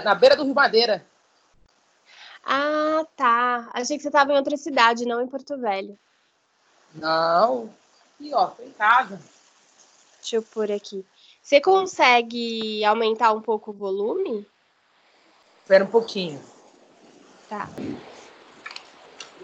na 0.00 0.14
beira 0.14 0.36
do 0.36 0.44
Rio 0.44 0.54
Madeira. 0.54 1.04
Ah, 2.44 3.04
tá. 3.16 3.70
Achei 3.72 3.96
que 3.96 4.02
você 4.02 4.08
estava 4.08 4.32
em 4.32 4.36
outra 4.36 4.56
cidade, 4.56 5.04
não 5.04 5.20
em 5.20 5.28
Porto 5.28 5.58
Velho. 5.58 5.98
Não. 6.94 7.72
Aqui, 8.14 8.32
ó, 8.34 8.46
tô 8.46 8.62
em 8.62 8.72
casa. 8.72 9.20
Deixa 10.18 10.36
eu 10.36 10.42
pôr 10.42 10.70
aqui. 10.70 11.04
Você 11.42 11.60
consegue 11.60 12.84
aumentar 12.84 13.32
um 13.32 13.42
pouco 13.42 13.70
o 13.70 13.74
volume? 13.74 14.46
Espera 15.60 15.84
um 15.84 15.88
pouquinho. 15.88 16.42
Tá. 17.48 17.68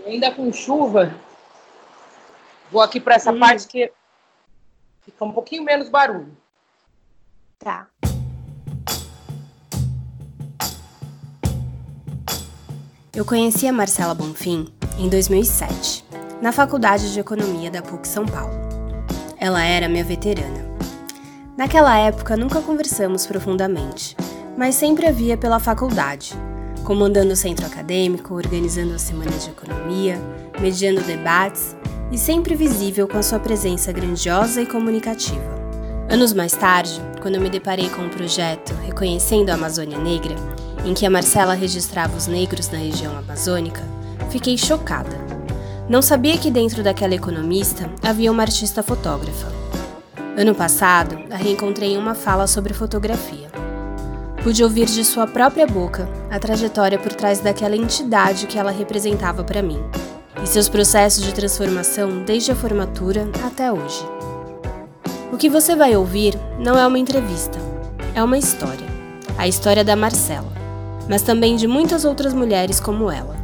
ainda 0.07 0.35
com 0.35 0.51
chuva, 0.51 1.15
vou 2.71 2.81
aqui 2.81 2.99
para 2.99 3.17
essa 3.17 3.31
hum. 3.31 3.39
parte 3.39 3.69
que 3.69 3.93
fica 5.03 5.25
um 5.25 5.33
pouquinho 5.33 5.63
menos 5.63 5.91
barulho. 5.91 6.35
Tá. 7.59 7.87
Eu 13.19 13.25
conheci 13.25 13.67
a 13.67 13.73
Marcela 13.73 14.15
Bonfim 14.15 14.69
em 14.97 15.09
2007, 15.09 16.05
na 16.41 16.53
Faculdade 16.53 17.13
de 17.13 17.19
Economia 17.19 17.69
da 17.69 17.83
PUC 17.83 18.07
São 18.07 18.25
Paulo. 18.25 18.55
Ela 19.37 19.61
era 19.61 19.89
minha 19.89 20.05
veterana. 20.05 20.65
Naquela 21.57 21.99
época 21.99 22.37
nunca 22.37 22.61
conversamos 22.61 23.27
profundamente, 23.27 24.17
mas 24.57 24.77
sempre 24.77 25.05
havia 25.05 25.37
pela 25.37 25.59
faculdade, 25.59 26.33
comandando 26.85 27.33
o 27.33 27.37
centro 27.37 27.67
acadêmico, 27.67 28.35
organizando 28.35 28.95
as 28.95 29.03
semanas 29.03 29.43
de 29.43 29.51
economia, 29.51 30.17
mediando 30.61 31.01
debates 31.01 31.75
e 32.13 32.17
sempre 32.17 32.55
visível 32.55 33.09
com 33.09 33.19
a 33.19 33.23
sua 33.25 33.41
presença 33.41 33.91
grandiosa 33.91 34.63
e 34.63 34.67
comunicativa. 34.67 35.59
Anos 36.09 36.33
mais 36.33 36.53
tarde, 36.53 37.03
quando 37.21 37.41
me 37.41 37.51
deparei 37.51 37.91
com 37.91 38.07
o 38.07 38.11
projeto 38.11 38.73
Reconhecendo 38.87 39.51
a 39.51 39.55
Amazônia 39.55 39.99
Negra, 39.99 40.37
em 40.85 40.95
que 40.95 41.07
a 41.07 41.11
Marcela 41.11 41.55
registrava 41.55 42.17
os 42.17 42.27
negros 42.27 42.69
na 42.71 42.79
região 42.79 43.17
amazônica, 43.17 43.83
fiquei 44.31 44.57
chocada. 44.57 45.17
Não 45.89 46.03
sabia 46.03 46.37
que 46.37 46.51
dentro 46.51 46.83
daquela 46.83 47.15
economista 47.15 47.91
havia 48.03 48.31
uma 48.31 48.43
artista 48.43 48.83
fotógrafa. 48.83 49.51
Ano 50.37 50.55
passado, 50.55 51.19
a 51.31 51.37
reencontrei 51.37 51.95
em 51.95 51.97
uma 51.97 52.15
fala 52.15 52.47
sobre 52.47 52.75
fotografia. 52.75 53.49
Pude 54.43 54.63
ouvir 54.63 54.87
de 54.87 55.05
sua 55.05 55.27
própria 55.27 55.67
boca 55.67 56.09
a 56.31 56.39
trajetória 56.39 56.99
por 56.99 57.13
trás 57.13 57.41
daquela 57.41 57.77
entidade 57.77 58.47
que 58.47 58.59
ela 58.59 58.71
representava 58.71 59.43
para 59.43 59.63
mim 59.63 59.83
e 60.43 60.47
seus 60.47 60.69
processos 60.69 61.25
de 61.25 61.35
transformação 61.35 62.23
desde 62.23 62.53
a 62.53 62.57
formatura 62.57 63.29
até 63.45 63.73
hoje. 63.73 64.05
O 65.33 65.37
que 65.37 65.49
você 65.49 65.75
vai 65.75 65.97
ouvir 65.97 66.39
não 66.59 66.79
é 66.79 66.87
uma 66.87 66.99
entrevista, 66.99 67.59
é 68.15 68.23
uma 68.23 68.39
história. 68.39 68.87
A 69.37 69.49
história 69.49 69.85
da 69.85 69.97
Marcela 69.97 70.58
mas 71.09 71.23
também 71.23 71.57
de 71.57 71.67
muitas 71.67 72.05
outras 72.05 72.35
mulheres 72.35 72.79
como 72.79 73.11
ela, 73.11 73.35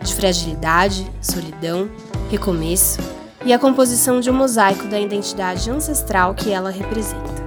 de 0.00 0.14
fragilidade, 0.14 1.04
solidão, 1.20 1.90
recomeço 2.30 3.00
e 3.44 3.52
a 3.52 3.58
composição 3.58 4.20
de 4.20 4.30
um 4.30 4.34
mosaico 4.34 4.84
da 4.84 4.98
identidade 4.98 5.70
ancestral 5.70 6.34
que 6.34 6.52
ela 6.52 6.70
representa. 6.70 7.42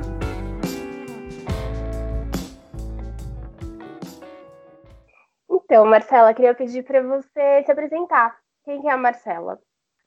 Então, 5.50 5.86
Marcela, 5.86 6.34
queria 6.34 6.54
pedir 6.54 6.84
para 6.84 7.02
você 7.02 7.64
se 7.66 7.72
apresentar. 7.72 8.38
Quem 8.64 8.88
é 8.88 8.92
a 8.92 8.98
Marcela? 8.98 9.60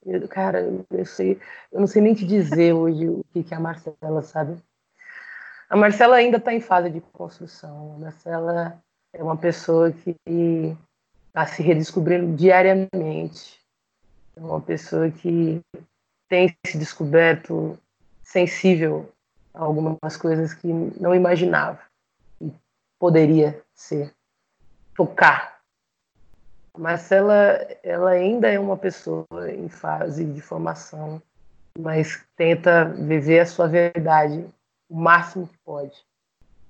Eu, 0.06 0.26
cara, 0.28 0.60
eu 0.90 1.04
sei, 1.04 1.40
eu 1.72 1.80
não 1.80 1.86
sei 1.86 2.00
nem 2.00 2.14
te 2.14 2.24
dizer 2.24 2.72
hoje 2.72 3.08
o 3.08 3.24
que 3.32 3.52
é 3.52 3.56
a 3.56 3.60
Marcela, 3.60 4.22
sabe? 4.22 4.56
A 5.68 5.76
Marcela 5.76 6.16
ainda 6.16 6.38
está 6.38 6.54
em 6.54 6.60
fase 6.60 6.88
de 6.88 7.00
construção. 7.00 7.94
A 7.96 7.98
Marcela 7.98 8.82
é 9.12 9.22
uma 9.22 9.36
pessoa 9.36 9.92
que 9.92 10.76
está 11.28 11.46
se 11.46 11.62
redescobrindo 11.62 12.36
diariamente. 12.36 13.60
É 14.36 14.40
uma 14.40 14.60
pessoa 14.60 15.10
que 15.10 15.60
tem 16.28 16.54
se 16.66 16.78
descoberto 16.78 17.78
sensível 18.22 19.10
a 19.54 19.62
algumas 19.62 20.16
coisas 20.16 20.52
que 20.52 20.68
não 20.68 21.14
imaginava 21.14 21.80
e 22.40 22.52
poderia 22.98 23.62
ser. 23.74 24.14
Tocar. 24.94 25.58
Marcela, 26.76 27.58
ela 27.82 28.10
ainda 28.10 28.48
é 28.48 28.58
uma 28.58 28.76
pessoa 28.76 29.26
em 29.48 29.68
fase 29.68 30.24
de 30.24 30.40
formação, 30.40 31.22
mas 31.78 32.24
tenta 32.36 32.84
viver 32.84 33.40
a 33.40 33.46
sua 33.46 33.68
verdade 33.68 34.44
o 34.88 34.96
máximo 34.96 35.46
que 35.46 35.56
pode. 35.58 36.04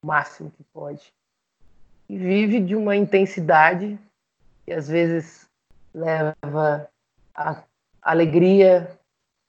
O 0.02 0.06
máximo 0.06 0.50
que 0.50 0.62
pode 0.64 1.12
vive 2.16 2.60
de 2.60 2.74
uma 2.74 2.96
intensidade 2.96 3.98
que 4.64 4.72
às 4.72 4.88
vezes 4.88 5.48
leva 5.92 6.88
a 7.34 7.62
alegria, 8.02 8.98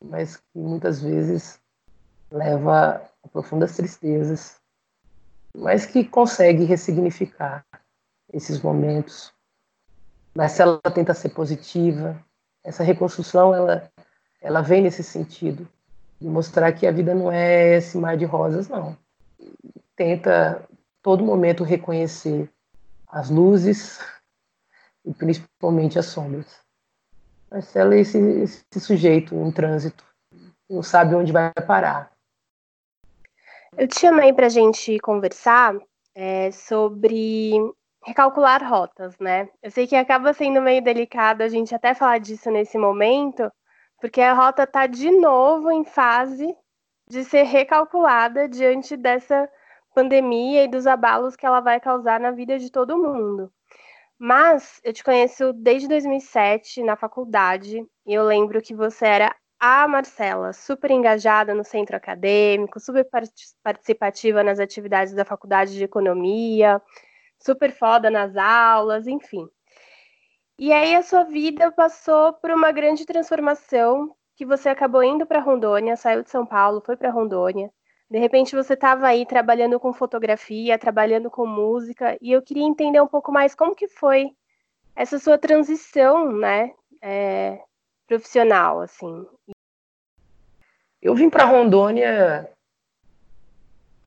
mas 0.03 0.38
que 0.38 0.44
muitas 0.59 1.02
vezes 1.02 1.59
leva 2.31 3.02
a 3.24 3.28
profundas 3.30 3.75
tristezas, 3.75 4.59
mas 5.56 5.86
que 5.86 6.03
consegue 6.03 6.64
ressignificar 6.64 7.66
esses 8.31 8.62
momentos. 8.62 9.34
Marcela 10.36 10.80
tenta 10.94 11.14
ser 11.14 11.30
positiva. 11.30 12.24
Essa 12.64 12.84
reconstrução 12.84 13.53
ela 13.53 13.92
ela 14.42 14.62
vem 14.62 14.81
nesse 14.81 15.03
sentido 15.03 15.68
de 16.19 16.28
mostrar 16.28 16.72
que 16.72 16.88
a 16.88 16.92
vida 16.92 17.14
não 17.14 17.31
é 17.31 17.78
esse 17.78 17.98
mar 17.98 18.16
de 18.16 18.25
rosas 18.25 18.69
não. 18.69 18.98
Tenta 19.96 20.66
todo 21.02 21.24
momento 21.24 21.64
reconhecer 21.64 22.50
as 23.08 23.30
luzes 23.30 24.00
e 25.06 25.14
principalmente 25.14 25.98
as 25.98 26.08
sombras. 26.08 26.60
Marcelo 27.50 27.94
é 27.94 28.00
esse, 28.00 28.18
esse 28.20 28.80
sujeito 28.80 29.34
em 29.36 29.52
trânsito, 29.52 30.06
não 30.70 30.84
sabe 30.84 31.16
onde 31.16 31.32
vai 31.32 31.52
parar. 31.66 32.12
Eu 33.78 33.88
te 33.88 34.00
chamei 34.00 34.34
para 34.34 34.48
a 34.48 34.50
gente 34.50 35.00
conversar 35.00 35.76
é, 36.14 36.52
sobre 36.52 37.54
recalcular 38.06 38.64
rotas, 38.68 39.18
né? 39.20 39.50
Eu 39.62 39.72
sei 39.72 39.88
que 39.88 39.96
acaba 39.96 40.34
sendo 40.34 40.62
meio 40.62 40.84
delicado 40.84 41.42
a 41.42 41.48
gente 41.48 41.74
até 41.74 41.94
falar 41.94 42.20
disso 42.20 42.50
nesse 42.52 42.78
momento, 42.78 43.52
porque 44.00 44.22
a 44.22 44.34
rota 44.34 44.64
está 44.64 44.88
de 44.88 45.12
novo 45.12 45.72
em 45.72 45.84
fase 45.84 46.56
de 47.10 47.24
ser 47.24 47.44
recalculada 47.44 48.48
diante 48.48 48.96
dessa 48.96 49.50
pandemia 49.94 50.63
e 50.63 50.67
dos 50.67 50.88
abalos 50.88 51.35
que 51.35 51.45
ela 51.45 51.59
vai 51.59 51.79
causar 51.79 52.19
na 52.19 52.31
vida 52.31 52.57
de 52.57 52.72
todo 52.72 52.97
mundo. 52.97 53.51
Mas 54.17 54.81
eu 54.83 54.91
te 54.94 55.03
conheço 55.03 55.53
desde 55.53 55.88
2007 55.88 56.83
na 56.83 56.95
faculdade 56.95 57.85
e 58.05 58.13
eu 58.13 58.23
lembro 58.25 58.61
que 58.61 58.75
você 58.75 59.05
era 59.05 59.35
a 59.59 59.88
Marcela, 59.88 60.53
super 60.53 60.91
engajada 60.91 61.53
no 61.53 61.63
centro 61.63 61.95
acadêmico, 61.95 62.79
super 62.79 63.05
participativa 63.63 64.44
nas 64.44 64.59
atividades 64.59 65.13
da 65.13 65.25
faculdade 65.25 65.73
de 65.73 65.83
economia, 65.83 66.81
super 67.38 67.71
foda 67.71 68.09
nas 68.09 68.35
aulas, 68.38 69.07
enfim. 69.07 69.50
E 70.57 70.73
aí 70.73 70.95
a 70.95 71.01
sua 71.01 71.23
vida 71.23 71.71
passou 71.71 72.33
por 72.33 72.51
uma 72.51 72.71
grande 72.71 73.06
transformação 73.06 74.16
que 74.35 74.45
você 74.45 74.69
acabou 74.69 75.03
indo 75.03 75.25
para 75.25 75.39
Rondônia, 75.39 75.95
saiu 75.97 76.23
de 76.23 76.29
São 76.29 76.45
Paulo, 76.45 76.81
foi 76.85 76.95
para 76.97 77.11
Rondônia. 77.11 77.71
De 78.09 78.18
repente 78.18 78.56
você 78.56 78.74
estava 78.74 79.08
aí 79.08 79.25
trabalhando 79.25 79.80
com 79.80 79.94
fotografia, 79.94 80.80
trabalhando 80.80 81.30
com 81.30 81.46
música, 81.46 82.18
e 82.20 82.31
eu 82.31 82.42
queria 82.42 82.64
entender 82.64 83.00
um 83.00 83.08
pouco 83.08 83.31
mais 83.31 83.53
como 83.53 83.75
que 83.75 83.88
foi 83.88 84.31
essa 84.96 85.20
sua 85.20 85.38
transição, 85.38 86.31
né, 86.31 86.74
é, 87.02 87.62
profissional, 88.08 88.81
assim. 88.81 89.28
Eu 91.02 91.14
vim 91.14 91.30
para 91.30 91.46
Rondônia 91.46 92.50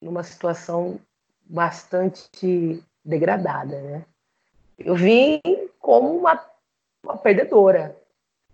numa 0.00 0.24
situação 0.24 1.00
bastante 1.44 2.82
degradada, 3.04 3.80
né? 3.80 4.04
Eu 4.76 4.96
vim 4.96 5.40
como 5.78 6.18
uma, 6.18 6.44
uma 7.04 7.16
perdedora. 7.16 7.96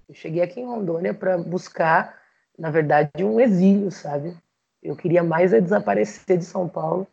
Eu 0.08 0.14
cheguei 0.14 0.42
aqui 0.42 0.60
em 0.60 0.66
Rondônia 0.66 1.14
para 1.14 1.38
buscar, 1.38 2.20
na 2.56 2.70
verdade, 2.70 3.24
um 3.24 3.40
exílio, 3.40 3.90
sabe? 3.90 4.36
Eu 4.82 4.96
queria 4.96 5.22
mais 5.22 5.52
é 5.52 5.60
desaparecer 5.60 6.38
de 6.38 6.44
São 6.44 6.68
Paulo. 6.68 7.06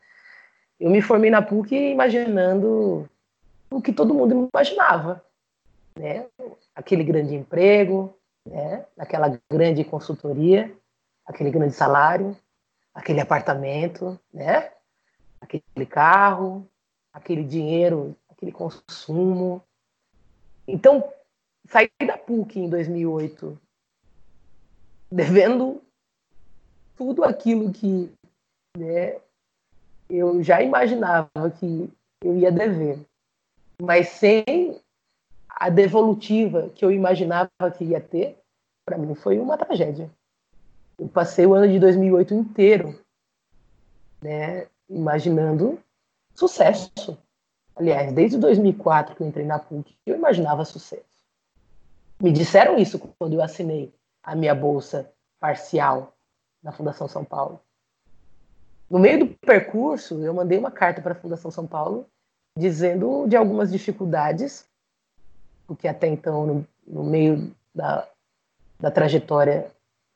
Eu 0.79 0.89
me 0.89 1.01
formei 1.01 1.29
na 1.29 1.41
PUC 1.41 1.73
imaginando 1.73 3.09
o 3.69 3.81
que 3.81 3.93
todo 3.93 4.13
mundo 4.13 4.49
imaginava, 4.53 5.23
né? 5.97 6.27
Aquele 6.75 7.03
grande 7.03 7.33
emprego, 7.33 8.17
né? 8.45 8.85
Aquela 8.97 9.39
grande 9.51 9.83
consultoria, 9.83 10.75
aquele 11.25 11.49
grande 11.49 11.73
salário, 11.73 12.37
aquele 12.93 13.19
apartamento, 13.19 14.19
né? 14.33 14.71
Aquele 15.41 15.85
carro, 15.87 16.67
aquele 17.11 17.43
dinheiro, 17.43 18.15
aquele 18.29 18.51
consumo. 18.51 19.61
Então, 20.67 21.09
saí 21.67 21.89
da 22.05 22.17
PUC 22.17 22.59
em 22.59 22.69
2008 22.69 23.59
devendo 25.11 25.81
tudo 26.95 27.23
aquilo 27.23 27.71
que 27.71 28.11
né, 28.77 29.17
eu 30.09 30.41
já 30.43 30.61
imaginava 30.61 31.29
que 31.59 31.89
eu 32.23 32.37
ia 32.37 32.51
dever. 32.51 32.99
Mas 33.81 34.09
sem 34.09 34.79
a 35.49 35.69
devolutiva 35.69 36.69
que 36.73 36.83
eu 36.83 36.91
imaginava 36.91 37.49
que 37.77 37.83
ia 37.83 38.01
ter, 38.01 38.37
para 38.85 38.97
mim 38.97 39.15
foi 39.15 39.39
uma 39.39 39.57
tragédia. 39.57 40.09
Eu 40.97 41.07
passei 41.07 41.45
o 41.45 41.53
ano 41.53 41.71
de 41.71 41.79
2008 41.79 42.33
inteiro, 42.33 42.99
né, 44.21 44.67
imaginando 44.89 45.79
sucesso. 46.33 47.17
Aliás, 47.75 48.13
desde 48.13 48.37
2004 48.37 49.15
que 49.15 49.23
eu 49.23 49.27
entrei 49.27 49.45
na 49.45 49.59
PUC, 49.59 49.97
eu 50.05 50.15
imaginava 50.15 50.63
sucesso. 50.63 51.03
Me 52.21 52.31
disseram 52.31 52.77
isso 52.77 52.97
quando 53.19 53.33
eu 53.33 53.41
assinei 53.41 53.93
a 54.23 54.33
minha 54.35 54.55
bolsa 54.55 55.11
parcial 55.39 56.14
na 56.65 56.71
Fundação 56.71 57.07
São 57.07 57.23
Paulo. 57.23 57.61
No 58.89 58.97
meio 58.97 59.19
do 59.19 59.27
percurso, 59.27 60.19
eu 60.23 60.33
mandei 60.33 60.57
uma 60.57 60.71
carta 60.71 60.99
para 60.99 61.11
a 61.11 61.15
Fundação 61.15 61.51
São 61.51 61.67
Paulo 61.67 62.07
dizendo 62.57 63.27
de 63.27 63.35
algumas 63.35 63.71
dificuldades, 63.71 64.65
porque 65.67 65.87
até 65.87 66.07
então, 66.07 66.45
no, 66.47 66.67
no 66.87 67.03
meio 67.03 67.53
da, 67.73 68.07
da 68.79 68.89
trajetória 68.89 69.71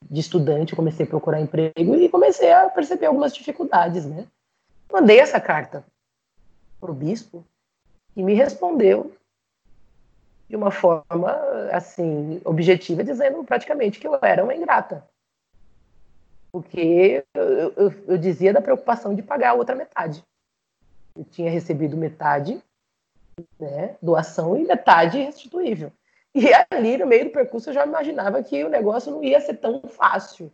de 0.09 0.21
estudante, 0.21 0.73
eu 0.73 0.77
comecei 0.77 1.05
a 1.05 1.09
procurar 1.09 1.39
emprego 1.39 1.95
e 1.95 2.09
comecei 2.09 2.51
a 2.51 2.67
perceber 2.69 3.05
algumas 3.05 3.35
dificuldades, 3.35 4.05
né? 4.05 4.25
Mandei 4.91 5.19
essa 5.19 5.39
carta 5.39 5.85
para 6.79 6.89
o 6.89 6.95
bispo 6.95 7.45
e 8.15 8.23
me 8.23 8.33
respondeu 8.33 9.13
de 10.47 10.55
uma 10.55 10.71
forma 10.71 11.31
assim 11.71 12.41
objetiva, 12.43 13.03
dizendo 13.03 13.43
praticamente 13.43 13.99
que 13.99 14.07
eu 14.07 14.17
era 14.21 14.43
uma 14.43 14.55
ingrata, 14.55 15.05
porque 16.51 17.23
eu, 17.33 17.73
eu, 17.75 17.93
eu 18.07 18.17
dizia 18.17 18.53
da 18.53 18.61
preocupação 18.61 19.13
de 19.13 19.21
pagar 19.21 19.51
a 19.51 19.53
outra 19.53 19.75
metade. 19.75 20.23
Eu 21.15 21.23
tinha 21.23 21.49
recebido 21.49 21.97
metade, 21.97 22.61
né, 23.59 23.95
doação 24.01 24.57
e 24.57 24.65
metade 24.65 25.19
restituível. 25.19 25.91
E 26.33 26.47
ali, 26.69 26.97
no 26.97 27.07
meio 27.07 27.25
do 27.25 27.31
percurso, 27.31 27.69
eu 27.69 27.73
já 27.73 27.85
imaginava 27.85 28.41
que 28.43 28.63
o 28.63 28.69
negócio 28.69 29.11
não 29.11 29.23
ia 29.23 29.41
ser 29.41 29.55
tão 29.55 29.81
fácil. 29.81 30.51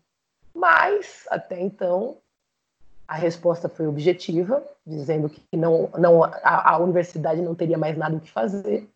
Mas, 0.53 1.25
até 1.29 1.59
então, 1.59 2.17
a 3.07 3.15
resposta 3.15 3.67
foi 3.67 3.87
objetiva, 3.87 4.63
dizendo 4.85 5.29
que 5.29 5.41
não, 5.55 5.89
não, 5.97 6.23
a, 6.23 6.71
a 6.71 6.77
universidade 6.77 7.41
não 7.41 7.53
teria 7.53 7.77
mais 7.77 7.97
nada 7.97 8.15
o 8.15 8.21
que 8.21 8.31
fazer. 8.31 8.89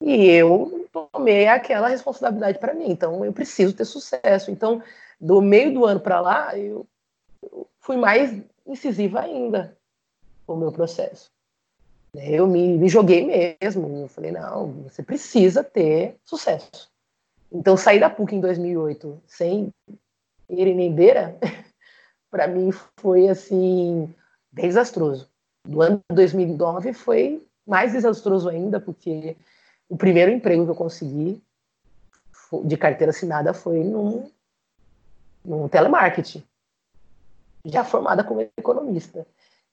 E 0.00 0.26
eu 0.30 0.88
tomei 0.92 1.46
aquela 1.46 1.88
responsabilidade 1.88 2.58
para 2.58 2.74
mim. 2.74 2.90
Então, 2.90 3.24
eu 3.24 3.32
preciso 3.32 3.74
ter 3.74 3.84
sucesso. 3.84 4.50
Então, 4.50 4.82
do 5.22 5.40
meio 5.40 5.72
do 5.72 5.86
ano 5.86 6.00
para 6.00 6.20
lá, 6.20 6.58
eu, 6.58 6.84
eu, 7.40 7.68
fui 7.78 7.96
mais 7.96 8.42
incisiva 8.66 9.20
ainda 9.20 9.78
o 10.48 10.56
meu 10.56 10.72
processo. 10.72 11.30
Eu 12.12 12.48
me, 12.48 12.76
me 12.76 12.88
joguei 12.88 13.24
mesmo. 13.24 14.02
Eu 14.02 14.08
falei, 14.08 14.32
não, 14.32 14.72
você 14.82 15.00
precisa 15.00 15.62
ter 15.62 16.16
sucesso. 16.24 16.90
Então, 17.52 17.76
sair 17.76 18.00
da 18.00 18.10
PUC 18.10 18.34
em 18.34 18.40
2008 18.40 19.22
sem 19.24 19.72
ir 20.50 20.74
nem 20.74 20.92
beira, 20.92 21.38
para 22.28 22.48
mim 22.48 22.70
foi 22.98 23.28
assim 23.28 24.12
desastroso. 24.52 25.30
Do 25.64 25.80
ano 25.80 26.00
de 26.10 26.16
2009 26.16 26.92
foi 26.92 27.46
mais 27.64 27.92
desastroso 27.92 28.48
ainda, 28.48 28.80
porque 28.80 29.36
o 29.88 29.96
primeiro 29.96 30.32
emprego 30.32 30.64
que 30.64 30.70
eu 30.72 30.74
consegui 30.74 31.40
de 32.64 32.76
carteira 32.76 33.10
assinada 33.10 33.54
foi 33.54 33.84
num 33.84 34.28
no 35.44 35.68
telemarketing, 35.68 36.44
já 37.64 37.84
formada 37.84 38.24
como 38.24 38.40
economista. 38.56 39.26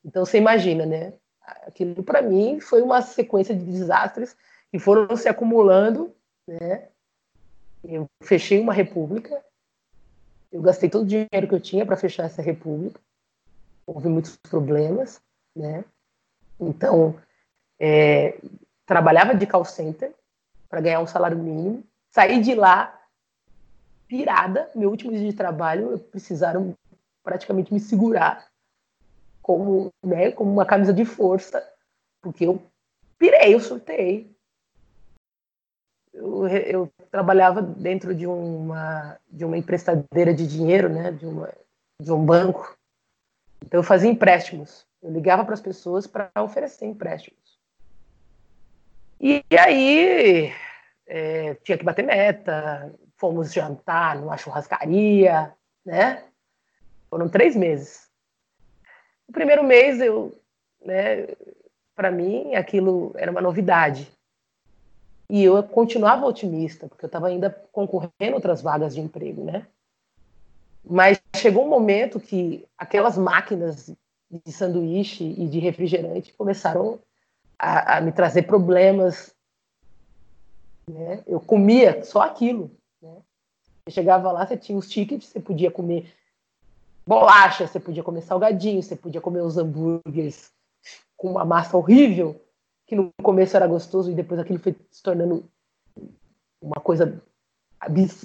Então 0.03 0.25
você 0.25 0.37
imagina, 0.37 0.85
né? 0.85 1.13
Aquilo 1.65 2.03
para 2.03 2.21
mim 2.21 2.59
foi 2.59 2.81
uma 2.81 3.01
sequência 3.01 3.55
de 3.55 3.63
desastres 3.63 4.35
que 4.71 4.79
foram 4.79 5.15
se 5.15 5.27
acumulando, 5.27 6.13
né? 6.47 6.87
Eu 7.83 8.07
fechei 8.23 8.59
uma 8.59 8.73
república, 8.73 9.43
eu 10.51 10.61
gastei 10.61 10.89
todo 10.89 11.03
o 11.03 11.07
dinheiro 11.07 11.47
que 11.47 11.55
eu 11.55 11.59
tinha 11.59 11.85
para 11.85 11.95
fechar 11.95 12.25
essa 12.25 12.41
república, 12.41 12.99
houve 13.85 14.09
muitos 14.09 14.35
problemas, 14.35 15.21
né? 15.55 15.83
Então, 16.59 17.15
é, 17.79 18.37
trabalhava 18.85 19.33
de 19.33 19.47
call 19.47 19.63
center 19.63 20.13
para 20.69 20.81
ganhar 20.81 20.99
um 20.99 21.07
salário 21.07 21.37
mínimo, 21.37 21.83
saí 22.11 22.41
de 22.41 22.53
lá 22.53 22.98
pirada. 24.09 24.69
Meu 24.75 24.89
último 24.89 25.11
dia 25.11 25.29
de 25.29 25.33
trabalho, 25.33 25.97
precisaram 26.11 26.75
praticamente 27.23 27.71
me 27.71 27.79
segurar 27.79 28.47
como, 29.41 29.93
né, 30.03 30.31
como 30.31 30.51
uma 30.51 30.65
camisa 30.65 30.91
de 30.91 31.05
força, 31.05 31.65
porque 32.21 32.45
eu 32.45 32.61
pirei, 33.17 33.53
eu 33.53 33.59
surtei. 33.59 34.35
Eu, 36.11 36.47
eu 36.47 36.91
trabalhava 37.11 37.61
dentro 37.61 38.13
de 38.15 38.25
uma 38.25 39.17
de 39.29 39.45
uma 39.45 39.57
emprestadeira 39.57 40.33
de 40.33 40.45
dinheiro, 40.47 40.89
né, 40.89 41.11
de 41.11 41.25
uma 41.25 41.53
de 42.01 42.11
um 42.11 42.25
banco. 42.25 42.75
Então 43.63 43.79
eu 43.79 43.83
fazia 43.83 44.09
empréstimos. 44.09 44.85
Eu 45.01 45.11
ligava 45.11 45.45
para 45.45 45.53
as 45.53 45.61
pessoas 45.61 46.07
para 46.07 46.31
oferecer 46.41 46.85
empréstimos. 46.85 47.59
E, 49.21 49.43
e 49.49 49.57
aí 49.57 50.53
é, 51.05 51.55
tinha 51.55 51.77
que 51.77 51.83
bater 51.83 52.05
meta, 52.05 52.93
fomos 53.19 53.53
jantar 53.53 54.15
numa 54.15 54.37
churrascaria, 54.37 55.53
né? 55.85 56.23
Foram 57.09 57.27
três 57.27 57.55
meses. 57.55 58.07
O 59.27 59.31
primeiro 59.31 59.63
mês 59.63 59.99
eu, 59.99 60.41
né, 60.83 61.27
para 61.95 62.09
mim 62.09 62.55
aquilo 62.55 63.13
era 63.15 63.29
uma 63.29 63.41
novidade. 63.41 64.09
E 65.29 65.43
eu 65.43 65.61
continuava 65.61 66.25
otimista, 66.25 66.87
porque 66.87 67.05
eu 67.05 67.07
estava 67.07 67.27
ainda 67.27 67.51
concorrendo 67.71 68.33
outras 68.33 68.61
vagas 68.61 68.95
de 68.95 69.01
emprego, 69.01 69.43
né? 69.43 69.67
Mas 70.83 71.21
chegou 71.35 71.65
um 71.65 71.69
momento 71.69 72.19
que 72.19 72.65
aquelas 72.77 73.17
máquinas 73.17 73.93
de 74.31 74.51
sanduíche 74.51 75.23
e 75.23 75.47
de 75.47 75.59
refrigerante 75.59 76.33
começaram 76.33 76.99
a, 77.57 77.97
a 77.97 78.01
me 78.01 78.11
trazer 78.11 78.43
problemas. 78.43 79.35
Né? 80.89 81.21
Eu 81.27 81.39
comia 81.39 82.03
só 82.03 82.21
aquilo. 82.21 82.71
Você 83.89 83.95
chegava 83.95 84.31
lá, 84.31 84.45
você 84.45 84.55
tinha 84.55 84.77
os 84.77 84.87
tickets, 84.87 85.29
você 85.29 85.39
podia 85.39 85.71
comer 85.71 86.13
bolacha, 87.07 87.65
você 87.65 87.79
podia 87.79 88.03
comer 88.03 88.21
salgadinho, 88.21 88.83
você 88.83 88.95
podia 88.95 89.19
comer 89.19 89.41
os 89.41 89.57
hambúrgueres 89.57 90.53
com 91.17 91.31
uma 91.31 91.43
massa 91.43 91.75
horrível, 91.75 92.39
que 92.85 92.95
no 92.95 93.11
começo 93.23 93.57
era 93.57 93.65
gostoso 93.65 94.11
e 94.11 94.13
depois 94.13 94.39
aquilo 94.39 94.59
foi 94.59 94.75
se 94.91 95.01
tornando 95.01 95.49
uma 96.61 96.79
coisa 96.79 97.19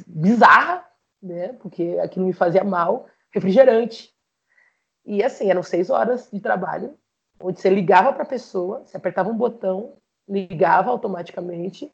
bizarra, 0.06 0.86
né? 1.22 1.54
Porque 1.54 1.98
aquilo 2.02 2.26
me 2.26 2.34
fazia 2.34 2.62
mal, 2.62 3.06
refrigerante. 3.30 4.14
E 5.06 5.22
assim, 5.22 5.48
eram 5.48 5.62
seis 5.62 5.88
horas 5.88 6.28
de 6.30 6.40
trabalho, 6.40 6.94
onde 7.40 7.58
você 7.58 7.70
ligava 7.70 8.12
para 8.12 8.24
a 8.24 8.26
pessoa, 8.26 8.84
você 8.84 8.98
apertava 8.98 9.30
um 9.30 9.36
botão, 9.36 9.96
ligava 10.28 10.90
automaticamente, 10.90 11.90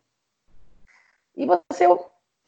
e 1.37 1.47
você 1.47 1.87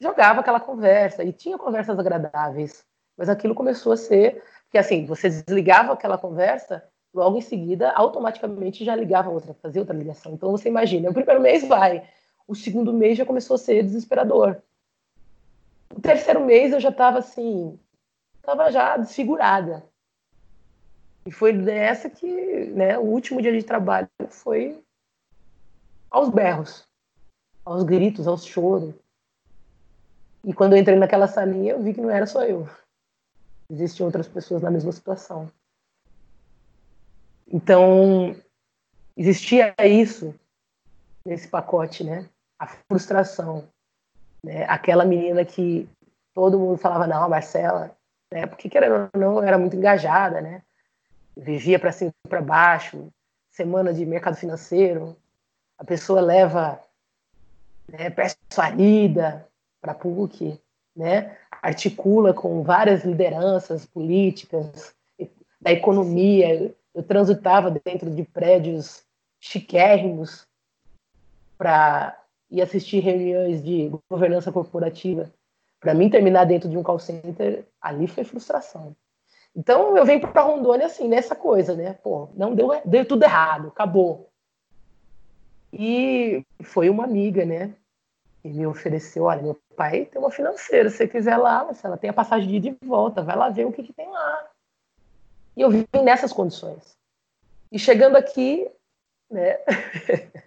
jogava 0.03 0.41
aquela 0.41 0.59
conversa 0.59 1.23
e 1.23 1.33
tinha 1.33 1.57
conversas 1.57 1.97
agradáveis, 1.97 2.85
mas 3.17 3.29
aquilo 3.29 3.55
começou 3.55 3.93
a 3.93 3.97
ser 3.97 4.43
que 4.69 4.77
assim 4.77 5.07
você 5.07 5.31
desligava 5.31 5.93
aquela 5.93 6.19
conversa, 6.19 6.83
logo 7.15 7.39
em 7.39 7.43
seguida 7.43 7.93
automaticamente 7.93 8.85
já 8.85 8.97
ligava 8.97 9.31
outra, 9.31 9.55
fazia 9.55 9.81
outra 9.81 9.97
ligação. 9.97 10.33
Então 10.33 10.51
você 10.51 10.69
imagina, 10.69 11.09
o 11.09 11.15
primeiro 11.15 11.41
mês 11.41 11.67
vai, 11.67 12.09
o 12.49 12.55
segundo 12.55 12.93
mês 12.93 13.17
já 13.17 13.25
começou 13.25 13.55
a 13.55 13.59
ser 13.59 13.85
desesperador. 13.85 14.61
O 15.95 16.01
terceiro 16.01 16.45
mês 16.45 16.73
eu 16.73 16.81
já 16.81 16.89
estava 16.89 17.19
assim, 17.19 17.79
estava 18.39 18.73
já 18.73 18.97
desfigurada. 18.97 19.85
E 21.25 21.31
foi 21.31 21.53
nessa 21.53 22.11
que, 22.11 22.27
né, 22.27 22.99
o 22.99 23.03
último 23.03 23.41
dia 23.41 23.53
de 23.53 23.63
trabalho 23.63 24.09
foi 24.29 24.83
aos 26.11 26.29
berros, 26.29 26.89
aos 27.65 27.85
gritos, 27.85 28.27
aos 28.27 28.45
choros. 28.45 28.95
E 30.45 30.53
quando 30.53 30.73
eu 30.73 30.79
entrei 30.79 30.97
naquela 30.97 31.29
salinha, 31.29 31.73
eu 31.73 31.83
vi 31.83 31.95
que 31.95 32.01
não 32.01 32.11
era 32.11 32.27
só 32.27 32.45
eu. 32.45 32.69
Existiam 33.71 34.07
outras 34.07 34.27
pessoas 34.27 34.63
na 34.63 34.71
mesma 34.71 34.93
situação. 34.93 35.51
Então, 37.47 38.35
existia 39.17 39.75
isso 39.87 40.35
nesse 41.25 41.49
pacote, 41.49 42.03
né? 42.03 42.29
A 42.59 42.67
frustração. 42.67 43.69
Né? 44.45 44.65
Aquela 44.69 45.05
menina 45.05 45.45
que 45.45 45.89
todo 46.35 46.59
mundo 46.59 46.77
falava, 46.77 47.07
não, 47.07 47.29
Marcela, 47.29 47.97
né? 48.33 48.47
porque 48.47 48.69
querendo 48.69 49.11
ou 49.15 49.21
não, 49.21 49.43
era 49.43 49.59
muito 49.59 49.77
engajada, 49.77 50.41
né? 50.41 50.63
Vivia 51.37 51.79
para 51.79 51.93
cima 51.93 52.13
e 52.27 52.29
para 52.29 52.43
baixo, 52.43 53.09
semana 53.51 53.93
de 53.93 54.05
mercado 54.05 54.37
financeiro, 54.37 55.17
a 55.79 55.85
pessoa 55.85 56.21
leva 56.21 56.81
né, 57.89 58.11
persuarida, 58.11 59.47
para 59.83 59.93
a 59.93 59.95
PUC, 59.97 60.59
né? 60.97 61.37
articula 61.61 62.33
com 62.33 62.63
várias 62.63 63.05
lideranças 63.05 63.85
políticas, 63.85 64.95
da 65.61 65.71
economia, 65.71 66.75
eu 66.93 67.03
transitava 67.05 67.71
dentro 67.71 68.11
de 68.11 68.25
prédios 68.25 69.05
chiquérrimos 69.41 70.47
para 71.57 72.19
ir 72.51 72.61
assistir 72.61 72.99
reuniões 72.99 73.63
de 73.63 73.91
governança 74.11 74.51
corporativa. 74.51 75.33
Para 75.79 75.95
mim, 75.95 76.11
terminar 76.11 76.45
dentro 76.45 76.69
de 76.69 76.77
um 76.77 76.83
call 76.83 76.99
center, 76.99 77.65
ali 77.81 78.09
foi 78.09 78.25
frustração. 78.25 78.97
Então, 79.55 79.97
eu 79.97 80.05
venho 80.05 80.21
para 80.21 80.43
Rondônia 80.43 80.87
assim, 80.87 81.07
nessa 81.07 81.37
coisa, 81.37 81.75
né? 81.75 81.95
Pô, 82.03 82.29
não 82.35 82.55
deu, 82.55 82.71
deu 82.85 83.07
tudo 83.07 83.23
errado, 83.23 83.69
acabou. 83.69 84.29
E 85.73 86.45
foi 86.63 86.91
uma 86.91 87.05
amiga, 87.05 87.45
né? 87.45 87.75
Que 88.43 88.49
me 88.49 88.67
ofereceu: 88.67 89.25
olha, 89.25 89.43
meu 89.43 89.61
pai 89.77 90.05
tem 90.05 90.21
uma 90.21 90.31
financeira, 90.31 90.91
se 90.91 90.97
você 90.97 91.09
quiser 91.09 91.37
lá, 91.37 91.73
se 91.73 91.87
ela 91.87 91.97
tem 91.97 92.11
a 92.11 92.15
passagem 92.15 92.49
de 92.49 92.57
ida 92.57 92.77
e 92.83 92.87
volta, 92.87 93.23
vai 93.23 93.37
lá 93.37 93.49
ver 93.49 93.67
o 93.67 93.73
que, 93.73 93.83
que 93.83 93.93
tem 93.93 94.09
lá. 94.11 94.51
E 95.57 95.61
eu 95.61 95.71
vim 95.71 95.87
nessas 96.03 96.33
condições. 96.33 96.97
E 97.71 97.79
chegando 97.79 98.17
aqui, 98.17 98.71
né? 99.31 99.59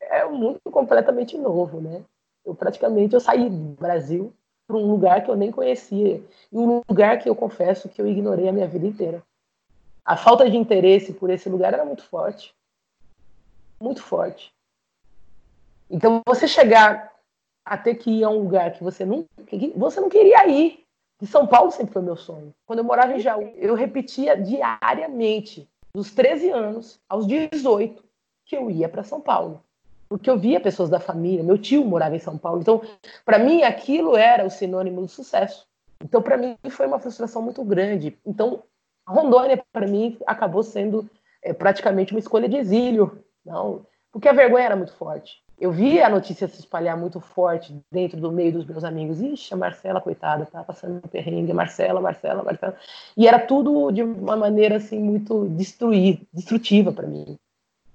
é 0.00 0.26
um 0.26 0.36
mundo 0.36 0.60
completamente 0.64 1.38
novo, 1.38 1.80
né? 1.80 2.04
Eu 2.44 2.54
praticamente 2.54 3.14
eu 3.14 3.20
saí 3.20 3.48
do 3.48 3.74
Brasil 3.80 4.34
para 4.66 4.76
um 4.76 4.90
lugar 4.90 5.24
que 5.24 5.30
eu 5.30 5.36
nem 5.36 5.50
conhecia 5.50 6.22
e 6.52 6.58
um 6.58 6.82
lugar 6.88 7.18
que 7.18 7.28
eu 7.28 7.34
confesso 7.34 7.88
que 7.88 8.00
eu 8.00 8.06
ignorei 8.06 8.48
a 8.48 8.52
minha 8.52 8.68
vida 8.68 8.86
inteira. 8.86 9.22
A 10.04 10.16
falta 10.16 10.48
de 10.48 10.56
interesse 10.56 11.12
por 11.12 11.30
esse 11.30 11.48
lugar 11.48 11.72
era 11.74 11.84
muito 11.84 12.02
forte, 12.02 12.54
muito 13.80 14.02
forte. 14.02 14.52
Então 15.90 16.20
você 16.26 16.46
chegar 16.46 17.12
a 17.64 17.76
ter 17.76 17.96
que 17.96 18.10
ir 18.10 18.24
a 18.24 18.30
um 18.30 18.38
lugar 18.38 18.72
que 18.72 18.82
você 18.82 19.04
não 19.04 19.24
que 19.46 19.72
você 19.76 20.00
não 20.00 20.08
queria 20.08 20.46
ir. 20.46 20.84
De 21.20 21.26
São 21.26 21.46
Paulo 21.46 21.70
sempre 21.70 21.92
foi 21.92 22.00
meu 22.00 22.16
sonho. 22.16 22.54
Quando 22.64 22.78
eu 22.78 22.84
morava 22.84 23.12
em 23.12 23.20
Jaú, 23.20 23.52
eu 23.56 23.74
repetia 23.74 24.34
diariamente, 24.34 25.68
dos 25.94 26.12
13 26.12 26.48
anos 26.48 26.98
aos 27.06 27.26
18, 27.26 28.02
que 28.46 28.56
eu 28.56 28.70
ia 28.70 28.88
para 28.88 29.04
São 29.04 29.20
Paulo 29.20 29.62
porque 30.10 30.28
eu 30.28 30.36
via 30.36 30.60
pessoas 30.60 30.90
da 30.90 30.98
família, 30.98 31.44
meu 31.44 31.56
tio 31.56 31.84
morava 31.84 32.16
em 32.16 32.18
São 32.18 32.36
Paulo. 32.36 32.60
Então, 32.60 32.82
para 33.24 33.38
mim, 33.38 33.62
aquilo 33.62 34.16
era 34.16 34.44
o 34.44 34.50
sinônimo 34.50 35.06
de 35.06 35.12
sucesso. 35.12 35.68
Então, 36.02 36.20
para 36.20 36.36
mim, 36.36 36.56
foi 36.68 36.84
uma 36.88 36.98
frustração 36.98 37.40
muito 37.40 37.62
grande. 37.62 38.18
Então, 38.26 38.64
Rondônia, 39.06 39.62
para 39.72 39.86
mim, 39.86 40.18
acabou 40.26 40.64
sendo 40.64 41.08
é, 41.40 41.52
praticamente 41.52 42.12
uma 42.12 42.18
escolha 42.18 42.48
de 42.48 42.56
exílio, 42.56 43.24
não, 43.46 43.86
porque 44.10 44.28
a 44.28 44.32
vergonha 44.32 44.64
era 44.64 44.76
muito 44.76 44.92
forte. 44.94 45.40
Eu 45.60 45.70
via 45.70 46.06
a 46.06 46.10
notícia 46.10 46.48
se 46.48 46.60
espalhar 46.60 46.96
muito 46.96 47.20
forte 47.20 47.78
dentro 47.92 48.18
do 48.18 48.32
meio 48.32 48.52
dos 48.52 48.64
meus 48.64 48.82
amigos. 48.82 49.20
Ixi, 49.20 49.52
a 49.52 49.56
Marcela, 49.56 50.00
coitada, 50.00 50.46
tá 50.46 50.64
passando 50.64 50.96
um 50.96 51.08
perrengue. 51.08 51.52
Marcela, 51.52 52.00
Marcela, 52.00 52.42
Marcela. 52.42 52.76
E 53.16 53.28
era 53.28 53.38
tudo 53.38 53.90
de 53.90 54.02
uma 54.02 54.36
maneira, 54.36 54.76
assim, 54.76 54.98
muito 54.98 55.46
destruir, 55.50 56.22
destrutiva 56.32 56.90
para 56.92 57.06
mim 57.06 57.38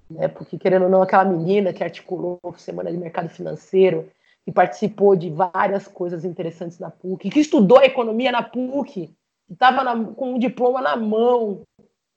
né? 0.09 0.27
Porque 0.27 0.57
querendo 0.57 0.83
ou 0.83 0.89
não, 0.89 1.01
aquela 1.01 1.25
menina 1.25 1.73
que 1.73 1.83
articulou 1.83 2.39
Semana 2.57 2.91
de 2.91 2.97
Mercado 2.97 3.29
Financeiro, 3.29 4.09
que 4.43 4.51
participou 4.51 5.15
de 5.15 5.29
várias 5.29 5.87
coisas 5.87 6.23
interessantes 6.23 6.79
na 6.79 6.91
PUC, 6.91 7.29
que 7.29 7.39
estudou 7.39 7.81
economia 7.81 8.31
na 8.31 8.43
PUC, 8.43 9.07
que 9.47 9.53
estava 9.53 9.83
com 10.13 10.33
um 10.33 10.39
diploma 10.39 10.81
na 10.81 10.95
mão. 10.95 11.61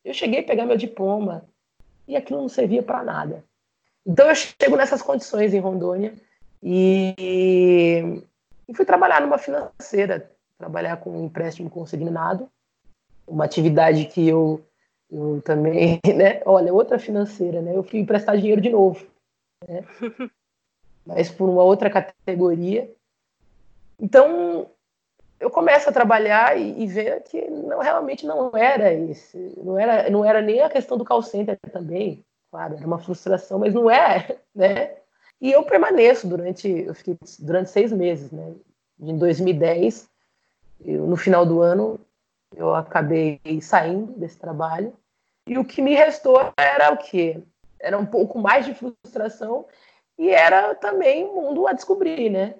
Eu 0.05 0.13
cheguei 0.13 0.41
a 0.41 0.45
pegar 0.45 0.67
meu 0.67 0.77
diploma 0.77 1.45
e 2.07 2.17
aquilo 2.17 2.41
não 2.41 2.49
servia 2.49 2.83
para 2.83 3.03
nada. 3.03 3.45
Então 4.07 4.29
eu 4.29 4.35
chego 4.35 4.77
nessas 4.77 5.03
condições 5.03 5.53
em 5.53 5.61
Rondônia 5.61 6.15
e, 6.63 7.15
e 8.69 8.75
fui 8.75 8.85
trabalhar 8.85 9.21
numa 9.21 9.39
financeira, 9.39 10.31
trabalhar 10.57 10.97
com 10.99 11.11
um 11.11 11.27
empréstimo 11.27 11.69
consignado, 11.69 12.49
uma 13.27 13.45
atividade 13.45 14.07
que 14.07 14.27
eu 14.27 14.65
eu 15.11 15.41
também, 15.43 16.01
né? 16.15 16.43
Olha, 16.45 16.73
outra 16.73 16.99
financeira, 16.99 17.63
né? 17.63 17.75
Eu 17.75 17.83
fui 17.83 17.99
emprestar 17.99 18.37
dinheiro 18.37 18.61
de 18.61 18.71
novo, 18.71 19.07
né? 19.67 19.83
Mas 21.05 21.31
por 21.31 21.49
uma 21.49 21.63
outra 21.63 21.89
categoria. 21.89 22.93
Então, 23.99 24.71
eu 25.41 25.51
começo 25.51 25.89
a 25.89 25.93
trabalhar 25.93 26.59
e, 26.59 26.83
e 26.83 26.87
ver 26.87 27.23
que 27.23 27.41
não, 27.51 27.79
realmente 27.79 28.27
não 28.27 28.51
era 28.55 28.93
isso. 28.93 29.39
Não 29.57 29.79
era, 29.79 30.11
não 30.11 30.25
era 30.25 30.43
nem 30.43 30.61
a 30.61 30.69
questão 30.69 30.99
do 30.99 31.05
call 31.05 31.23
center 31.23 31.59
também. 31.73 32.23
Claro, 32.51 32.77
era 32.77 32.87
uma 32.87 32.99
frustração, 32.99 33.59
mas 33.59 33.75
não 33.75 33.91
é, 33.91 34.39
né? 34.55 34.97
E 35.41 35.53
eu 35.53 35.63
permaneço 35.63 36.27
durante, 36.27 36.69
eu 36.69 36.95
fiquei 36.95 37.17
durante 37.39 37.71
seis 37.71 37.93
meses, 37.93 38.31
né? 38.31 38.55
Em 39.01 39.17
2010, 39.17 40.09
eu, 40.85 41.07
no 41.07 41.17
final 41.17 41.47
do 41.47 41.61
ano, 41.61 42.01
eu 42.57 42.75
acabei 42.75 43.41
saindo 43.61 44.13
desse 44.13 44.39
trabalho 44.39 44.93
e 45.47 45.59
o 45.59 45.65
que 45.65 45.81
me 45.81 45.95
restou 45.95 46.53
era 46.57 46.93
o 46.93 46.97
quê? 46.97 47.41
Era 47.79 47.97
um 47.97 48.07
pouco 48.07 48.39
mais 48.39 48.67
de 48.67 48.75
frustração 48.75 49.67
e 50.19 50.31
era 50.31 50.75
também 50.75 51.25
um 51.25 51.35
mundo 51.35 51.69
a 51.69 51.73
descobrir, 51.73 52.31
né? 52.31 52.55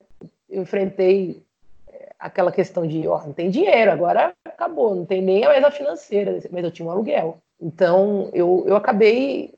Eu 0.49 0.63
enfrentei 0.63 1.45
é, 1.89 2.13
aquela 2.19 2.53
questão 2.53 2.87
de, 2.87 3.09
ó, 3.09 3.25
não 3.25 3.33
tem 3.33 3.51
dinheiro, 3.51 3.91
agora 3.91 4.33
acabou, 4.45 4.95
não 4.95 5.05
tem 5.05 5.21
nem 5.21 5.45
a 5.45 5.51
mesa 5.51 5.71
financeira, 5.71 6.39
mas 6.53 6.65
eu 6.65 6.71
tinha 6.71 6.87
um 6.87 6.91
aluguel. 6.91 7.39
Então, 7.61 8.31
eu, 8.33 8.65
eu 8.69 8.77
acabei 8.77 9.58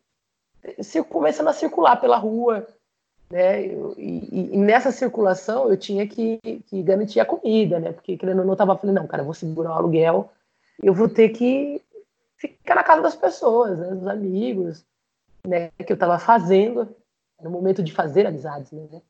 começando 1.09 1.49
a 1.49 1.53
circular 1.53 1.97
pela 1.97 2.17
rua, 2.17 2.67
né? 3.31 3.65
E, 3.65 4.53
e, 4.53 4.59
nessa 4.59 4.91
circulação 4.91 5.71
eu 5.71 5.77
tinha 5.77 6.07
que, 6.07 6.39
que 6.67 6.83
garantir 6.83 7.21
a 7.21 7.25
comida, 7.25 7.79
né? 7.79 7.93
Porque 7.93 8.17
querendo 8.17 8.41
ou 8.41 8.45
não, 8.45 8.53
eu 8.53 8.57
tava 8.57 8.77
falando, 8.77 8.97
não, 8.97 9.07
cara, 9.07 9.23
vou 9.23 9.35
segurar 9.35 9.71
o 9.71 9.75
aluguel, 9.75 10.31
eu 10.83 10.93
vou 10.93 11.09
ter 11.09 11.29
que 11.31 11.83
ficar 12.37 12.75
na 12.75 12.83
casa 12.83 13.03
das 13.03 13.15
pessoas, 13.15 13.79
né, 13.79 13.89
dos 13.89 14.07
amigos, 14.07 14.85
né, 15.47 15.71
que 15.79 15.93
eu 15.93 15.95
estava 15.95 16.19
fazendo, 16.19 16.89
no 17.41 17.51
momento 17.51 17.83
de 17.83 17.93
fazer 17.93 18.27
amizades, 18.27 18.73
né? 18.73 19.03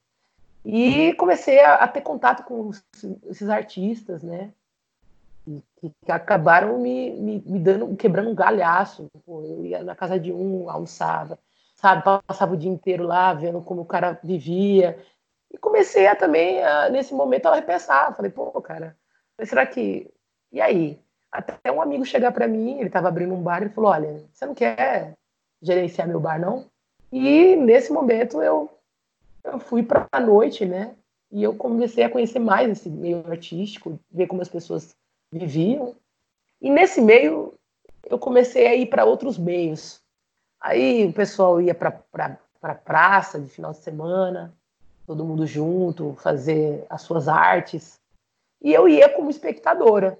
E 0.64 1.14
comecei 1.14 1.59
a, 1.61 1.76
a 1.76 1.88
ter 1.88 2.02
contato 2.02 2.45
com 2.45 2.71
esses 3.28 3.49
artistas, 3.49 4.23
né? 4.23 4.52
Que, 5.76 5.90
que 6.04 6.12
acabaram 6.12 6.78
me, 6.78 7.11
me, 7.11 7.42
me, 7.47 7.59
dando, 7.59 7.97
quebrando 7.97 8.30
um 8.30 8.35
galhaço. 8.35 9.09
Pô, 9.25 9.42
eu 9.42 9.64
ia 9.64 9.83
na 9.83 9.95
casa 9.95 10.19
de 10.19 10.33
um, 10.33 10.71
almoçava, 10.71 11.38
sabe? 11.75 12.04
Passava 12.26 12.54
o 12.54 12.57
dia 12.57 12.71
inteiro 12.71 13.04
lá, 13.04 13.33
vendo 13.35 13.61
como 13.62 13.83
o 13.83 13.87
cara 13.87 14.19
vivia. 14.23 14.99
E 15.50 15.59
comecei 15.59 16.07
a 16.07 16.14
também, 16.14 16.62
a, 16.62 16.88
nesse 16.88 17.14
momento, 17.14 17.47
a 17.47 17.54
repensar. 17.54 18.14
Falei, 18.14 18.30
pô, 18.30 18.50
cara, 18.61 18.97
será 19.42 19.66
que. 19.66 20.12
E 20.52 20.61
aí? 20.61 20.99
Até 21.33 21.71
um 21.71 21.80
amigo 21.80 22.04
chegar 22.04 22.33
para 22.33 22.49
mim, 22.49 22.78
ele 22.78 22.88
estava 22.88 23.07
abrindo 23.09 23.33
um 23.33 23.42
bar, 23.42 23.62
e 23.62 23.69
falou: 23.69 23.90
Olha, 23.90 24.25
você 24.33 24.45
não 24.47 24.54
quer 24.54 25.14
gerenciar 25.62 26.09
meu 26.09 26.19
bar, 26.19 26.40
não? 26.40 26.66
E 27.12 27.54
nesse 27.57 27.92
momento 27.92 28.42
eu, 28.42 28.69
eu 29.45 29.59
fui 29.59 29.83
para 29.83 30.07
a 30.11 30.21
noite, 30.21 30.64
né? 30.64 30.95
E 31.30 31.42
eu 31.42 31.54
comecei 31.54 32.02
a 32.02 32.11
conhecer 32.11 32.38
mais 32.40 32.71
esse 32.71 32.88
meio 32.88 33.25
artístico, 33.30 33.99
ver 34.11 34.26
como 34.26 34.42
as 34.42 34.49
pessoas 34.49 34.95
viviam. 35.32 35.94
E 36.60 36.70
nesse 36.70 37.00
meio 37.00 37.54
eu 38.04 38.18
comecei 38.18 38.66
a 38.66 38.75
ir 38.75 38.87
para 38.87 39.04
outros 39.04 39.38
meios. 39.38 40.00
Aí 40.60 41.06
o 41.06 41.12
pessoal 41.12 41.60
ia 41.60 41.75
para 41.75 41.90
pra, 41.90 42.38
pra 42.60 42.75
praça 42.75 43.40
de 43.40 43.49
final 43.49 43.72
de 43.72 43.78
semana, 43.78 44.52
todo 45.06 45.25
mundo 45.25 45.46
junto, 45.46 46.14
fazer 46.20 46.84
as 46.90 47.02
suas 47.02 47.28
artes. 47.28 48.00
E 48.60 48.72
eu 48.72 48.88
ia 48.88 49.08
como 49.08 49.30
espectadora. 49.30 50.18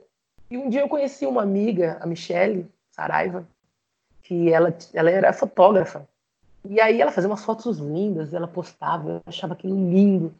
E 0.50 0.57
um 0.57 0.69
dia 0.69 0.81
eu 0.81 0.88
conheci 0.88 1.26
uma 1.26 1.43
amiga, 1.43 1.99
a 2.00 2.07
Michelle 2.07 2.69
Saraiva, 2.90 3.47
que 4.23 4.52
ela, 4.52 4.76
ela 4.95 5.11
era 5.11 5.33
fotógrafa. 5.33 6.09
E 6.64 6.81
aí 6.81 7.00
ela 7.00 7.12
fazia 7.12 7.29
umas 7.29 7.45
fotos 7.45 7.79
lindas, 7.79 8.35
ela 8.35 8.49
postava, 8.49 9.11
eu 9.11 9.23
achava 9.26 9.55
aquilo 9.55 9.75
lindo. 9.75 10.35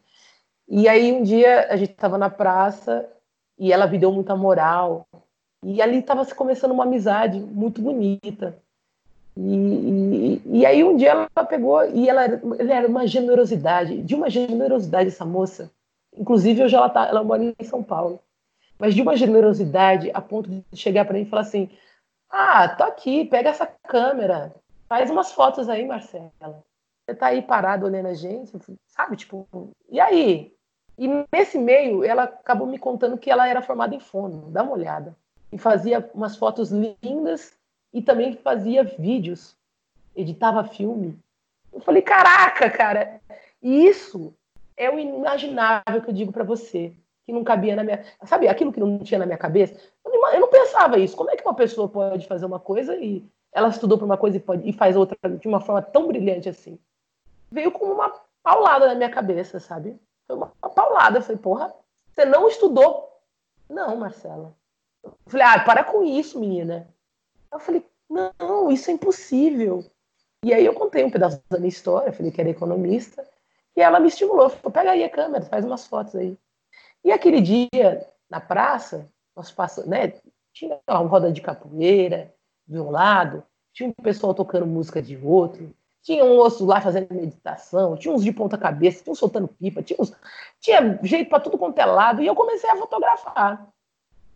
E 0.69 0.89
aí 0.89 1.13
um 1.13 1.23
dia 1.23 1.69
a 1.71 1.77
gente 1.77 1.93
estava 1.93 2.19
na 2.19 2.31
praça 2.31 3.09
e 3.61 3.73
ela 3.73 3.87
me 3.87 3.99
deu 3.99 4.11
muita 4.11 4.35
moral. 4.35 5.07
E 5.63 5.81
ali 5.81 5.99
estava 5.99 6.25
se 6.25 6.35
começando 6.35 6.73
uma 6.73 6.85
amizade 6.85 7.39
muito 7.39 7.81
bonita. 7.81 8.59
E, 9.37 9.55
e, 9.55 10.43
e, 10.59 10.67
aí 10.67 10.83
um 10.83 10.97
dia 10.97 11.11
ela 11.11 11.47
pegou 11.47 11.85
e 11.85 12.09
ela, 12.09 12.23
era 12.25 12.89
uma 12.89 13.07
generosidade, 13.07 14.03
de 14.03 14.15
uma 14.17 14.29
generosidade 14.29 15.09
essa 15.09 15.25
moça. 15.25 15.71
Inclusive 16.17 16.65
hoje 16.65 16.75
ela 16.75 16.89
tá, 16.89 17.07
ela 17.07 17.23
mora 17.23 17.45
em 17.45 17.55
São 17.65 17.83
Paulo 17.83 18.19
mas 18.81 18.95
de 18.95 19.03
uma 19.03 19.15
generosidade 19.15 20.11
a 20.15 20.23
ponto 20.23 20.49
de 20.49 20.65
chegar 20.75 21.05
para 21.05 21.15
mim 21.15 21.23
e 21.23 21.29
falar 21.29 21.43
assim: 21.43 21.69
Ah, 22.31 22.67
tô 22.67 22.83
aqui, 22.83 23.27
pega 23.27 23.51
essa 23.51 23.67
câmera, 23.67 24.55
faz 24.89 25.11
umas 25.11 25.31
fotos 25.33 25.69
aí, 25.69 25.87
Marcela. 25.87 26.33
Você 27.05 27.15
tá 27.15 27.27
aí 27.27 27.43
parado 27.43 27.85
olhando 27.85 28.07
a 28.07 28.15
gente, 28.15 28.51
sabe? 28.87 29.17
Tipo, 29.17 29.47
e 29.89 30.01
aí? 30.01 30.53
E 31.01 31.09
nesse 31.33 31.59
meio, 31.59 32.05
ela 32.05 32.25
acabou 32.25 32.67
me 32.67 32.79
contando 32.79 33.17
que 33.17 33.31
ela 33.31 33.49
era 33.49 33.63
formada 33.63 33.95
em 33.95 33.99
fono, 33.99 34.51
dá 34.51 34.63
uma 34.63 34.75
olhada. 34.75 35.17
E 35.51 35.57
fazia 35.57 36.11
umas 36.13 36.37
fotos 36.37 36.71
lindas 36.71 37.55
e 37.91 38.03
também 38.03 38.37
fazia 38.37 38.85
vídeos, 38.85 39.57
editava 40.15 40.63
filme. 40.63 41.19
Eu 41.73 41.81
falei, 41.81 42.03
caraca, 42.03 42.69
cara, 42.69 43.19
isso 43.63 44.35
é 44.77 44.91
o 44.91 44.99
inimaginável 44.99 46.03
que 46.03 46.11
eu 46.11 46.15
digo 46.15 46.33
para 46.33 46.45
você 46.45 46.93
que 47.25 47.33
não 47.33 47.43
cabia 47.45 47.75
na 47.75 47.83
minha. 47.83 48.05
Sabe, 48.25 48.47
aquilo 48.47 48.71
que 48.71 48.81
não 48.81 48.99
tinha 48.99 49.21
na 49.21 49.25
minha 49.25 49.39
cabeça? 49.39 49.75
Eu 50.05 50.13
não, 50.13 50.33
eu 50.35 50.41
não 50.41 50.49
pensava 50.49 50.99
isso. 50.99 51.17
Como 51.17 51.31
é 51.31 51.37
que 51.37 51.43
uma 51.43 51.55
pessoa 51.55 51.89
pode 51.89 52.27
fazer 52.27 52.45
uma 52.45 52.61
coisa 52.61 52.95
e 52.95 53.25
ela 53.53 53.71
estudou 53.71 53.97
para 53.97 54.05
uma 54.05 54.19
coisa 54.19 54.37
e, 54.37 54.41
pode, 54.41 54.69
e 54.69 54.73
faz 54.75 54.97
outra 54.97 55.17
de 55.31 55.49
uma 55.49 55.63
forma 55.63 55.81
tão 55.81 56.07
brilhante 56.07 56.51
assim? 56.51 56.79
Veio 57.51 57.73
como 57.73 57.91
uma 57.91 58.13
paulada 58.43 58.87
na 58.87 58.95
minha 58.95 59.11
cabeça, 59.11 59.59
sabe? 59.59 59.99
Foi 60.31 60.37
uma, 60.37 60.47
paulada. 60.47 61.19
Eu 61.19 61.23
falei, 61.23 61.39
porra, 61.39 61.75
você 62.15 62.25
não 62.25 62.47
estudou? 62.47 63.21
Não, 63.69 63.97
Marcela. 63.97 64.55
Eu 65.03 65.13
falei, 65.27 65.47
ah, 65.47 65.65
para 65.65 65.83
com 65.83 66.05
isso, 66.05 66.39
menina. 66.39 66.89
Eu 67.53 67.59
falei, 67.59 67.85
não, 68.09 68.71
isso 68.71 68.91
é 68.91 68.95
impossível. 68.95 69.85
E 70.45 70.55
aí 70.55 70.65
eu 70.65 70.73
contei 70.73 71.03
um 71.03 71.11
pedaço 71.11 71.43
da 71.51 71.59
minha 71.59 71.69
história, 71.69 72.13
falei 72.13 72.31
que 72.31 72.41
era 72.41 72.49
economista, 72.49 73.27
e 73.77 73.81
ela 73.81 73.99
me 73.99 74.09
estimulou, 74.09 74.49
falou, 74.49 74.71
pega 74.71 74.93
aí 74.93 75.05
a 75.05 75.11
câmera, 75.11 75.45
faz 75.45 75.65
umas 75.65 75.87
fotos 75.87 76.15
aí. 76.15 76.39
E 77.05 77.11
aquele 77.11 77.41
dia, 77.41 78.09
na 78.29 78.41
praça, 78.41 79.11
nós 79.37 79.51
passamos, 79.51 79.91
né, 79.91 80.15
tinha 80.53 80.79
uma 80.89 80.99
roda 81.01 81.33
de 81.33 81.41
capoeira 81.41 82.33
de 82.67 82.79
um 82.79 82.91
lado, 82.91 83.43
tinha 83.73 83.89
um 83.89 84.03
pessoal 84.03 84.33
tocando 84.33 84.67
música 84.67 85.03
de 85.03 85.17
outro, 85.17 85.75
tinha 86.03 86.25
um 86.25 86.39
osso 86.39 86.65
lá 86.65 86.81
fazendo 86.81 87.13
meditação, 87.15 87.97
tinha 87.97 88.15
uns 88.15 88.25
de 88.25 88.33
ponta 88.33 88.57
cabeça, 88.57 89.03
tinha 89.03 89.13
uns 89.13 89.19
soltando 89.19 89.49
pipa, 89.49 89.83
tinha, 89.83 89.97
uns, 90.01 90.13
tinha 90.61 90.99
jeito 91.03 91.29
para 91.29 91.41
tudo 91.41 91.59
quanto 91.59 91.79
é 91.79 91.85
lado, 91.85 92.23
e 92.23 92.27
eu 92.27 92.35
comecei 92.35 92.71
a 92.71 92.77
fotografar. 92.77 93.69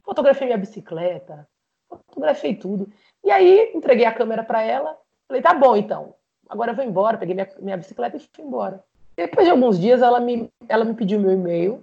Fotografei 0.03 0.47
minha 0.47 0.59
bicicleta, 0.59 1.49
fotografei 1.89 2.55
tudo. 2.55 2.93
E 3.23 3.31
aí 3.31 3.73
entreguei 3.75 4.05
a 4.05 4.13
câmera 4.13 4.45
para 4.45 4.63
ela, 4.63 4.99
falei, 5.27 5.43
tá 5.43 5.55
bom 5.55 5.77
então, 5.77 6.15
agora 6.49 6.73
eu 6.73 6.77
vou 6.77 6.85
embora, 6.85 7.17
peguei 7.17 7.35
minha, 7.35 7.49
minha 7.61 7.77
bicicleta 7.77 8.17
e 8.17 8.21
fui 8.21 8.45
embora. 8.45 8.85
Depois 9.17 9.47
de 9.47 9.51
alguns 9.51 9.79
dias 9.79 10.03
ela 10.03 10.21
me, 10.21 10.51
ela 10.69 10.85
me 10.85 10.95
pediu 10.95 11.21
meu 11.21 11.31
e-mail, 11.31 11.83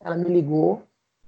ela 0.00 0.16
me 0.16 0.28
ligou. 0.28 0.82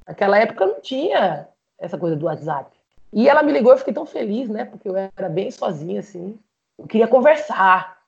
Naquela 0.06 0.38
época 0.38 0.64
não 0.64 0.80
tinha 0.80 1.48
essa 1.78 1.98
coisa 1.98 2.16
do 2.16 2.26
WhatsApp. 2.26 2.76
E 3.12 3.28
ela 3.28 3.42
me 3.42 3.52
ligou, 3.52 3.72
eu 3.72 3.78
fiquei 3.78 3.92
tão 3.92 4.06
feliz, 4.06 4.48
né? 4.48 4.64
Porque 4.64 4.88
eu 4.88 4.96
era 4.96 5.28
bem 5.28 5.50
sozinha, 5.50 6.00
assim. 6.00 6.38
Eu 6.80 6.86
queria 6.86 7.06
conversar. 7.06 8.00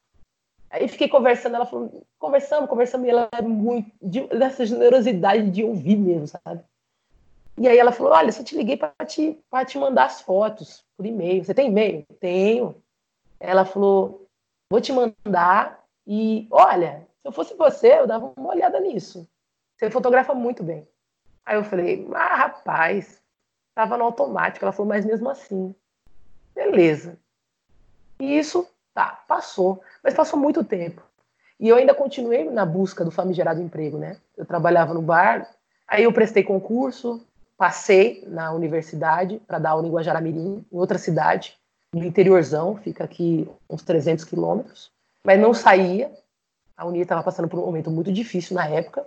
Aí 0.71 0.89
fiquei 0.89 1.07
conversando, 1.07 1.57
ela 1.57 1.67
falou, 1.67 2.07
conversamos, 2.19 2.69
conversamos, 2.69 3.07
e 3.07 3.11
ela 3.11 3.29
é 3.31 3.43
muito, 3.43 3.93
de, 4.01 4.27
dessa 4.29 4.65
generosidade 4.65 5.51
de 5.51 5.63
ouvir 5.63 5.97
mesmo, 5.97 6.27
sabe? 6.27 6.65
E 7.59 7.69
aí 7.69 7.77
ela 7.77 7.93
falou, 7.93 8.13
olha, 8.13 8.33
só 8.33 8.43
te 8.43 8.57
liguei 8.57 8.79
para 8.79 8.95
te, 9.05 9.39
te 9.67 9.79
mandar 9.79 10.07
as 10.07 10.23
fotos 10.23 10.83
por 10.97 11.05
e-mail. 11.05 11.45
Você 11.45 11.53
tem 11.53 11.69
e-mail? 11.69 12.07
Tenho. 12.19 12.83
Ela 13.39 13.67
falou, 13.67 14.27
vou 14.71 14.81
te 14.81 14.91
mandar 14.91 15.85
e, 16.07 16.49
olha, 16.51 17.07
se 17.21 17.29
eu 17.29 17.33
fosse 17.33 17.55
você, 17.55 17.99
eu 17.99 18.07
dava 18.07 18.33
uma 18.35 18.49
olhada 18.49 18.81
nisso. 18.81 19.29
Você 19.77 19.91
fotografa 19.91 20.33
muito 20.33 20.63
bem. 20.63 20.89
Aí 21.45 21.57
eu 21.57 21.65
falei, 21.65 22.09
ah, 22.15 22.37
rapaz, 22.37 23.23
tava 23.75 23.99
no 23.99 24.05
automático. 24.05 24.65
Ela 24.65 24.73
falou, 24.73 24.89
mas 24.89 25.05
mesmo 25.05 25.29
assim, 25.29 25.75
beleza. 26.55 27.19
E 28.23 28.39
isso, 28.39 28.69
tá, 28.95 29.25
passou. 29.27 29.83
Mas 30.01 30.15
passou 30.15 30.39
muito 30.39 30.63
tempo. 30.63 31.03
E 31.59 31.69
eu 31.69 31.75
ainda 31.75 31.93
continuei 31.93 32.49
na 32.49 32.65
busca 32.65 33.05
do 33.05 33.11
famigerado 33.11 33.61
emprego, 33.61 33.99
né? 33.99 34.17
Eu 34.37 34.47
trabalhava 34.47 34.95
no 34.95 35.03
bar, 35.03 35.51
aí 35.89 36.05
eu 36.05 36.13
prestei 36.13 36.45
concurso, 36.45 37.21
passei 37.57 38.23
na 38.29 38.53
universidade 38.53 39.43
para 39.45 39.59
dar 39.59 39.71
aula 39.71 39.89
em 39.89 39.91
Guajaramirim, 39.91 40.65
em 40.73 40.79
outra 40.79 40.99
cidade, 40.99 41.59
no 41.93 42.05
interiorzão, 42.05 42.77
fica 42.77 43.03
aqui 43.03 43.51
uns 43.69 43.83
300 43.83 44.25
quilômetros, 44.25 44.93
mas 45.25 45.41
não 45.41 45.53
saía. 45.53 46.13
A 46.77 46.87
Uni 46.87 47.01
estava 47.01 47.25
passando 47.25 47.49
por 47.49 47.59
um 47.59 47.67
momento 47.67 47.91
muito 47.91 48.13
difícil 48.13 48.55
na 48.55 48.69
época. 48.69 49.05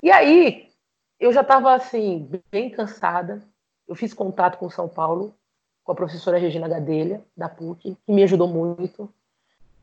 E 0.00 0.12
aí, 0.12 0.70
eu 1.18 1.32
já 1.32 1.40
estava 1.40 1.74
assim, 1.74 2.30
bem 2.52 2.70
cansada. 2.70 3.42
Eu 3.88 3.96
fiz 3.96 4.14
contato 4.14 4.58
com 4.58 4.70
São 4.70 4.88
Paulo, 4.88 5.34
com 5.84 5.92
a 5.92 5.94
professora 5.94 6.38
Regina 6.38 6.66
Gadelha, 6.66 7.22
da 7.36 7.48
PUC, 7.48 7.96
que 8.06 8.12
me 8.12 8.22
ajudou 8.22 8.48
muito. 8.48 9.12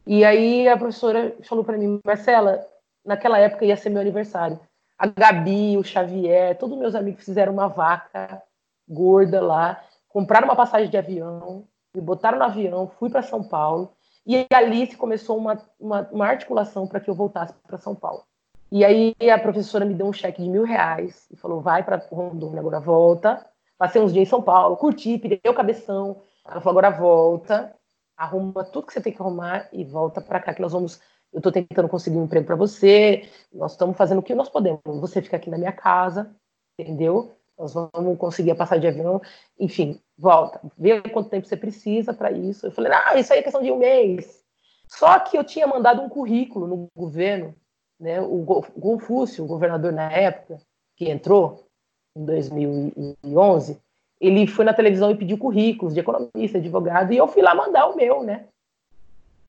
E 0.05 0.25
aí 0.25 0.67
a 0.67 0.75
professora 0.75 1.36
falou 1.43 1.63
para 1.63 1.77
mim, 1.77 2.01
Marcela, 2.03 2.67
naquela 3.05 3.38
época 3.38 3.65
ia 3.65 3.78
ser 3.78 3.89
meu 3.91 4.02
aniversário. 4.02 4.60
A 4.97 5.08
Gabi, 5.08 5.78
o 5.78 5.84
Xavier, 5.84 6.58
todos 6.58 6.78
meus 6.78 6.95
amigos 6.95 7.23
fizeram 7.23 7.54
uma 7.54 7.67
vaca 7.67 8.41
gorda 8.89 9.39
lá, 9.41 9.82
compraram 10.10 10.47
uma 10.47 10.56
passagem 10.56 10.89
de 10.89 10.97
avião, 10.97 11.65
me 11.95 12.02
botaram 12.02 12.39
no 12.39 12.43
avião, 12.43 12.88
fui 12.88 13.10
para 13.10 13.21
São 13.21 13.43
Paulo. 13.43 13.93
E 14.26 14.45
ali 14.54 14.86
se 14.88 14.97
começou 14.97 15.38
uma, 15.38 15.62
uma, 15.80 16.08
uma 16.12 16.28
articulação 16.28 16.88
para 16.88 16.99
que 16.99 17.10
eu 17.10 17.15
voltasse 17.15 17.54
para 17.67 17.78
São 17.78 17.95
Paulo. 17.95 18.23
E 18.71 18.86
aí 18.86 19.15
a 19.30 19.38
professora 19.38 19.84
me 19.84 19.93
deu 19.93 20.08
um 20.08 20.13
cheque 20.13 20.41
de 20.41 20.49
mil 20.49 20.63
reais 20.63 21.28
e 21.32 21.36
falou: 21.36 21.62
vai 21.62 21.84
para 21.84 21.97
Rondônia, 22.12 22.60
agora 22.60 22.80
volta. 22.80 23.45
Passei 23.82 24.00
uns 24.00 24.13
dias 24.13 24.28
em 24.28 24.30
São 24.30 24.44
Paulo, 24.44 24.78
curti, 24.78 25.17
pedi 25.17 25.41
o 25.44 25.56
cabeção. 25.56 26.22
Ela 26.46 26.62
falou: 26.62 26.78
agora 26.78 26.96
volta, 26.96 27.76
arruma 28.15 28.63
tudo 28.63 28.86
que 28.86 28.94
você 28.94 29.02
tem 29.02 29.12
que 29.12 29.20
arrumar 29.20 29.70
e 29.74 29.84
volta 29.84 30.22
para 30.22 30.39
cá, 30.39 30.54
que 30.54 30.62
nós 30.62 30.72
vamos. 30.72 31.02
Eu 31.34 31.39
estou 31.39 31.52
tentando 31.52 31.89
conseguir 31.89 32.17
um 32.17 32.26
emprego 32.26 32.46
para 32.46 32.56
você. 32.56 33.28
Nós 33.52 33.72
estamos 33.72 33.98
fazendo 33.98 34.20
o 34.20 34.22
que 34.22 34.36
nós 34.36 34.50
podemos. 34.50 34.82
Você 34.86 35.20
fica 35.20 35.36
aqui 35.36 35.50
na 35.50 35.58
minha 35.58 35.72
casa, 35.72 36.30
entendeu? 36.78 37.36
Nós 37.58 37.74
vamos 37.74 38.20
conseguir 38.20 38.52
a 38.52 38.56
passagem 38.56 38.82
de 38.82 38.88
avião. 38.88 39.20
Enfim, 39.60 40.00
volta. 40.15 40.62
Vê 40.78 41.02
quanto 41.02 41.32
tempo 41.32 41.48
você 41.48 41.58
precisa 41.58 42.13
para 42.13 42.32
isso. 42.32 42.67
Eu 42.67 42.72
falei: 42.72 42.91
ah, 42.94 43.20
isso 43.20 43.34
aí 43.34 43.39
é 43.39 43.41
questão 43.41 43.63
de 43.63 43.72
um 43.72 43.80
mês. 43.80 44.44
Só 44.88 45.17
que 45.22 45.36
eu 45.36 45.44
tinha 45.44 45.65
mandado 45.65 46.04
um 46.04 46.10
currículo 46.10 46.67
no 46.67 46.88
governo 46.96 47.56
né, 48.00 48.22
o 48.22 48.46
Confúcio, 48.80 49.44
o 49.44 49.48
governador 49.48 49.91
na 49.91 50.12
época, 50.12 50.60
que 50.96 51.10
entrou 51.10 51.70
em 52.15 52.26
2011, 52.26 53.80
ele 54.19 54.45
foi 54.47 54.65
na 54.65 54.74
televisão 54.74 55.12
e 55.12 55.17
pediu 55.17 55.38
currículos 55.38 55.93
de 55.93 56.00
economista, 56.00 56.58
advogado, 56.58 57.12
e 57.12 57.17
eu 57.17 57.28
fui 57.28 57.41
lá 57.41 57.56
mandar 57.56 57.88
o 57.88 57.95
meu, 57.95 58.24
né? 58.24 58.45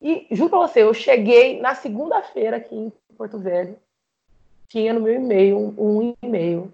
E 0.00 0.26
juro 0.30 0.50
pra 0.50 0.58
você, 0.60 0.82
eu 0.82 0.92
cheguei 0.94 1.60
na 1.60 1.74
segunda-feira 1.74 2.56
aqui 2.56 2.74
em 2.74 2.92
Porto 3.16 3.38
Velho, 3.38 3.78
tinha 4.68 4.92
no 4.92 5.00
meu 5.00 5.14
e-mail 5.14 5.58
um, 5.58 6.00
um 6.00 6.16
e-mail 6.22 6.72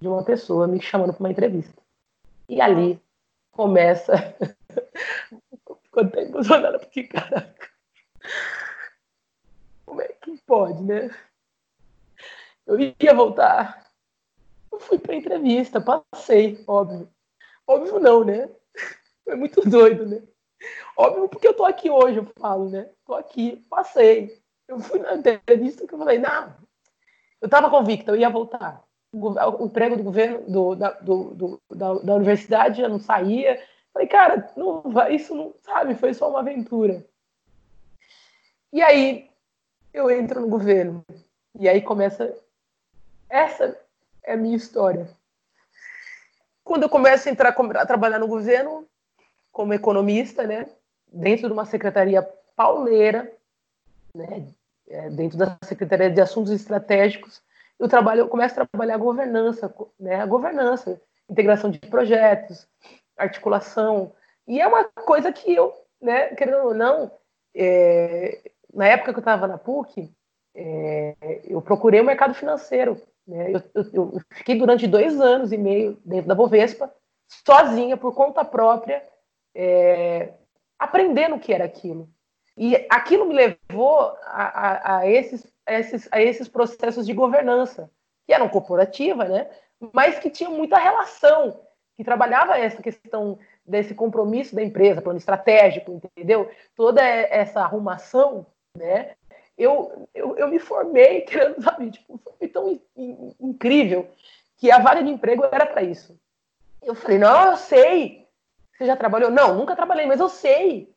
de 0.00 0.08
uma 0.08 0.24
pessoa 0.24 0.66
me 0.66 0.80
chamando 0.80 1.12
para 1.12 1.20
uma 1.20 1.30
entrevista. 1.30 1.80
E 2.48 2.60
ali 2.60 3.00
começa. 3.52 4.14
Ficou 5.82 6.02
até 6.02 6.22
emocionada, 6.22 6.78
porque, 6.78 7.04
caraca. 7.04 7.70
Como 9.86 10.00
é 10.00 10.08
que 10.08 10.36
pode, 10.46 10.82
né? 10.82 11.10
Eu 12.66 12.78
ia 12.80 13.14
voltar. 13.14 13.83
Eu 14.74 14.80
fui 14.80 14.98
pra 14.98 15.14
entrevista, 15.14 15.80
passei, 15.80 16.62
óbvio. 16.66 17.08
Óbvio 17.64 18.00
não, 18.00 18.24
né? 18.24 18.50
Foi 19.24 19.36
muito 19.38 19.60
doido, 19.68 20.04
né? 20.04 20.20
Óbvio 20.96 21.28
porque 21.28 21.46
eu 21.46 21.54
tô 21.54 21.64
aqui 21.64 21.88
hoje, 21.88 22.18
eu 22.18 22.26
falo, 22.36 22.68
né? 22.68 22.90
Tô 23.06 23.14
aqui, 23.14 23.64
passei. 23.70 24.42
Eu 24.66 24.80
fui 24.80 24.98
na 24.98 25.14
entrevista 25.14 25.86
que 25.86 25.94
eu 25.94 25.98
falei, 25.98 26.18
não, 26.18 26.56
eu 27.40 27.48
tava 27.48 27.70
convicta, 27.70 28.10
eu 28.10 28.16
ia 28.16 28.28
voltar. 28.28 28.82
O, 29.12 29.64
emprego 29.64 29.96
do 29.96 30.02
governo, 30.02 30.42
do, 30.50 30.74
da, 30.74 30.90
do, 30.90 31.34
do, 31.34 31.62
da, 31.70 31.94
da 31.94 32.14
universidade 32.16 32.80
já 32.80 32.88
não 32.88 32.98
saía. 32.98 33.62
Falei, 33.92 34.08
cara, 34.08 34.52
não 34.56 34.82
vai, 34.82 35.14
isso 35.14 35.36
não, 35.36 35.54
sabe, 35.62 35.94
foi 35.94 36.12
só 36.14 36.28
uma 36.28 36.40
aventura. 36.40 37.06
E 38.72 38.82
aí, 38.82 39.30
eu 39.92 40.10
entro 40.10 40.40
no 40.40 40.48
governo. 40.48 41.04
E 41.60 41.68
aí 41.68 41.80
começa. 41.80 42.36
Essa 43.28 43.83
é 44.24 44.32
a 44.32 44.36
minha 44.36 44.56
história. 44.56 45.08
Quando 46.62 46.84
eu 46.84 46.88
começo 46.88 47.28
a 47.28 47.32
entrar 47.32 47.50
a 47.50 47.86
trabalhar 47.86 48.18
no 48.18 48.26
governo, 48.26 48.86
como 49.52 49.74
economista, 49.74 50.46
né, 50.46 50.66
dentro 51.12 51.46
de 51.46 51.52
uma 51.52 51.66
secretaria 51.66 52.22
pauleira, 52.56 53.30
né, 54.14 54.46
é, 54.88 55.10
dentro 55.10 55.38
da 55.38 55.56
Secretaria 55.64 56.10
de 56.10 56.20
Assuntos 56.20 56.52
Estratégicos, 56.52 57.42
eu 57.78 57.88
trabalho, 57.88 58.20
eu 58.20 58.28
começo 58.28 58.60
a 58.60 58.66
trabalhar 58.66 58.94
a 58.94 58.98
governança, 58.98 59.74
né, 59.98 60.16
a 60.16 60.26
governança, 60.26 61.00
integração 61.28 61.70
de 61.70 61.78
projetos, 61.78 62.66
articulação, 63.16 64.12
e 64.46 64.60
é 64.60 64.66
uma 64.66 64.84
coisa 64.84 65.32
que 65.32 65.54
eu, 65.54 65.72
né, 66.00 66.28
querendo 66.28 66.66
ou 66.66 66.74
não, 66.74 67.10
é, 67.54 68.50
na 68.72 68.86
época 68.86 69.12
que 69.12 69.18
eu 69.18 69.22
estava 69.22 69.46
na 69.46 69.58
PUC, 69.58 70.10
é, 70.54 71.14
eu 71.44 71.60
procurei 71.60 72.00
o 72.00 72.04
mercado 72.04 72.34
financeiro. 72.34 73.00
Né? 73.26 73.52
Eu, 73.52 73.62
eu, 73.74 73.90
eu, 73.92 74.20
fiquei 74.30 74.56
durante 74.56 74.86
dois 74.86 75.20
anos 75.20 75.52
e 75.52 75.58
meio 75.58 75.98
dentro 76.04 76.28
da 76.28 76.34
Bovespa, 76.34 76.92
sozinha, 77.46 77.96
por 77.96 78.14
conta 78.14 78.44
própria, 78.44 79.02
é, 79.54 80.34
aprendendo 80.78 81.36
o 81.36 81.40
que 81.40 81.52
era 81.52 81.64
aquilo. 81.64 82.08
E 82.56 82.86
aquilo 82.88 83.26
me 83.26 83.34
levou 83.34 84.00
a, 84.22 84.44
a, 84.44 84.98
a, 84.98 85.06
esses, 85.08 85.46
a, 85.66 85.74
esses, 85.74 86.08
a 86.12 86.22
esses 86.22 86.48
processos 86.48 87.06
de 87.06 87.12
governança, 87.12 87.90
que 88.26 88.32
eram 88.32 88.48
corporativa, 88.48 89.24
né? 89.24 89.50
mas 89.92 90.18
que 90.18 90.30
tinham 90.30 90.52
muita 90.52 90.78
relação, 90.78 91.60
que 91.96 92.04
trabalhava 92.04 92.58
essa 92.58 92.82
questão 92.82 93.38
desse 93.66 93.94
compromisso 93.94 94.54
da 94.54 94.62
empresa, 94.62 95.02
plano 95.02 95.18
estratégico, 95.18 95.92
entendeu? 95.92 96.50
Toda 96.76 97.02
essa 97.02 97.60
arrumação 97.60 98.46
né? 98.76 99.14
Eu, 99.56 100.08
eu, 100.14 100.36
eu 100.36 100.48
me 100.48 100.58
formei, 100.58 101.22
querendo, 101.26 101.62
sabe, 101.62 101.90
tipo, 101.90 102.20
foi 102.38 102.48
tão 102.48 102.80
incrível 103.40 104.08
que 104.56 104.70
a 104.70 104.78
vaga 104.78 105.02
de 105.02 105.10
emprego 105.10 105.44
era 105.50 105.66
para 105.66 105.82
isso. 105.82 106.18
Eu 106.82 106.94
falei, 106.94 107.18
não, 107.18 107.52
eu 107.52 107.56
sei. 107.56 108.26
Você 108.76 108.86
já 108.86 108.96
trabalhou? 108.96 109.30
Não, 109.30 109.54
nunca 109.54 109.76
trabalhei, 109.76 110.06
mas 110.06 110.20
eu 110.20 110.28
sei. 110.28 110.92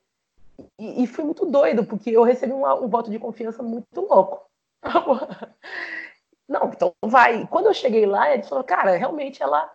E, 0.78 1.04
e 1.04 1.08
fui 1.08 1.24
muito 1.24 1.46
doido, 1.46 1.86
porque 1.86 2.10
eu 2.10 2.24
recebi 2.24 2.52
uma, 2.52 2.74
um 2.76 2.88
voto 2.88 3.10
de 3.12 3.20
confiança 3.20 3.62
muito 3.62 4.02
louco. 4.02 4.50
Não, 6.48 6.70
então 6.70 6.94
vai. 7.04 7.46
Quando 7.48 7.66
eu 7.66 7.74
cheguei 7.74 8.06
lá, 8.06 8.34
eles 8.34 8.48
falaram, 8.48 8.66
cara, 8.66 8.96
realmente 8.96 9.44
ela, 9.44 9.70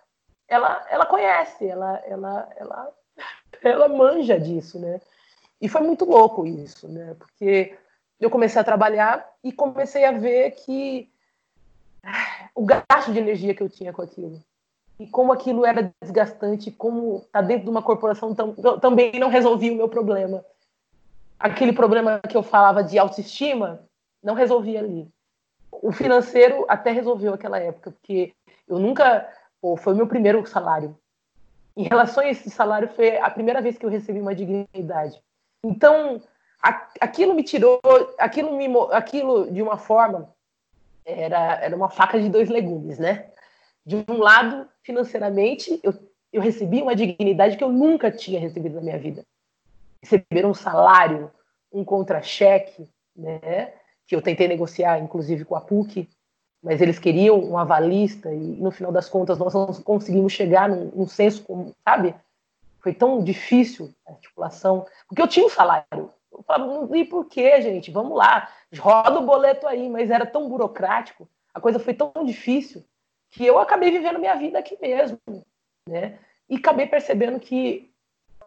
ela, 0.48 0.86
ela 0.88 1.06
conhece, 1.06 1.66
ela, 1.66 1.98
ela, 2.06 2.48
ela, 2.56 2.92
ela 3.62 3.88
manja 3.88 4.40
disso, 4.40 4.78
né? 4.78 5.00
E 5.60 5.68
foi 5.68 5.82
muito 5.82 6.04
louco 6.04 6.46
isso, 6.46 6.88
né? 6.88 7.14
Porque 7.18 7.76
eu 8.24 8.30
comecei 8.30 8.60
a 8.60 8.64
trabalhar 8.64 9.28
e 9.42 9.52
comecei 9.52 10.04
a 10.04 10.12
ver 10.12 10.52
que 10.52 11.10
ah, 12.02 12.48
o 12.54 12.64
gasto 12.64 13.12
de 13.12 13.18
energia 13.18 13.54
que 13.54 13.62
eu 13.62 13.68
tinha 13.68 13.92
com 13.92 14.02
aquilo 14.02 14.42
e 14.98 15.06
como 15.06 15.32
aquilo 15.32 15.66
era 15.66 15.92
desgastante, 16.00 16.70
como 16.70 17.26
tá 17.32 17.40
dentro 17.40 17.64
de 17.64 17.70
uma 17.70 17.82
corporação 17.82 18.34
tam, 18.34 18.54
também 18.80 19.18
não 19.18 19.28
resolvia 19.28 19.72
o 19.72 19.76
meu 19.76 19.88
problema. 19.88 20.44
Aquele 21.38 21.72
problema 21.72 22.20
que 22.20 22.36
eu 22.36 22.42
falava 22.42 22.84
de 22.84 22.98
autoestima 22.98 23.82
não 24.22 24.34
resolvia 24.34 24.78
ali. 24.78 25.08
O 25.72 25.90
financeiro 25.90 26.64
até 26.68 26.92
resolveu 26.92 27.34
aquela 27.34 27.58
época, 27.58 27.90
porque 27.90 28.32
eu 28.68 28.78
nunca. 28.78 29.28
Pô, 29.60 29.76
foi 29.76 29.92
o 29.92 29.96
meu 29.96 30.06
primeiro 30.06 30.46
salário. 30.46 30.96
Em 31.76 31.84
relação 31.84 32.22
a 32.22 32.28
esse 32.28 32.48
salário, 32.50 32.88
foi 32.88 33.18
a 33.18 33.30
primeira 33.30 33.60
vez 33.60 33.76
que 33.76 33.84
eu 33.84 33.90
recebi 33.90 34.20
uma 34.20 34.34
dignidade. 34.34 35.20
Então, 35.64 36.20
aquilo 36.62 37.34
me 37.34 37.42
tirou, 37.42 37.80
aquilo, 38.18 38.56
me, 38.56 38.66
aquilo 38.92 39.50
de 39.50 39.60
uma 39.60 39.76
forma, 39.76 40.32
era, 41.04 41.56
era 41.60 41.76
uma 41.76 41.90
faca 41.90 42.20
de 42.20 42.28
dois 42.28 42.48
legumes, 42.48 42.98
né? 42.98 43.30
De 43.84 43.96
um 44.08 44.18
lado, 44.18 44.68
financeiramente, 44.82 45.80
eu, 45.82 45.92
eu 46.32 46.40
recebi 46.40 46.80
uma 46.80 46.94
dignidade 46.94 47.56
que 47.56 47.64
eu 47.64 47.68
nunca 47.68 48.10
tinha 48.10 48.38
recebido 48.38 48.76
na 48.76 48.80
minha 48.80 48.98
vida. 48.98 49.24
Receber 50.00 50.46
um 50.46 50.54
salário, 50.54 51.30
um 51.72 51.84
contra-cheque, 51.84 52.88
né? 53.16 53.72
Que 54.06 54.14
eu 54.14 54.22
tentei 54.22 54.46
negociar, 54.46 54.98
inclusive, 55.00 55.44
com 55.44 55.56
a 55.56 55.60
PUC, 55.60 56.08
mas 56.62 56.80
eles 56.80 56.98
queriam 56.98 57.42
um 57.42 57.58
avalista 57.58 58.32
e, 58.32 58.38
no 58.38 58.70
final 58.70 58.92
das 58.92 59.08
contas, 59.08 59.38
nós 59.38 59.52
não 59.52 59.66
conseguimos 59.66 60.32
chegar 60.32 60.68
num, 60.68 60.92
num 60.94 61.08
senso 61.08 61.42
comum, 61.42 61.72
sabe? 61.84 62.14
Foi 62.78 62.94
tão 62.94 63.22
difícil 63.22 63.92
a 64.06 64.12
articulação, 64.12 64.86
porque 65.08 65.22
eu 65.22 65.28
tinha 65.28 65.46
um 65.46 65.50
salário. 65.50 66.01
Falava, 66.52 66.98
e 66.98 67.04
por 67.06 67.24
quê, 67.24 67.62
gente? 67.62 67.90
Vamos 67.90 68.14
lá, 68.14 68.46
roda 68.78 69.18
o 69.18 69.24
boleto 69.24 69.66
aí, 69.66 69.88
mas 69.88 70.10
era 70.10 70.26
tão 70.26 70.50
burocrático, 70.50 71.26
a 71.54 71.58
coisa 71.58 71.78
foi 71.78 71.94
tão 71.94 72.12
difícil 72.26 72.84
que 73.30 73.46
eu 73.46 73.58
acabei 73.58 73.90
vivendo 73.90 74.18
minha 74.18 74.34
vida 74.34 74.58
aqui 74.58 74.76
mesmo, 74.78 75.18
né? 75.88 76.18
E 76.50 76.56
acabei 76.56 76.86
percebendo 76.86 77.40
que 77.40 77.90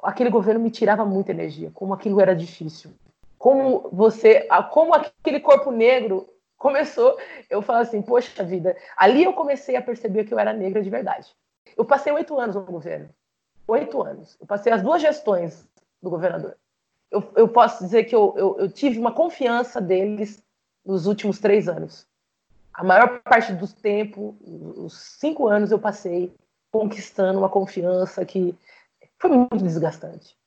aquele 0.04 0.30
governo 0.30 0.60
me 0.60 0.70
tirava 0.70 1.04
muita 1.04 1.32
energia, 1.32 1.72
como 1.74 1.96
aquilo 1.96 2.22
era 2.22 2.36
difícil. 2.36 2.94
Como 3.40 3.90
você, 3.92 4.48
como 4.70 4.94
aquele 4.94 5.40
corpo 5.40 5.72
negro 5.72 6.30
começou, 6.58 7.18
eu 7.50 7.64
falo 7.64 7.80
assim, 7.80 8.04
poxa 8.04 8.44
vida, 8.44 8.78
ali 8.96 9.24
eu 9.24 9.34
comecei 9.34 9.76
a 9.76 9.82
perceber 9.82 10.26
que 10.26 10.34
eu 10.34 10.38
era 10.38 10.54
negra 10.54 10.84
de 10.84 10.92
verdade. 10.92 11.36
Eu 11.76 11.84
passei 11.84 12.14
oito 12.14 12.40
anos 12.40 12.56
no 12.56 12.62
governo, 12.62 13.10
oito 13.68 14.04
anos. 14.04 14.38
Eu 14.40 14.46
passei 14.46 14.72
as 14.72 14.84
duas 14.84 15.02
gestões 15.02 15.68
do 16.04 16.12
governador. 16.12 16.56
Eu, 17.16 17.32
eu 17.36 17.48
posso 17.48 17.84
dizer 17.84 18.04
que 18.06 18.16
eu, 18.16 18.34
eu, 18.38 18.56
eu 18.60 18.72
tive 18.72 19.00
uma 19.00 19.12
confiança 19.12 19.82
deles 19.82 20.44
nos 20.86 21.08
últimos 21.08 21.40
três 21.40 21.68
anos 21.68 22.08
a 22.76 22.84
maior 22.84 23.22
parte 23.22 23.54
do 23.54 23.68
tempo, 23.68 24.38
os 24.42 24.94
cinco 25.20 25.48
anos, 25.48 25.72
eu 25.72 25.80
passei 25.80 26.34
conquistando 26.72 27.40
uma 27.40 27.50
confiança 27.50 28.26
que 28.26 28.54
foi 29.18 29.30
muito 29.30 29.58
desgastante. 29.58 30.38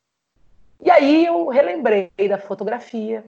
E 0.81 0.91
aí 0.91 1.25
eu 1.25 1.49
relembrei 1.49 2.11
da 2.29 2.37
fotografia, 2.37 3.25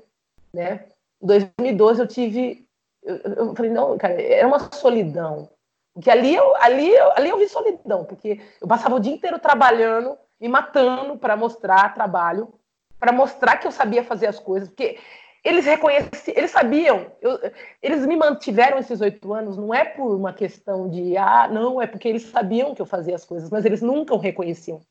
né? 0.53 0.85
Em 1.21 1.27
2012 1.27 2.01
eu 2.01 2.07
tive, 2.07 2.69
eu, 3.03 3.17
eu 3.17 3.55
falei 3.55 3.71
não, 3.71 3.97
cara, 3.97 4.21
era 4.21 4.47
uma 4.47 4.71
solidão, 4.71 5.49
porque 5.95 6.11
ali 6.11 6.35
eu, 6.35 6.55
ali, 6.57 6.91
eu, 6.91 7.13
ali 7.13 7.31
eu 7.31 7.39
vi 7.39 7.49
solidão, 7.49 8.05
porque 8.05 8.39
eu 8.61 8.69
passava 8.69 8.95
o 8.95 9.01
dia 9.01 9.15
inteiro 9.15 9.39
trabalhando, 9.39 10.17
me 10.39 10.47
matando 10.47 11.17
para 11.17 11.37
mostrar 11.37 11.95
trabalho, 11.95 12.53
para 13.01 13.13
mostrar 13.13 13.57
que 13.57 13.67
eu 13.67 13.73
sabia 13.73 14.05
fazer 14.05 14.27
as 14.27 14.39
coisas, 14.39 14.69
porque 14.69 14.99
eles 15.43 15.65
reconheciam, 15.65 16.37
eles 16.37 16.51
sabiam, 16.51 17.07
eu, 17.21 17.39
eles 17.83 18.05
me 18.05 18.15
mantiveram 18.15 18.79
esses 18.79 19.01
oito 19.01 19.33
anos, 19.33 19.57
não 19.57 19.75
é 19.75 19.85
por 19.85 20.15
uma 20.15 20.35
questão 20.35 20.89
de, 20.89 21.17
ah, 21.17 21.49
não, 21.49 21.81
é 21.81 21.87
porque 21.87 22.07
eles 22.07 22.25
sabiam 22.25 22.75
que 22.75 22.83
eu 22.83 22.87
fazia 22.87 23.15
as 23.15 23.25
coisas, 23.25 23.49
mas 23.49 23.65
eles 23.65 23.81
nunca 23.81 24.15
o 24.15 24.19
reconheciam. 24.19 24.83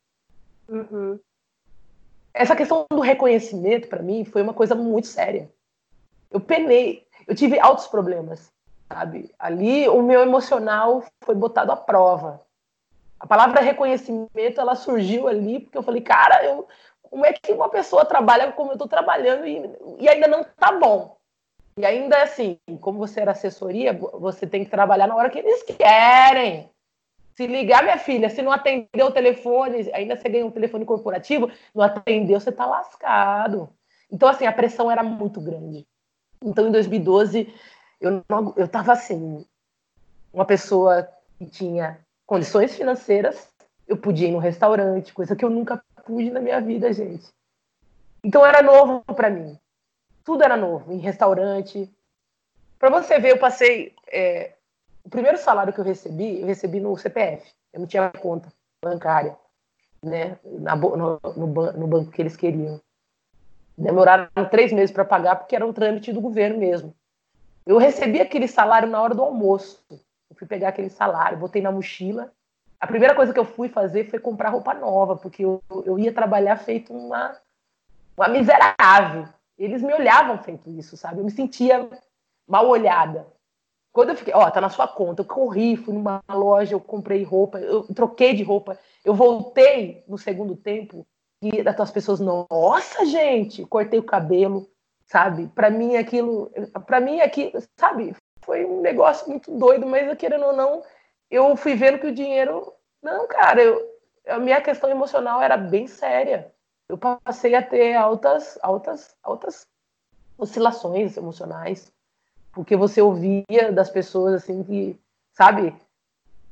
Uhum. 0.67 1.19
Essa 2.33 2.55
questão 2.55 2.85
do 2.89 2.99
reconhecimento, 2.99 3.87
para 3.87 4.01
mim, 4.01 4.25
foi 4.25 4.41
uma 4.41 4.53
coisa 4.53 4.73
muito 4.73 5.07
séria. 5.07 5.49
Eu 6.31 6.39
penei, 6.39 7.05
eu 7.27 7.35
tive 7.35 7.59
altos 7.59 7.87
problemas, 7.87 8.51
sabe? 8.91 9.31
Ali, 9.37 9.87
o 9.87 10.01
meu 10.01 10.21
emocional 10.21 11.03
foi 11.23 11.35
botado 11.35 11.71
à 11.71 11.75
prova. 11.75 12.41
A 13.19 13.27
palavra 13.27 13.61
reconhecimento, 13.61 14.29
ela 14.61 14.75
surgiu 14.75 15.27
ali, 15.27 15.59
porque 15.59 15.77
eu 15.77 15.83
falei, 15.83 16.01
cara, 16.01 16.43
eu, 16.45 16.67
como 17.09 17.25
é 17.25 17.33
que 17.33 17.51
uma 17.51 17.69
pessoa 17.69 18.05
trabalha 18.05 18.51
como 18.51 18.71
eu 18.71 18.73
estou 18.73 18.87
trabalhando 18.87 19.45
e, 19.45 19.61
e, 19.99 20.07
ainda 20.07 20.27
não 20.27 20.41
está 20.41 20.71
bom? 20.71 21.17
E 21.77 21.85
ainda 21.85 22.21
assim, 22.21 22.57
como 22.81 22.99
você 22.99 23.21
era 23.21 23.31
assessoria, 23.31 23.93
você 23.93 24.45
tem 24.45 24.63
que 24.63 24.69
trabalhar 24.69 25.07
na 25.07 25.15
hora 25.15 25.29
que 25.29 25.39
eles 25.39 25.63
querem. 25.63 26.69
Se 27.35 27.47
ligar, 27.47 27.83
minha 27.83 27.97
filha, 27.97 28.29
se 28.29 28.41
não 28.41 28.51
atender 28.51 29.01
o 29.01 29.11
telefone, 29.11 29.89
ainda 29.93 30.17
você 30.17 30.27
ganha 30.27 30.45
um 30.45 30.51
telefone 30.51 30.83
corporativo, 30.83 31.49
não 31.73 31.83
atendeu, 31.83 32.39
você 32.39 32.49
está 32.49 32.65
lascado. 32.65 33.69
Então, 34.11 34.27
assim, 34.27 34.45
a 34.45 34.51
pressão 34.51 34.91
era 34.91 35.03
muito 35.03 35.39
grande. 35.39 35.87
Então, 36.43 36.67
em 36.67 36.71
2012, 36.71 37.53
eu, 38.01 38.23
não, 38.29 38.53
eu 38.57 38.67
tava 38.67 38.91
assim, 38.91 39.45
uma 40.33 40.45
pessoa 40.45 41.07
que 41.37 41.45
tinha 41.45 41.99
condições 42.25 42.75
financeiras, 42.75 43.49
eu 43.87 43.97
podia 43.97 44.27
ir 44.27 44.31
no 44.31 44.37
restaurante, 44.37 45.13
coisa 45.13 45.35
que 45.35 45.43
eu 45.43 45.49
nunca 45.49 45.81
pude 46.09 46.31
na 46.31 46.39
minha 46.39 46.59
vida, 46.59 46.91
gente. 46.91 47.27
Então 48.23 48.43
era 48.43 48.63
novo 48.63 49.03
para 49.15 49.29
mim. 49.29 49.57
Tudo 50.25 50.43
era 50.43 50.57
novo, 50.57 50.91
em 50.91 50.97
restaurante. 50.97 51.89
Para 52.79 52.89
você 52.89 53.19
ver, 53.19 53.33
eu 53.33 53.37
passei. 53.37 53.93
É, 54.11 54.55
o 55.03 55.09
primeiro 55.09 55.37
salário 55.37 55.71
que 55.71 55.79
eu 55.79 55.85
recebi, 55.85 56.41
eu 56.41 56.47
recebi 56.47 56.79
no 56.79 56.97
CPF. 56.97 57.53
Eu 57.71 57.81
não 57.81 57.87
tinha 57.87 58.09
conta 58.09 58.51
bancária, 58.83 59.37
né? 60.03 60.39
Na, 60.43 60.75
no, 60.75 61.19
no, 61.37 61.47
no 61.73 61.87
banco 61.87 62.11
que 62.11 62.21
eles 62.21 62.35
queriam. 62.35 62.81
Demoraram 63.77 64.27
três 64.49 64.73
meses 64.73 64.91
para 64.91 65.05
pagar, 65.05 65.35
porque 65.35 65.55
era 65.55 65.65
um 65.65 65.71
trâmite 65.71 66.11
do 66.11 66.19
governo 66.19 66.57
mesmo. 66.57 66.93
Eu 67.65 67.77
recebi 67.77 68.19
aquele 68.19 68.47
salário 68.47 68.89
na 68.89 69.01
hora 69.01 69.13
do 69.13 69.21
almoço. 69.21 69.85
Eu 69.91 70.35
fui 70.35 70.47
pegar 70.47 70.69
aquele 70.69 70.89
salário, 70.89 71.37
botei 71.37 71.61
na 71.61 71.71
mochila 71.71 72.33
a 72.79 72.87
primeira 72.87 73.13
coisa 73.13 73.33
que 73.33 73.39
eu 73.39 73.45
fui 73.45 73.67
fazer 73.67 74.09
foi 74.09 74.19
comprar 74.19 74.49
roupa 74.49 74.73
nova, 74.73 75.17
porque 75.17 75.43
eu, 75.43 75.61
eu 75.85 75.99
ia 75.99 76.13
trabalhar 76.13 76.57
feito 76.57 76.93
uma, 76.93 77.35
uma 78.15 78.27
miserável. 78.29 79.27
Eles 79.57 79.81
me 79.81 79.93
olhavam 79.93 80.37
feito 80.37 80.69
isso, 80.69 80.95
sabe? 80.95 81.19
Eu 81.19 81.25
me 81.25 81.31
sentia 81.31 81.89
mal 82.47 82.67
olhada. 82.67 83.27
Quando 83.91 84.09
eu 84.09 84.15
fiquei, 84.15 84.33
ó, 84.33 84.49
tá 84.49 84.61
na 84.61 84.69
sua 84.69 84.87
conta, 84.87 85.21
eu 85.21 85.25
corri, 85.25 85.75
fui 85.75 85.93
numa 85.93 86.23
loja, 86.29 86.73
eu 86.73 86.79
comprei 86.79 87.23
roupa, 87.23 87.59
eu 87.59 87.83
troquei 87.93 88.33
de 88.33 88.43
roupa, 88.43 88.77
eu 89.03 89.13
voltei 89.13 90.03
no 90.07 90.17
segundo 90.17 90.55
tempo 90.55 91.05
e 91.41 91.61
as 91.67 91.91
pessoas, 91.91 92.19
nossa, 92.19 93.05
gente, 93.05 93.65
cortei 93.65 93.99
o 93.99 94.03
cabelo, 94.03 94.69
sabe? 95.05 95.47
Para 95.47 95.69
mim 95.69 95.95
aquilo, 95.95 96.51
para 96.85 96.99
mim 96.99 97.19
aqui, 97.19 97.51
sabe? 97.77 98.15
Foi 98.41 98.65
um 98.65 98.81
negócio 98.81 99.27
muito 99.27 99.51
doido, 99.57 99.85
mas 99.85 100.17
querendo 100.17 100.45
ou 100.45 100.53
não, 100.53 100.83
eu 101.29 101.55
fui 101.55 101.75
vendo 101.75 101.99
que 101.99 102.07
o 102.07 102.13
dinheiro. 102.13 102.73
Não, 103.01 103.27
cara, 103.27 103.61
eu, 103.61 103.99
a 104.27 104.39
minha 104.39 104.61
questão 104.61 104.89
emocional 104.89 105.41
era 105.41 105.57
bem 105.57 105.87
séria. 105.87 106.53
Eu 106.87 106.97
passei 106.97 107.55
a 107.55 107.61
ter 107.61 107.95
altas, 107.95 108.57
altas, 108.61 109.15
altas 109.21 109.67
oscilações 110.37 111.17
emocionais, 111.17 111.91
porque 112.51 112.75
você 112.75 113.01
ouvia 113.01 113.71
das 113.71 113.89
pessoas 113.89 114.33
assim 114.35 114.63
que, 114.63 114.99
sabe, 115.33 115.75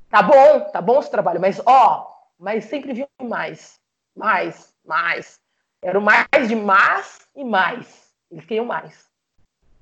tá 0.09 0.21
bom, 0.21 0.69
tá 0.71 0.81
bom 0.81 0.99
esse 0.99 1.09
trabalho, 1.09 1.41
mas 1.41 1.59
ó, 1.65 2.15
mas 2.37 2.65
sempre 2.65 2.93
vinha 2.93 3.07
mais, 3.21 3.79
mais, 4.15 4.75
mais. 4.85 5.39
Era 5.81 5.97
o 5.97 6.01
mais 6.01 6.27
de 6.47 6.55
mais 6.55 7.27
e 7.35 7.43
mais. 7.43 8.13
Eles 8.29 8.45
queriam 8.45 8.65
mais. 8.65 9.09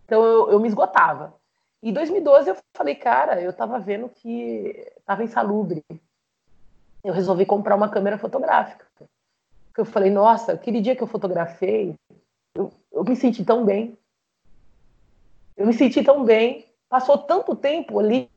Então 0.05 0.23
eu, 0.23 0.51
eu 0.51 0.59
me 0.59 0.67
esgotava. 0.67 1.33
Em 1.85 1.93
2012 1.93 2.49
eu 2.49 2.57
falei, 2.75 2.95
cara, 2.95 3.39
eu 3.39 3.53
tava 3.53 3.77
vendo 3.77 4.09
que 4.09 4.91
tava 5.05 5.23
insalubre. 5.23 5.85
Eu 7.03 7.13
resolvi 7.13 7.45
comprar 7.45 7.75
uma 7.75 7.89
câmera 7.89 8.17
fotográfica. 8.17 8.87
Eu 9.77 9.85
falei, 9.85 10.09
nossa, 10.09 10.53
aquele 10.53 10.81
dia 10.81 10.95
que 10.95 11.03
eu 11.03 11.07
fotografei, 11.07 11.93
eu, 12.55 12.73
eu 12.91 13.03
me 13.03 13.15
senti 13.15 13.45
tão 13.45 13.63
bem. 13.63 13.95
Eu 15.55 15.67
me 15.67 15.73
senti 15.73 16.03
tão 16.03 16.23
bem. 16.23 16.65
Passou 16.89 17.19
tanto 17.19 17.55
tempo 17.55 17.99
ali 17.99 18.31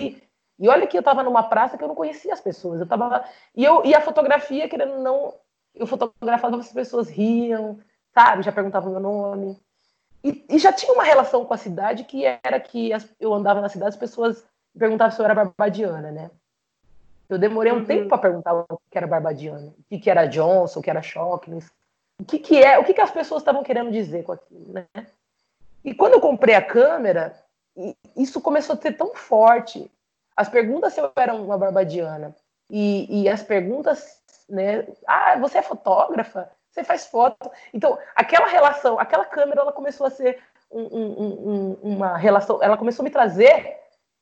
E 0.59 0.69
olha 0.69 0.87
que 0.87 0.99
eu 0.99 1.01
estava 1.01 1.23
numa 1.23 1.45
praça 1.45 1.79
que 1.79 1.83
eu 1.83 1.89
não 1.89 1.95
conhecia 1.95 2.35
as 2.35 2.43
pessoas. 2.43 2.79
Eu 2.79 2.87
tava 2.87 3.25
e 3.57 3.65
eu 3.65 3.83
e 3.83 3.95
a 3.95 4.03
fotografia 4.03 4.69
querendo 4.69 4.99
não, 4.99 5.35
eu 5.75 5.87
fotografava 5.87 6.59
as 6.59 6.71
pessoas 6.71 7.09
riam, 7.09 7.81
sabe? 8.13 8.43
Já 8.43 8.53
perguntavam 8.53 8.91
meu 8.93 9.01
nome. 9.01 9.59
E, 10.23 10.45
e, 10.49 10.59
já 10.59 10.73
tinha 10.73 10.93
uma 10.93 11.05
relação 11.05 11.45
com 11.45 11.55
a 11.55 11.59
cidade 11.59 12.05
que 12.05 12.25
era 12.25 12.59
que 12.59 12.93
as, 12.93 13.09
eu 13.21 13.33
andava 13.33 13.61
na 13.61 13.69
cidade, 13.69 13.91
as 13.91 13.97
pessoas 13.97 14.45
perguntavam 14.77 15.15
se 15.15 15.21
eu 15.21 15.25
era 15.25 15.35
barbadiana, 15.35 16.11
né? 16.11 16.31
Eu 17.29 17.39
demorei 17.39 17.73
um 17.73 17.77
uhum. 17.77 17.85
tempo 17.85 18.09
para 18.09 18.19
perguntar 18.19 18.55
o 18.55 18.81
que 18.91 18.97
era 18.97 19.07
barbadiana, 19.07 19.75
o 19.79 19.85
que, 19.89 19.99
que 19.99 20.11
era 20.11 20.27
Johnson, 20.27 20.81
o 20.81 20.83
que 20.83 20.91
era 20.91 21.03
Shockness, 21.03 21.71
o 22.21 22.25
que, 22.25 22.39
que 22.39 22.63
é, 22.63 22.79
o 22.79 22.85
que, 22.85 22.95
que 22.95 23.01
as 23.01 23.11
pessoas 23.11 23.43
estavam 23.43 23.63
querendo 23.63 23.93
dizer 23.93 24.25
com 24.25 24.33
aquilo, 24.33 24.73
né? 24.73 24.87
E 25.85 25.95
quando 25.95 26.15
eu 26.15 26.21
comprei 26.21 26.55
a 26.55 26.63
câmera, 26.63 27.39
isso 28.17 28.41
começou 28.41 28.75
a 28.75 28.79
ser 28.81 28.93
tão 28.93 29.15
forte. 29.15 29.91
As 30.37 30.49
perguntas 30.49 30.93
se 30.93 31.01
eu 31.01 31.13
era 31.17 31.35
uma 31.35 31.59
barbadiana 31.59 32.35
e, 32.71 33.23
e 33.23 33.29
as 33.29 33.43
perguntas, 33.43 34.21
né? 34.49 34.87
Ah, 35.07 35.37
você 35.39 35.59
é 35.59 35.63
fotógrafa? 35.63 36.51
Você 36.79 36.85
faz 36.85 37.07
foto? 37.07 37.51
Então, 37.75 37.99
aquela 38.15 38.47
relação, 38.47 39.01
aquela 39.01 39.25
câmera, 39.25 39.63
ela 39.63 39.73
começou 39.73 40.07
a 40.07 40.11
ser 40.11 40.41
um, 40.71 40.83
um, 40.83 41.23
um, 41.23 41.73
uma 41.95 42.17
relação. 42.17 42.63
Ela 42.63 42.77
começou 42.77 43.03
a 43.03 43.05
me 43.05 43.11
trazer, 43.11 43.77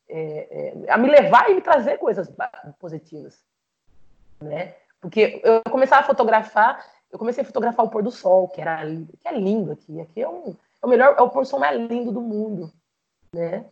é, 0.08 0.74
é, 0.88 0.90
a 0.90 0.96
me 0.96 1.08
levar 1.08 1.50
e 1.50 1.54
me 1.54 1.60
trazer 1.60 1.98
coisas 1.98 2.32
positivas, 2.78 3.44
né? 4.40 4.74
Porque 5.02 5.42
eu 5.44 5.60
começava 5.70 6.00
a 6.00 6.06
fotografar, 6.06 6.82
eu 7.12 7.18
comecei 7.18 7.42
a 7.42 7.46
fotografar 7.46 7.84
o 7.84 7.90
pôr 7.90 8.02
do 8.02 8.10
sol, 8.10 8.48
que 8.48 8.62
era 8.62 8.86
que 8.86 9.28
é 9.28 9.32
lindo 9.32 9.72
aqui. 9.72 10.00
Aqui 10.00 10.22
é 10.22 10.28
um 10.28 10.56
é 10.82 10.86
o 10.86 10.88
melhor, 10.88 11.14
é 11.18 11.20
o 11.20 11.28
pôr 11.28 11.42
do 11.42 11.48
sol 11.48 11.60
mais 11.60 11.78
lindo 11.78 12.10
do 12.10 12.22
mundo, 12.22 12.72
né? 13.34 13.66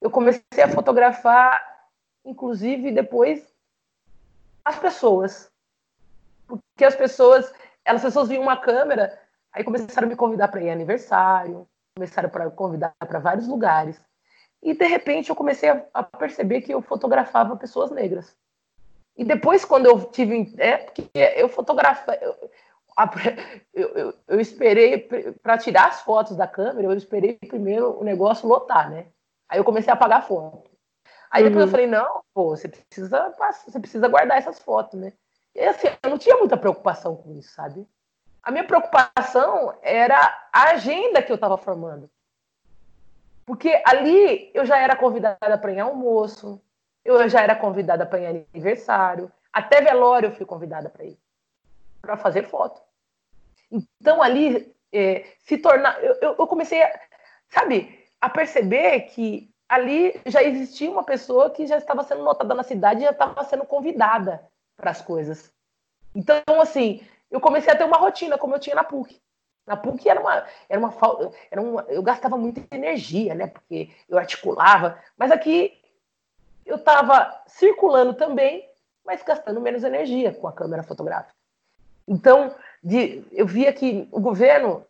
Eu 0.00 0.10
comecei 0.12 0.62
a 0.62 0.68
fotografar, 0.68 1.60
inclusive 2.24 2.92
depois 2.92 3.44
as 4.64 4.78
pessoas, 4.78 5.50
porque 6.46 6.84
as 6.84 6.94
pessoas, 6.94 7.52
elas 7.86 8.02
pessoas 8.02 8.28
viam 8.28 8.42
uma 8.42 8.56
câmera, 8.56 9.16
aí 9.52 9.62
começaram 9.62 10.06
a 10.06 10.10
me 10.10 10.16
convidar 10.16 10.48
para 10.48 10.60
ir 10.60 10.70
aniversário, 10.70 11.66
começaram 11.96 12.28
a 12.28 12.50
convidar 12.50 12.92
para 12.98 13.20
vários 13.20 13.46
lugares. 13.46 14.04
E 14.62 14.74
de 14.74 14.86
repente 14.86 15.30
eu 15.30 15.36
comecei 15.36 15.70
a, 15.70 15.86
a, 15.94 16.02
perceber 16.02 16.62
que 16.62 16.74
eu 16.74 16.82
fotografava 16.82 17.56
pessoas 17.56 17.90
negras. 17.90 18.36
E 19.16 19.24
depois, 19.24 19.64
quando 19.64 19.86
eu 19.86 20.04
tive. 20.04 20.52
É, 20.58 20.76
porque 20.78 21.08
eu 21.14 21.48
fotografava. 21.48 22.16
Eu, 22.16 22.50
eu, 23.72 23.88
eu, 23.90 24.14
eu 24.26 24.40
esperei 24.40 24.98
para 25.42 25.58
tirar 25.58 25.88
as 25.88 26.00
fotos 26.00 26.36
da 26.36 26.46
câmera, 26.46 26.88
eu 26.88 26.92
esperei 26.92 27.34
primeiro 27.34 27.98
o 27.98 28.04
negócio 28.04 28.48
lotar, 28.48 28.90
né? 28.90 29.06
Aí 29.48 29.58
eu 29.58 29.64
comecei 29.64 29.90
a 29.90 29.94
apagar 29.94 30.26
foto. 30.26 30.70
Aí 31.30 31.44
depois 31.44 31.60
eu 31.60 31.66
uhum. 31.66 31.70
falei, 31.70 31.86
não, 31.86 32.22
pô, 32.32 32.56
você 32.56 32.68
precisa, 32.68 33.34
você 33.66 33.78
precisa 33.78 34.08
guardar 34.08 34.38
essas 34.38 34.58
fotos, 34.58 34.98
né? 34.98 35.12
E 35.56 35.64
assim, 35.64 35.88
eu 36.02 36.10
não 36.10 36.18
tinha 36.18 36.36
muita 36.36 36.56
preocupação 36.56 37.16
com 37.16 37.32
isso, 37.32 37.54
sabe? 37.54 37.88
A 38.42 38.50
minha 38.50 38.64
preocupação 38.64 39.74
era 39.80 40.48
a 40.52 40.70
agenda 40.70 41.22
que 41.22 41.32
eu 41.32 41.36
estava 41.36 41.56
formando. 41.56 42.10
Porque 43.46 43.82
ali 43.86 44.50
eu 44.52 44.66
já 44.66 44.78
era 44.78 44.94
convidada 44.94 45.56
para 45.56 45.72
ir 45.72 45.80
almoço, 45.80 46.60
eu 47.02 47.26
já 47.26 47.40
era 47.40 47.56
convidada 47.56 48.04
para 48.04 48.20
ir 48.20 48.46
aniversário, 48.52 49.32
até 49.50 49.80
velório 49.80 50.28
eu 50.28 50.34
fui 50.34 50.44
convidada 50.44 50.90
para 50.90 51.04
ir, 51.04 51.18
para 52.02 52.18
fazer 52.18 52.42
foto. 52.42 52.82
Então 53.98 54.22
ali 54.22 54.74
é, 54.92 55.24
se 55.38 55.56
tornar, 55.56 56.04
eu, 56.04 56.36
eu 56.38 56.46
comecei 56.46 56.82
a, 56.82 57.00
sabe, 57.48 58.04
a 58.20 58.28
perceber 58.28 59.00
que 59.06 59.50
ali 59.66 60.20
já 60.26 60.42
existia 60.42 60.90
uma 60.90 61.02
pessoa 61.02 61.48
que 61.48 61.66
já 61.66 61.78
estava 61.78 62.04
sendo 62.04 62.24
notada 62.24 62.54
na 62.54 62.62
cidade 62.62 63.00
e 63.00 63.04
já 63.04 63.10
estava 63.10 63.42
sendo 63.44 63.64
convidada 63.64 64.46
para 64.76 64.90
as 64.90 65.00
coisas. 65.00 65.52
Então, 66.14 66.42
assim, 66.60 67.06
eu 67.30 67.40
comecei 67.40 67.72
a 67.72 67.76
ter 67.76 67.84
uma 67.84 67.96
rotina 67.96 68.38
como 68.38 68.54
eu 68.54 68.60
tinha 68.60 68.76
na 68.76 68.84
PUC. 68.84 69.20
Na 69.66 69.76
PUC 69.76 70.08
era 70.08 70.20
uma, 70.20 70.46
era 70.68 70.80
uma, 70.80 70.94
era 71.50 71.60
uma, 71.60 71.82
eu 71.88 72.02
gastava 72.02 72.36
muita 72.36 72.62
energia, 72.74 73.34
né? 73.34 73.48
Porque 73.48 73.90
eu 74.08 74.16
articulava, 74.16 74.98
mas 75.16 75.30
aqui 75.30 75.76
eu 76.64 76.76
estava 76.76 77.42
circulando 77.46 78.14
também, 78.14 78.68
mas 79.04 79.22
gastando 79.22 79.60
menos 79.60 79.84
energia 79.84 80.32
com 80.32 80.46
a 80.46 80.52
câmera 80.52 80.82
fotográfica. 80.82 81.34
Então, 82.06 82.54
de, 82.82 83.24
eu 83.32 83.46
via 83.46 83.72
que 83.72 84.08
o 84.12 84.20
governo, 84.20 84.86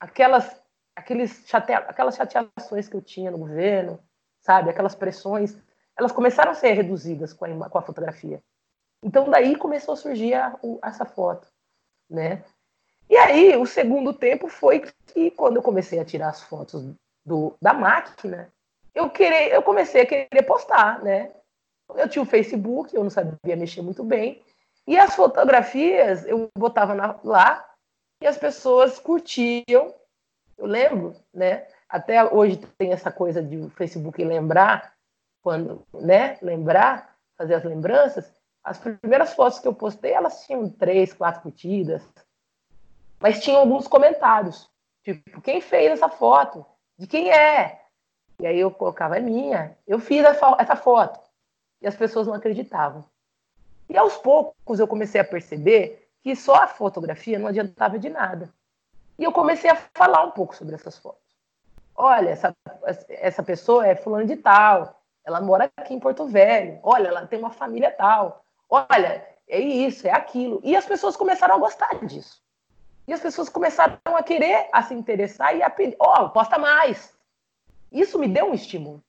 aquelas, 0.00 0.62
aqueles 0.96 1.44
chate, 1.46 1.72
aquelas 1.72 2.16
chateações 2.16 2.88
que 2.88 2.96
eu 2.96 3.02
tinha 3.02 3.30
no 3.30 3.38
governo, 3.38 3.98
sabe, 4.40 4.70
aquelas 4.70 4.94
pressões, 4.94 5.56
elas 5.96 6.12
começaram 6.12 6.52
a 6.52 6.54
ser 6.54 6.72
reduzidas 6.72 7.32
com 7.34 7.44
a, 7.44 7.68
com 7.68 7.78
a 7.78 7.82
fotografia. 7.82 8.42
Então 9.02 9.28
daí 9.28 9.56
começou 9.56 9.94
a 9.94 9.96
surgir 9.96 10.34
a, 10.34 10.58
essa 10.84 11.04
foto, 11.04 11.48
né? 12.08 12.44
E 13.10 13.16
aí 13.16 13.56
o 13.56 13.66
segundo 13.66 14.12
tempo 14.12 14.48
foi 14.48 14.80
que 15.06 15.30
quando 15.32 15.56
eu 15.56 15.62
comecei 15.62 15.98
a 15.98 16.04
tirar 16.04 16.28
as 16.28 16.42
fotos 16.42 16.84
do, 17.24 17.54
da 17.60 17.74
máquina, 17.74 18.52
eu 18.94 19.10
querer, 19.10 19.52
eu 19.52 19.62
comecei 19.62 20.02
a 20.02 20.06
querer 20.06 20.42
postar, 20.46 21.02
né? 21.02 21.32
Eu 21.94 22.08
tinha 22.08 22.22
o 22.22 22.26
Facebook, 22.26 22.94
eu 22.94 23.02
não 23.02 23.10
sabia 23.10 23.56
mexer 23.56 23.82
muito 23.82 24.02
bem, 24.02 24.42
e 24.86 24.98
as 24.98 25.14
fotografias 25.14 26.26
eu 26.26 26.50
botava 26.56 26.94
na, 26.94 27.18
lá 27.22 27.68
e 28.20 28.26
as 28.26 28.36
pessoas 28.36 28.98
curtiam. 28.98 29.94
Eu 30.56 30.66
lembro, 30.66 31.14
né? 31.32 31.66
Até 31.88 32.24
hoje 32.24 32.56
tem 32.78 32.92
essa 32.92 33.10
coisa 33.10 33.42
de 33.42 33.56
o 33.58 33.70
Facebook 33.70 34.22
lembrar, 34.24 34.94
quando, 35.42 35.86
né? 35.92 36.38
Lembrar, 36.40 37.16
fazer 37.36 37.54
as 37.54 37.64
lembranças. 37.64 38.32
As 38.64 38.78
primeiras 38.78 39.34
fotos 39.34 39.58
que 39.58 39.66
eu 39.66 39.74
postei, 39.74 40.12
elas 40.12 40.46
tinham 40.46 40.68
três, 40.68 41.12
quatro 41.12 41.42
curtidas. 41.42 42.02
Mas 43.18 43.42
tinham 43.42 43.60
alguns 43.60 43.88
comentários. 43.88 44.70
Tipo, 45.02 45.40
quem 45.40 45.60
fez 45.60 45.92
essa 45.92 46.08
foto? 46.08 46.64
De 46.96 47.06
quem 47.06 47.32
é? 47.32 47.82
E 48.40 48.46
aí 48.46 48.58
eu 48.58 48.70
colocava, 48.70 49.16
é 49.16 49.20
minha. 49.20 49.76
Eu 49.86 49.98
fiz 49.98 50.24
essa 50.24 50.76
foto. 50.76 51.20
E 51.80 51.86
as 51.88 51.96
pessoas 51.96 52.26
não 52.26 52.34
acreditavam. 52.34 53.04
E 53.88 53.96
aos 53.96 54.16
poucos 54.16 54.78
eu 54.78 54.86
comecei 54.86 55.20
a 55.20 55.24
perceber 55.24 56.08
que 56.22 56.36
só 56.36 56.54
a 56.54 56.68
fotografia 56.68 57.38
não 57.38 57.48
adiantava 57.48 57.98
de 57.98 58.08
nada. 58.08 58.52
E 59.18 59.24
eu 59.24 59.32
comecei 59.32 59.70
a 59.70 59.76
falar 59.76 60.22
um 60.22 60.30
pouco 60.30 60.54
sobre 60.54 60.76
essas 60.76 60.96
fotos. 60.98 61.20
Olha, 61.94 62.30
essa, 62.30 62.56
essa 63.08 63.42
pessoa 63.42 63.86
é 63.86 63.94
fulano 63.94 64.26
de 64.26 64.36
tal, 64.36 65.02
ela 65.24 65.40
mora 65.40 65.70
aqui 65.76 65.92
em 65.92 66.00
Porto 66.00 66.26
Velho. 66.26 66.78
Olha, 66.82 67.08
ela 67.08 67.26
tem 67.26 67.38
uma 67.38 67.50
família 67.50 67.90
tal 67.90 68.42
olha, 68.72 69.26
é 69.46 69.60
isso, 69.60 70.06
é 70.06 70.10
aquilo. 70.10 70.60
E 70.64 70.74
as 70.74 70.86
pessoas 70.86 71.16
começaram 71.16 71.54
a 71.54 71.58
gostar 71.58 72.04
disso. 72.06 72.42
E 73.06 73.12
as 73.12 73.20
pessoas 73.20 73.48
começaram 73.48 73.98
a 74.06 74.22
querer 74.22 74.68
a 74.72 74.82
se 74.82 74.94
interessar 74.94 75.54
e 75.54 75.62
a 75.62 75.68
pedir, 75.68 75.96
ó, 75.98 76.24
oh, 76.24 76.30
posta 76.30 76.58
mais. 76.58 77.14
Isso 77.90 78.18
me 78.18 78.26
deu 78.26 78.46
um 78.46 78.54
estímulo, 78.54 79.02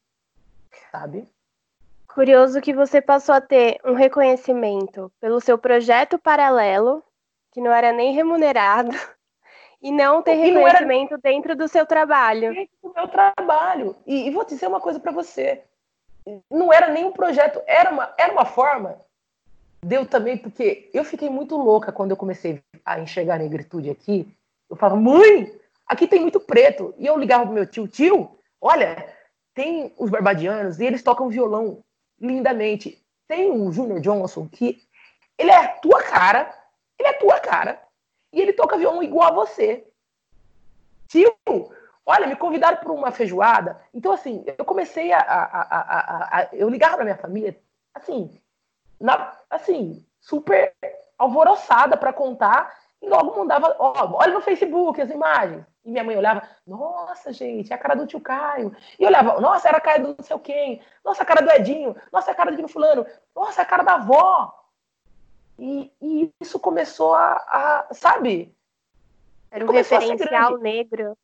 sabe? 0.91 1.31
Curioso 2.13 2.59
que 2.59 2.73
você 2.73 3.01
passou 3.01 3.33
a 3.33 3.41
ter 3.41 3.79
um 3.85 3.93
reconhecimento 3.93 5.11
pelo 5.21 5.39
seu 5.39 5.57
projeto 5.57 6.19
paralelo, 6.19 7.01
que 7.51 7.61
não 7.61 7.71
era 7.71 7.93
nem 7.93 8.13
remunerado, 8.13 8.91
e 9.81 9.91
não 9.91 10.21
ter 10.21 10.35
e 10.35 10.51
reconhecimento 10.51 11.11
não 11.11 11.19
era... 11.23 11.35
dentro 11.35 11.55
do 11.55 11.67
seu 11.67 11.85
trabalho. 11.85 12.53
Dentro 12.53 12.75
do 12.83 12.93
meu 12.93 13.07
trabalho. 13.07 13.95
E, 14.05 14.27
e 14.27 14.31
vou 14.31 14.43
dizer 14.43 14.67
uma 14.67 14.81
coisa 14.81 14.99
para 14.99 15.11
você. 15.11 15.63
Não 16.49 16.73
era 16.73 16.89
nem 16.89 17.05
um 17.05 17.11
projeto, 17.11 17.61
era 17.65 17.89
uma, 17.89 18.13
era 18.17 18.33
uma 18.33 18.45
forma 18.45 18.99
deu 19.83 20.05
também 20.05 20.37
porque 20.37 20.89
eu 20.93 21.03
fiquei 21.03 21.29
muito 21.29 21.55
louca 21.57 21.91
quando 21.91 22.11
eu 22.11 22.17
comecei 22.17 22.61
a 22.85 22.99
enxergar 22.99 23.35
a 23.35 23.39
negritude 23.39 23.89
aqui. 23.89 24.27
Eu 24.69 24.75
falava, 24.75 24.99
mãe, 24.99 25.51
aqui 25.85 26.07
tem 26.07 26.21
muito 26.21 26.39
preto. 26.39 26.93
E 26.97 27.05
eu 27.05 27.17
ligava 27.17 27.45
pro 27.45 27.53
meu 27.53 27.65
tio, 27.65 27.87
tio, 27.87 28.37
olha, 28.59 29.13
tem 29.53 29.93
os 29.97 30.09
barbadianos 30.09 30.79
e 30.79 30.85
eles 30.85 31.03
tocam 31.03 31.29
violão 31.29 31.83
lindamente. 32.19 33.03
Tem 33.27 33.51
o 33.51 33.71
Junior 33.71 33.99
Johnson 33.99 34.47
que 34.47 34.81
ele 35.37 35.51
é 35.51 35.57
a 35.57 35.67
tua 35.67 36.01
cara, 36.03 36.53
ele 36.97 37.07
é 37.07 37.11
a 37.11 37.19
tua 37.19 37.39
cara, 37.39 37.81
e 38.31 38.41
ele 38.41 38.53
toca 38.53 38.77
violão 38.77 39.03
igual 39.03 39.27
a 39.27 39.35
você. 39.35 39.87
Tio, 41.07 41.35
olha, 42.05 42.27
me 42.27 42.35
convidaram 42.35 42.77
para 42.77 42.91
uma 42.91 43.11
feijoada. 43.11 43.79
Então, 43.93 44.11
assim, 44.11 44.43
eu 44.57 44.65
comecei 44.65 45.11
a. 45.11 45.19
a, 45.19 45.43
a, 45.43 46.39
a 46.39 46.49
eu 46.53 46.69
ligava 46.69 46.95
para 46.95 47.05
minha 47.05 47.17
família, 47.17 47.59
assim, 47.93 48.29
na, 49.03 49.37
assim, 49.49 50.05
super 50.21 50.73
alvoroçada 51.17 51.97
para 51.97 52.13
contar 52.13 52.73
e 53.01 53.09
logo 53.09 53.37
mandava, 53.37 53.75
ó, 53.77 54.17
olha 54.17 54.33
no 54.33 54.39
Facebook 54.39 55.01
as 55.01 55.09
imagens. 55.09 55.65
E 55.83 55.91
minha 55.91 56.05
mãe 56.05 56.15
olhava, 56.15 56.47
nossa, 56.65 57.33
gente, 57.33 57.73
é 57.73 57.75
a 57.75 57.77
cara 57.77 57.95
do 57.95 58.07
tio 58.07 58.21
Caio. 58.21 58.73
E 58.97 59.05
olhava, 59.05 59.41
nossa, 59.41 59.67
era 59.67 59.77
a 59.77 59.81
cara 59.81 59.99
do 59.99 60.15
não 60.17 60.23
sei 60.23 60.39
quem. 60.39 60.81
Nossa, 61.03 61.23
a 61.23 61.25
cara 61.25 61.41
do 61.41 61.51
Edinho. 61.51 61.93
Nossa, 62.13 62.31
a 62.31 62.35
cara 62.35 62.53
do 62.53 62.67
fulano. 62.69 63.05
Nossa, 63.35 63.61
a 63.61 63.65
cara 63.65 63.83
da 63.83 63.95
avó. 63.95 64.57
E, 65.59 65.91
e 66.01 66.31
isso 66.39 66.57
começou 66.57 67.13
a, 67.13 67.33
a 67.33 67.93
sabe? 67.93 68.55
Era 69.51 69.65
um 69.65 69.71
referencial 69.71 70.57
negro. 70.59 71.17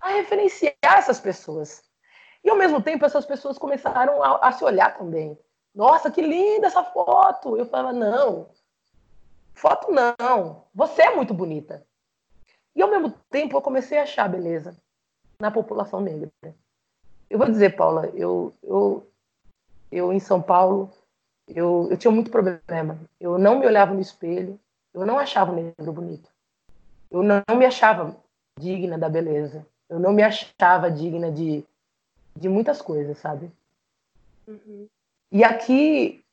A 0.00 0.08
referenciar 0.08 0.74
essas 0.82 1.20
pessoas. 1.20 1.82
E 2.42 2.48
ao 2.48 2.56
mesmo 2.56 2.80
tempo, 2.80 3.04
essas 3.04 3.26
pessoas 3.26 3.58
começaram 3.58 4.22
a, 4.22 4.48
a 4.48 4.52
se 4.52 4.64
olhar 4.64 4.96
também. 4.96 5.38
Nossa, 5.74 6.10
que 6.10 6.20
linda 6.20 6.66
essa 6.66 6.82
foto! 6.82 7.56
Eu 7.56 7.66
falava, 7.66 7.92
não, 7.92 8.48
foto 9.54 9.92
não, 9.92 10.64
você 10.74 11.02
é 11.02 11.14
muito 11.14 11.34
bonita. 11.34 11.86
E 12.74 12.82
ao 12.82 12.90
mesmo 12.90 13.10
tempo, 13.30 13.56
eu 13.56 13.62
comecei 13.62 13.98
a 13.98 14.02
achar 14.02 14.28
beleza 14.28 14.76
na 15.38 15.50
população 15.50 16.00
negra. 16.00 16.30
Eu 17.28 17.38
vou 17.38 17.48
dizer, 17.48 17.76
Paula, 17.76 18.06
eu, 18.14 18.52
eu, 18.62 19.06
eu 19.90 20.12
em 20.12 20.20
São 20.20 20.40
Paulo, 20.40 20.90
eu, 21.46 21.88
eu 21.90 21.96
tinha 21.96 22.10
muito 22.10 22.30
problema. 22.30 22.98
Eu 23.20 23.38
não 23.38 23.58
me 23.58 23.66
olhava 23.66 23.94
no 23.94 24.00
espelho, 24.00 24.58
eu 24.92 25.06
não 25.06 25.18
achava 25.18 25.52
o 25.52 25.54
negro 25.54 25.92
bonito. 25.92 26.28
Eu 27.10 27.22
não, 27.22 27.42
me 27.56 27.66
achava 27.66 28.16
digna 28.58 28.96
da 28.96 29.08
beleza. 29.08 29.66
Eu 29.88 29.98
não 29.98 30.12
me 30.12 30.22
achava 30.22 30.90
digna 30.90 31.30
de, 31.30 31.64
de 32.36 32.48
muitas 32.48 32.80
coisas, 32.80 33.18
sabe? 33.18 33.50
Uhum. 34.46 34.88
E 35.32 35.44
aqui, 35.44 36.24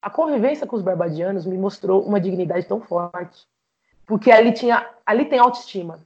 a 0.00 0.08
convivência 0.08 0.66
com 0.66 0.76
os 0.76 0.82
barbadianos 0.82 1.44
me 1.44 1.58
mostrou 1.58 2.02
uma 2.02 2.20
dignidade 2.20 2.66
tão 2.66 2.80
forte. 2.80 3.46
Porque 4.06 4.30
ali, 4.30 4.52
tinha, 4.52 4.88
ali 5.04 5.26
tem 5.26 5.38
autoestima. 5.38 6.00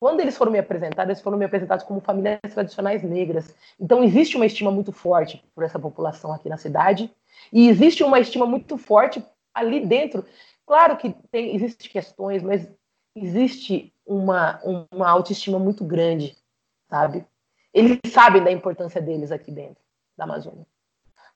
Quando 0.00 0.20
eles 0.20 0.36
foram 0.36 0.50
me 0.50 0.58
apresentados, 0.58 1.10
eles 1.10 1.22
foram 1.22 1.38
me 1.38 1.44
apresentados 1.44 1.84
como 1.84 2.00
famílias 2.00 2.40
tradicionais 2.52 3.02
negras. 3.02 3.54
Então, 3.78 4.02
existe 4.02 4.36
uma 4.36 4.46
estima 4.46 4.70
muito 4.70 4.90
forte 4.92 5.42
por 5.54 5.62
essa 5.62 5.78
população 5.78 6.32
aqui 6.32 6.48
na 6.48 6.56
cidade. 6.56 7.10
E 7.52 7.68
existe 7.68 8.02
uma 8.02 8.18
estima 8.18 8.46
muito 8.46 8.76
forte 8.76 9.24
ali 9.54 9.86
dentro. 9.86 10.24
Claro 10.66 10.96
que 10.96 11.14
tem, 11.30 11.54
existem 11.54 11.88
questões, 11.88 12.42
mas 12.42 12.68
existe 13.14 13.94
uma, 14.04 14.60
uma 14.90 15.08
autoestima 15.08 15.58
muito 15.58 15.84
grande, 15.84 16.36
sabe? 16.90 17.24
Eles 17.72 17.98
sabem 18.08 18.42
da 18.42 18.50
importância 18.50 19.00
deles 19.00 19.30
aqui 19.30 19.50
dentro 19.50 19.82
da 20.16 20.24
Amazônia. 20.24 20.66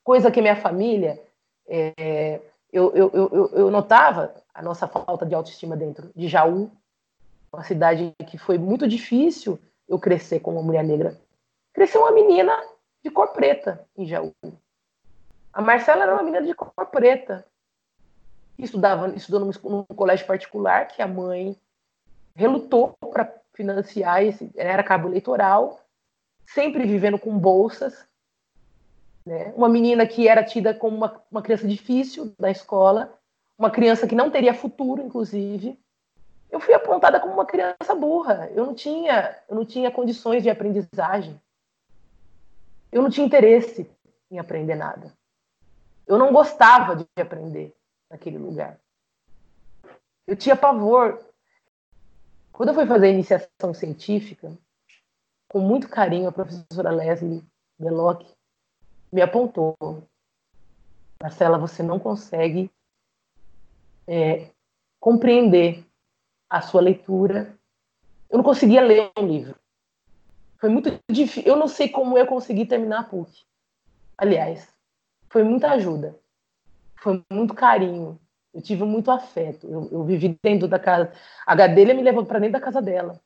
Coisa 0.09 0.31
que 0.31 0.40
minha 0.40 0.57
família, 0.57 1.23
é, 1.68 2.40
eu, 2.73 2.97
eu, 2.97 3.11
eu, 3.12 3.51
eu 3.53 3.71
notava 3.71 4.35
a 4.55 4.62
nossa 4.62 4.88
falta 4.88 5.27
de 5.27 5.35
autoestima 5.35 5.77
dentro 5.77 6.11
de 6.16 6.27
Jaú, 6.27 6.71
uma 7.53 7.62
cidade 7.62 8.14
que 8.27 8.38
foi 8.38 8.57
muito 8.57 8.88
difícil 8.88 9.59
eu 9.87 9.99
crescer 9.99 10.40
como 10.40 10.62
mulher 10.62 10.83
negra. 10.83 11.21
Cresceu 11.75 12.01
uma 12.01 12.11
menina 12.11 12.59
de 13.05 13.11
cor 13.11 13.35
preta 13.35 13.87
em 13.94 14.07
Jaú. 14.07 14.33
A 15.53 15.61
Marcela 15.61 16.05
era 16.05 16.14
uma 16.14 16.23
menina 16.23 16.42
de 16.42 16.55
cor 16.55 16.73
preta. 16.90 17.44
Estudava, 18.59 19.14
estudou 19.14 19.40
num, 19.40 19.51
num 19.64 19.85
colégio 19.94 20.27
particular 20.27 20.88
que 20.88 21.03
a 21.03 21.07
mãe 21.07 21.55
relutou 22.35 22.97
para 23.12 23.31
financiar 23.53 24.25
esse, 24.25 24.51
era 24.57 24.83
cabo 24.83 25.07
eleitoral, 25.07 25.79
sempre 26.47 26.87
vivendo 26.87 27.18
com 27.18 27.38
bolsas. 27.38 28.08
Né? 29.29 29.53
Uma 29.55 29.69
menina 29.69 30.07
que 30.07 30.27
era 30.27 30.43
tida 30.43 30.73
como 30.73 30.97
uma, 30.97 31.23
uma 31.31 31.43
criança 31.43 31.69
difícil 31.69 32.33
da 32.38 32.51
escola, 32.51 33.14
uma 33.59 33.71
criança 33.71 34.07
que 34.07 34.14
não 34.14 34.31
teria 34.31 34.55
futuro, 34.55 35.03
inclusive. 35.03 35.79
Eu 36.51 36.59
fui 36.59 36.73
apontada 36.73 37.21
como 37.21 37.35
uma 37.35 37.45
criança 37.45 37.95
burra. 37.95 38.49
Eu 38.55 38.64
não 38.64 38.75
tinha, 38.75 39.38
eu 39.47 39.55
não 39.55 39.67
tinha 39.67 39.91
condições 39.91 40.43
de 40.43 40.49
aprendizagem. 40.49 41.38
Eu 42.91 43.03
não 43.03 43.11
tinha 43.11 43.27
interesse 43.27 43.91
em 44.31 44.38
aprender 44.38 44.77
nada. 44.77 45.12
Eu 46.07 46.17
não 46.17 46.33
gostava 46.33 46.97
de 46.97 47.07
aprender 47.21 47.77
naquele 48.09 48.38
lugar. 48.38 48.81
Eu 50.27 50.37
tinha 50.37 50.57
pavor 50.57 51.23
quando 52.51 52.71
eu 52.71 52.75
fui 52.75 52.87
fazer 52.87 53.09
a 53.09 53.11
iniciação 53.11 53.75
científica, 53.75 54.57
com 55.49 55.61
muito 55.61 55.87
carinho, 55.87 56.31
a 56.31 56.33
professora 56.33 56.91
Leslie 56.91 57.45
Beloc 57.79 58.38
me 59.12 59.23
apontou: 59.23 59.77
Marcela, 61.21 61.59
você 61.59 61.83
não 61.83 61.99
consegue 61.99 62.71
é, 64.07 64.51
compreender 65.01 65.85
a 66.49 66.61
sua 66.61 66.81
leitura. 66.81 67.57
Eu 68.31 68.38
não 68.38 68.44
conseguia 68.44 68.83
ler 68.83 69.11
um 69.18 69.27
livro. 69.27 69.59
Foi 70.59 70.68
muito 70.68 70.99
difícil. 71.11 71.51
Eu 71.51 71.57
não 71.57 71.68
sei 71.68 71.88
como 71.88 72.18
eu 72.18 72.27
consegui 72.27 72.66
terminar 72.66 73.01
a 73.01 73.05
PUC. 73.05 73.44
Aliás, 74.16 74.68
foi 75.29 75.42
muita 75.42 75.71
ajuda. 75.71 76.18
Foi 77.01 77.23
muito 77.31 77.55
carinho. 77.55 78.18
Eu 78.53 78.61
tive 78.61 78.85
muito 78.85 79.11
afeto. 79.11 79.68
Eu, 79.68 79.88
eu 79.92 80.05
vivi 80.05 80.38
dentro 80.42 80.66
da 80.66 80.79
casa. 80.79 81.12
A 81.47 81.55
Gadelha 81.55 81.94
me 81.94 82.03
levou 82.03 82.27
para 82.27 82.40
dentro 82.40 82.55
da 82.55 82.64
casa 82.64 82.83
dela. 82.83 83.21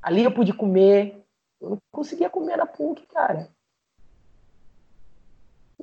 Ali 0.00 0.24
eu 0.24 0.32
pude 0.32 0.52
comer. 0.52 1.22
Eu 1.60 1.70
não 1.70 1.78
conseguia 1.92 2.30
comer 2.30 2.56
na 2.56 2.66
PUC, 2.66 3.06
cara. 3.06 3.48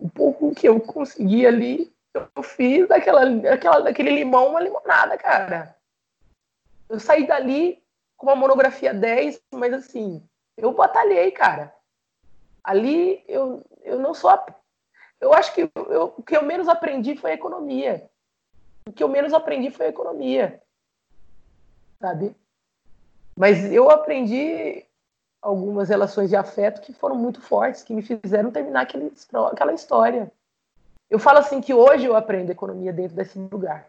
O 0.01 0.09
pouco 0.09 0.55
que 0.55 0.67
eu 0.67 0.79
consegui 0.79 1.45
ali, 1.45 1.93
eu 2.35 2.41
fiz 2.41 2.87
daquela, 2.87 3.23
daquela, 3.23 3.81
daquele 3.81 4.09
limão 4.09 4.49
uma 4.49 4.59
limonada, 4.59 5.15
cara. 5.15 5.77
Eu 6.89 6.99
saí 6.99 7.27
dali 7.27 7.81
com 8.17 8.25
uma 8.25 8.35
monografia 8.35 8.95
10, 8.95 9.39
mas 9.53 9.73
assim, 9.73 10.27
eu 10.57 10.73
batalhei, 10.73 11.29
cara. 11.29 11.71
Ali 12.63 13.23
eu, 13.27 13.63
eu 13.83 13.99
não 13.99 14.15
sou 14.15 14.31
eu 15.21 15.31
acho 15.35 15.53
que 15.53 15.61
eu, 15.61 16.15
o 16.17 16.23
que 16.23 16.35
eu 16.35 16.41
menos 16.41 16.67
aprendi 16.67 17.15
foi 17.15 17.31
a 17.31 17.35
economia. 17.35 18.09
O 18.87 18.91
que 18.91 19.03
eu 19.03 19.07
menos 19.07 19.33
aprendi 19.33 19.69
foi 19.69 19.85
a 19.85 19.89
economia. 19.89 20.59
Sabe? 22.01 22.35
Mas 23.37 23.71
eu 23.71 23.91
aprendi 23.91 24.83
algumas 25.41 25.89
relações 25.89 26.29
de 26.29 26.35
afeto 26.35 26.81
que 26.81 26.93
foram 26.93 27.15
muito 27.15 27.41
fortes, 27.41 27.83
que 27.83 27.93
me 27.93 28.01
fizeram 28.01 28.51
terminar 28.51 28.81
aquele, 28.81 29.11
aquela 29.51 29.73
história. 29.73 30.31
Eu 31.09 31.19
falo 31.19 31.39
assim 31.39 31.59
que 31.59 31.73
hoje 31.73 32.05
eu 32.05 32.15
aprendo 32.15 32.51
economia 32.51 32.93
dentro 32.93 33.15
desse 33.15 33.37
lugar. 33.37 33.87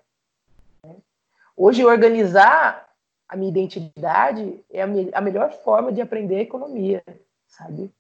Hoje 1.57 1.85
organizar 1.85 2.89
a 3.29 3.37
minha 3.37 3.51
identidade 3.51 4.65
é 4.71 4.83
a, 4.83 4.87
me 4.87 5.11
a 5.13 5.21
melhor 5.21 5.53
forma 5.53 5.93
de 5.93 6.01
aprender 6.01 6.41
economia, 6.41 7.03
sabe? 7.47 7.93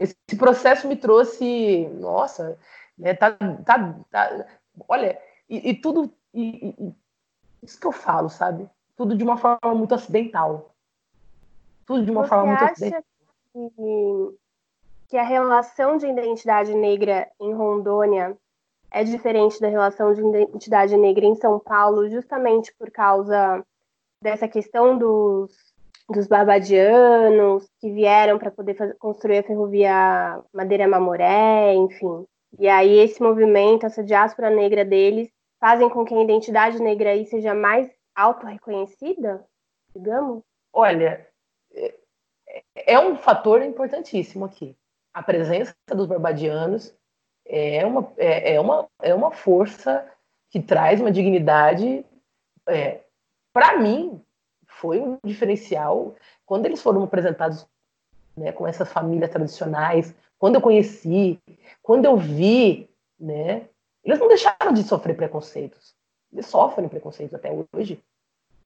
esse 0.00 0.36
processo 0.36 0.86
me 0.86 0.96
trouxe, 0.96 1.88
nossa, 1.94 2.58
né, 2.96 3.14
tá, 3.14 3.32
tá, 3.64 3.94
tá, 4.10 4.46
olha, 4.88 5.20
e, 5.48 5.70
e 5.70 5.74
tudo, 5.74 6.12
e, 6.32 6.74
e, 6.78 6.94
isso 7.62 7.78
que 7.80 7.86
eu 7.86 7.92
falo, 7.92 8.28
sabe? 8.28 8.68
Tudo 8.96 9.16
de 9.16 9.24
uma 9.24 9.36
forma 9.36 9.74
muito 9.74 9.94
acidental. 9.94 10.74
Tudo 11.88 12.04
de 12.04 12.10
uma 12.10 12.22
Você 12.22 12.28
forma 12.28 12.46
muito 12.46 12.64
acha. 12.64 13.02
Que, 13.52 14.38
que 15.08 15.16
a 15.16 15.22
relação 15.24 15.96
de 15.96 16.06
identidade 16.06 16.74
negra 16.74 17.26
em 17.40 17.52
Rondônia 17.54 18.36
é 18.90 19.02
diferente 19.02 19.58
da 19.60 19.68
relação 19.68 20.12
de 20.12 20.20
identidade 20.20 20.96
negra 20.96 21.24
em 21.24 21.34
São 21.34 21.58
Paulo, 21.58 22.08
justamente 22.10 22.72
por 22.78 22.90
causa 22.90 23.64
dessa 24.22 24.46
questão 24.46 24.96
dos 24.96 25.50
dos 26.10 26.26
barbadianos 26.26 27.68
que 27.78 27.92
vieram 27.92 28.38
para 28.38 28.50
poder 28.50 28.74
fazer, 28.74 28.96
construir 28.96 29.38
a 29.38 29.42
ferrovia 29.42 30.42
Madeira 30.52 30.88
Mamoré, 30.88 31.74
enfim. 31.74 32.26
E 32.58 32.66
aí 32.66 32.98
esse 32.98 33.22
movimento, 33.22 33.84
essa 33.84 34.02
diáspora 34.02 34.48
negra 34.48 34.86
deles, 34.86 35.28
fazem 35.60 35.88
com 35.90 36.06
que 36.06 36.14
a 36.14 36.22
identidade 36.22 36.80
negra 36.80 37.10
aí 37.10 37.26
seja 37.26 37.54
mais 37.54 37.90
auto-reconhecida, 38.14 39.44
digamos? 39.94 40.42
Olha, 40.72 41.28
é, 41.74 41.94
é 42.74 42.98
um 42.98 43.16
fator 43.16 43.62
importantíssimo 43.62 44.44
aqui. 44.44 44.76
A 45.12 45.22
presença 45.22 45.74
dos 45.94 46.06
barbadianos 46.06 46.94
é 47.44 47.84
uma, 47.84 48.12
é, 48.16 48.54
é 48.54 48.60
uma, 48.60 48.88
é 49.02 49.14
uma 49.14 49.30
força 49.30 50.06
que 50.50 50.60
traz 50.60 51.00
uma 51.00 51.10
dignidade. 51.10 52.04
É, 52.66 53.00
Para 53.52 53.78
mim, 53.78 54.22
foi 54.66 55.00
um 55.00 55.18
diferencial 55.24 56.14
quando 56.46 56.66
eles 56.66 56.80
foram 56.80 57.02
apresentados 57.02 57.66
né, 58.36 58.52
com 58.52 58.66
essas 58.66 58.90
famílias 58.90 59.30
tradicionais, 59.30 60.14
quando 60.38 60.54
eu 60.54 60.60
conheci, 60.60 61.38
quando 61.82 62.04
eu 62.04 62.16
vi, 62.16 62.88
né, 63.18 63.68
eles 64.04 64.18
não 64.18 64.28
deixaram 64.28 64.72
de 64.72 64.82
sofrer 64.84 65.16
preconceitos. 65.16 65.94
Eles 66.32 66.46
sofrem 66.46 66.88
preconceitos 66.88 67.34
até 67.34 67.50
hoje. 67.72 68.00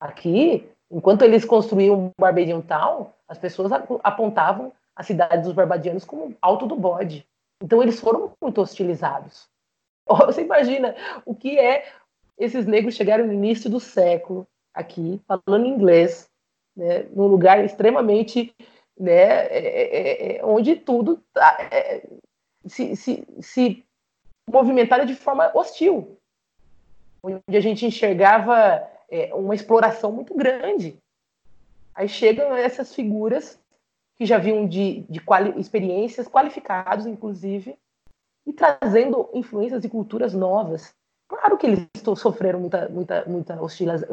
Aqui, 0.03 0.69
enquanto 0.91 1.23
eles 1.23 1.45
construíam 1.45 2.11
Barbadian 2.21 2.61
Town, 2.61 3.13
as 3.29 3.39
pessoas 3.39 3.71
apontavam 4.03 4.73
a 4.97 5.05
cidade 5.05 5.45
dos 5.45 5.53
barbadianos 5.53 6.05
como 6.05 6.37
alto 6.43 6.67
do 6.67 6.75
bode. 6.75 7.25
Então 7.63 7.81
eles 7.81 8.01
foram 8.01 8.33
muito 8.43 8.61
hostilizados. 8.61 9.49
Você 10.27 10.43
imagina 10.43 10.97
o 11.25 11.37
que 11.37 11.57
é 11.57 11.89
esses 12.37 12.67
negros 12.67 12.97
chegaram 12.97 13.25
no 13.25 13.33
início 13.33 13.71
do 13.71 13.79
século, 13.79 14.45
aqui, 14.75 15.21
falando 15.29 15.67
inglês, 15.67 16.29
né, 16.77 17.05
num 17.15 17.29
lugar 17.29 17.65
extremamente 17.65 18.53
né, 18.99 19.47
é, 19.47 19.59
é, 19.59 20.37
é 20.39 20.45
onde 20.45 20.75
tudo 20.75 21.23
tá, 21.33 21.59
é, 21.71 22.09
se, 22.67 22.97
se, 22.97 23.25
se 23.41 23.85
de 25.07 25.15
forma 25.15 25.53
hostil, 25.55 26.19
onde 27.23 27.57
a 27.57 27.61
gente 27.61 27.87
enxergava 27.87 28.91
é, 29.13 29.35
uma 29.35 29.55
exploração 29.55 30.11
muito 30.11 30.35
grande. 30.35 30.99
Aí 31.95 32.09
chegam 32.09 32.57
essas 32.57 32.95
figuras 32.95 33.61
que 34.17 34.25
já 34.25 34.39
vinham 34.39 34.67
de, 34.67 35.03
de 35.03 35.21
quali 35.21 35.61
experiências 35.61 36.27
qualificados, 36.27 37.07
inclusive, 37.07 37.77
e 38.47 38.53
trazendo 38.55 39.29
influências 39.35 39.85
e 39.85 39.89
culturas 39.89 40.33
novas. 40.33 40.95
Claro 41.29 41.59
que 41.59 41.67
eles 41.67 41.87
sofreram 42.17 42.61
muita, 42.61 42.89
muita, 42.89 43.25
muita 43.27 43.63
hostilidade, 43.63 44.07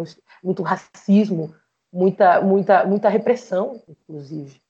muito 0.43 0.63
racismo, 0.63 1.55
muita, 1.91 2.41
muita, 2.41 2.85
muita 2.85 3.09
repressão, 3.09 3.81
inclusive. 3.87 4.61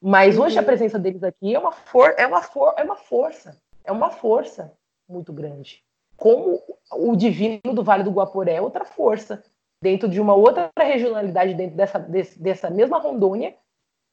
Mas 0.00 0.38
hoje 0.38 0.56
a 0.56 0.60
uhum. 0.60 0.66
presença 0.66 0.98
deles 0.98 1.22
aqui 1.22 1.54
é 1.54 1.58
uma, 1.58 1.72
for 1.72 2.14
é, 2.16 2.26
uma 2.26 2.40
for 2.40 2.72
é 2.76 2.84
uma 2.84 2.96
força, 2.96 3.56
é 3.84 3.92
uma 3.92 4.10
força 4.10 4.72
muito 5.08 5.32
grande. 5.32 5.82
Como 6.16 6.62
o 6.92 7.16
divino 7.16 7.74
do 7.74 7.82
Vale 7.82 8.04
do 8.04 8.10
Guaporé 8.10 8.54
é 8.54 8.62
outra 8.62 8.84
força, 8.84 9.42
dentro 9.82 10.08
de 10.08 10.20
uma 10.20 10.34
outra 10.34 10.70
regionalidade, 10.78 11.54
dentro 11.54 11.76
dessa, 11.76 11.98
desse, 11.98 12.40
dessa 12.40 12.70
mesma 12.70 12.98
Rondônia, 12.98 13.54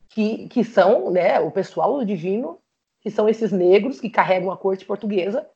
que, 0.10 0.48
que 0.50 0.64
são 0.64 1.12
né, 1.12 1.40
o 1.40 1.52
pessoal 1.52 1.98
do 1.98 2.06
divino, 2.06 2.60
que 3.02 3.10
são 3.10 3.28
esses 3.28 3.52
negros 3.52 4.00
que 4.00 4.10
carregam 4.10 4.52
a 4.52 4.58
corte 4.58 4.86
portuguesa 4.86 5.48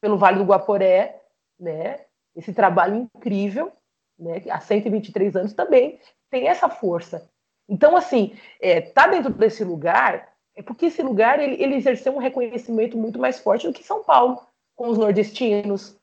pelo 0.00 0.18
Vale 0.18 0.38
do 0.38 0.44
Guaporé, 0.44 1.22
né, 1.58 2.00
esse 2.34 2.52
trabalho 2.52 3.08
incrível, 3.14 3.72
né, 4.18 4.42
há 4.50 4.60
123 4.60 5.36
anos 5.36 5.52
também 5.52 5.98
tem 6.30 6.48
essa 6.48 6.68
força. 6.68 7.28
Então, 7.68 7.96
assim, 7.96 8.36
é, 8.60 8.80
tá 8.80 9.06
dentro 9.06 9.32
desse 9.32 9.64
lugar, 9.64 10.32
é 10.56 10.62
porque 10.62 10.86
esse 10.86 11.02
lugar 11.02 11.38
ele, 11.38 11.62
ele 11.62 11.76
exerceu 11.76 12.14
um 12.14 12.18
reconhecimento 12.18 12.96
muito 12.96 13.18
mais 13.18 13.38
forte 13.38 13.66
do 13.66 13.72
que 13.72 13.84
São 13.84 14.02
Paulo, 14.02 14.40
com 14.74 14.88
os 14.88 14.98
nordestinos, 14.98 15.96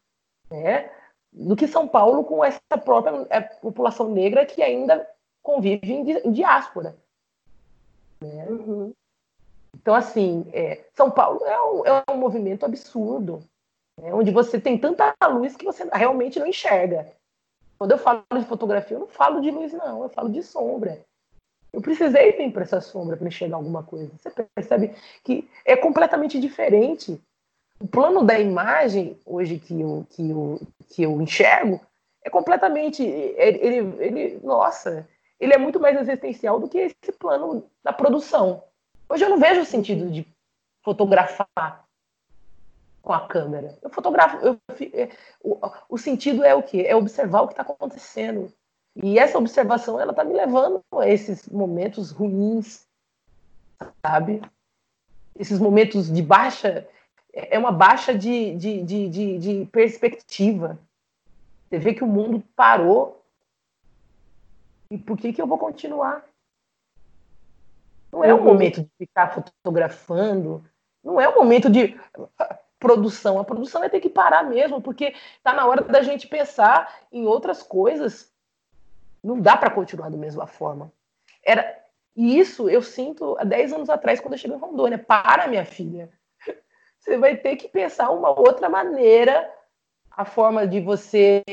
né? 0.50 0.92
Do 1.36 1.56
que 1.56 1.68
São 1.68 1.88
Paulo 1.88 2.24
com 2.24 2.44
essa 2.44 2.78
própria 2.84 3.28
é, 3.30 3.42
população 3.42 4.10
negra 4.10 4.46
que 4.46 4.64
ainda 4.64 5.08
convive 5.44 5.92
em, 5.92 6.10
em 6.12 6.32
diáspora. 6.32 6.96
Né? 8.22 8.48
Uhum. 8.50 8.94
Então, 9.76 9.94
assim, 9.94 10.46
é, 10.54 10.86
São 10.94 11.12
Paulo 11.12 11.46
é 11.46 11.62
um, 11.62 11.86
é 11.86 12.04
um 12.12 12.18
movimento 12.18 12.66
absurdo, 12.66 13.44
né? 14.00 14.14
onde 14.14 14.32
você 14.32 14.60
tem 14.60 14.78
tanta 14.78 15.14
luz 15.28 15.56
que 15.56 15.66
você 15.66 15.88
realmente 15.92 16.40
não 16.40 16.48
enxerga. 16.48 17.12
Quando 17.78 17.92
eu 17.92 17.98
falo 17.98 18.24
de 18.34 18.46
fotografia, 18.46 18.96
eu 18.96 19.02
não 19.02 19.08
falo 19.08 19.42
de 19.42 19.52
luz, 19.52 19.74
não, 19.74 20.04
eu 20.04 20.10
falo 20.10 20.30
de 20.30 20.42
sombra. 20.42 21.04
Eu 21.74 21.82
precisei 21.82 22.32
vir 22.32 22.54
para 22.54 22.64
essa 22.64 22.80
sombra 22.80 23.18
para 23.18 23.28
enxergar 23.28 23.58
alguma 23.58 23.84
coisa. 23.84 24.10
Você 24.18 24.32
percebe 24.56 24.96
que 25.22 25.50
é 25.66 25.76
completamente 25.76 26.40
diferente. 26.40 27.22
O 27.80 27.88
plano 27.88 28.24
da 28.24 28.40
imagem, 28.40 29.20
hoje 29.26 29.60
que 29.60 29.80
eu, 29.80 30.08
que 30.10 30.30
eu, 30.30 30.62
que 30.90 31.04
eu 31.04 31.22
enxergo, 31.22 31.82
é 32.24 32.30
completamente. 32.30 33.04
Ele, 33.04 33.78
ele, 34.00 34.40
nossa, 34.44 35.08
ele 35.40 35.54
é 35.54 35.58
muito 35.58 35.80
mais 35.80 36.00
existencial 36.00 36.60
do 36.60 36.70
que 36.70 36.78
esse 36.78 37.12
plano 37.20 37.66
da 37.84 37.92
produção. 37.94 38.64
Hoje 39.10 39.24
eu 39.24 39.30
não 39.30 39.38
vejo 39.38 39.62
o 39.62 39.66
sentido 39.66 40.10
de 40.10 40.26
fotografar 40.82 41.86
com 43.02 43.14
a 43.14 43.28
câmera. 43.28 43.78
Eu 43.82 43.90
fotografo. 43.90 44.38
Eu, 44.38 44.60
é, 44.94 45.10
o, 45.42 45.60
o 45.90 45.98
sentido 45.98 46.44
é 46.44 46.56
o 46.56 46.64
quê? 46.64 46.86
É 46.88 46.96
observar 46.96 47.42
o 47.42 47.48
que 47.48 47.54
está 47.54 47.62
acontecendo. 47.62 48.52
E 48.96 49.20
essa 49.20 49.38
observação, 49.38 50.00
ela 50.00 50.14
tá 50.14 50.24
me 50.24 50.34
levando 50.34 50.82
a 50.94 51.08
esses 51.08 51.48
momentos 51.50 52.12
ruins, 52.12 52.86
sabe? 54.02 54.42
Esses 55.38 55.60
momentos 55.60 56.12
de 56.12 56.22
baixa, 56.22 56.88
é 57.36 57.60
uma 57.60 57.72
baixa 57.72 58.18
de, 58.18 58.56
de, 58.56 58.82
de, 58.82 59.10
de, 59.10 59.38
de 59.38 59.66
perspectiva. 59.66 60.80
Você 61.68 61.78
vê 61.78 61.94
que 61.94 62.04
o 62.04 62.08
mundo 62.08 62.44
parou. 62.56 63.22
E 64.90 64.98
por 64.98 65.18
que, 65.18 65.34
que 65.34 65.42
eu 65.42 65.48
vou 65.48 65.58
continuar? 65.58 66.24
Não 68.12 68.24
é 68.24 68.34
o 68.34 68.42
momento 68.42 68.82
de 68.82 68.90
ficar 68.98 69.34
fotografando, 69.34 70.64
não 71.04 71.20
é 71.20 71.28
o 71.28 71.36
momento 71.36 71.70
de 71.70 72.00
produção. 72.80 73.38
A 73.38 73.44
produção 73.44 73.82
vai 73.82 73.90
ter 73.90 74.00
que 74.00 74.10
parar 74.10 74.44
mesmo, 74.44 74.82
porque 74.82 75.14
está 75.38 75.54
na 75.54 75.68
hora 75.68 75.82
da 75.82 76.02
gente 76.02 76.28
pensar 76.28 77.02
em 77.12 77.26
outras 77.26 77.62
coisas 77.62 78.34
não 79.26 79.42
dá 79.42 79.58
para 79.58 79.72
continuar 79.72 80.10
da 80.10 80.18
mesma 80.18 80.46
forma. 80.46 80.94
Era, 81.44 81.84
e 82.16 82.38
isso 82.38 82.70
eu 82.70 82.82
sinto 82.82 83.36
há 83.40 83.44
10 83.44 83.74
anos 83.74 83.90
atrás, 83.90 84.20
quando 84.20 84.34
eu 84.34 84.38
cheguei 84.38 84.56
em 84.56 84.60
Rondônia. 84.60 85.00
Para, 85.00 85.48
minha 85.48 85.66
filha. 85.66 86.12
Você 87.06 87.20
vai 87.20 87.38
ter 87.38 87.56
que 87.56 87.68
pensar 87.68 88.10
uma 88.10 88.32
outra 88.32 88.68
maneira, 88.68 89.48
a 90.10 90.26
forma 90.26 90.66
de 90.66 90.82
você 90.82 91.44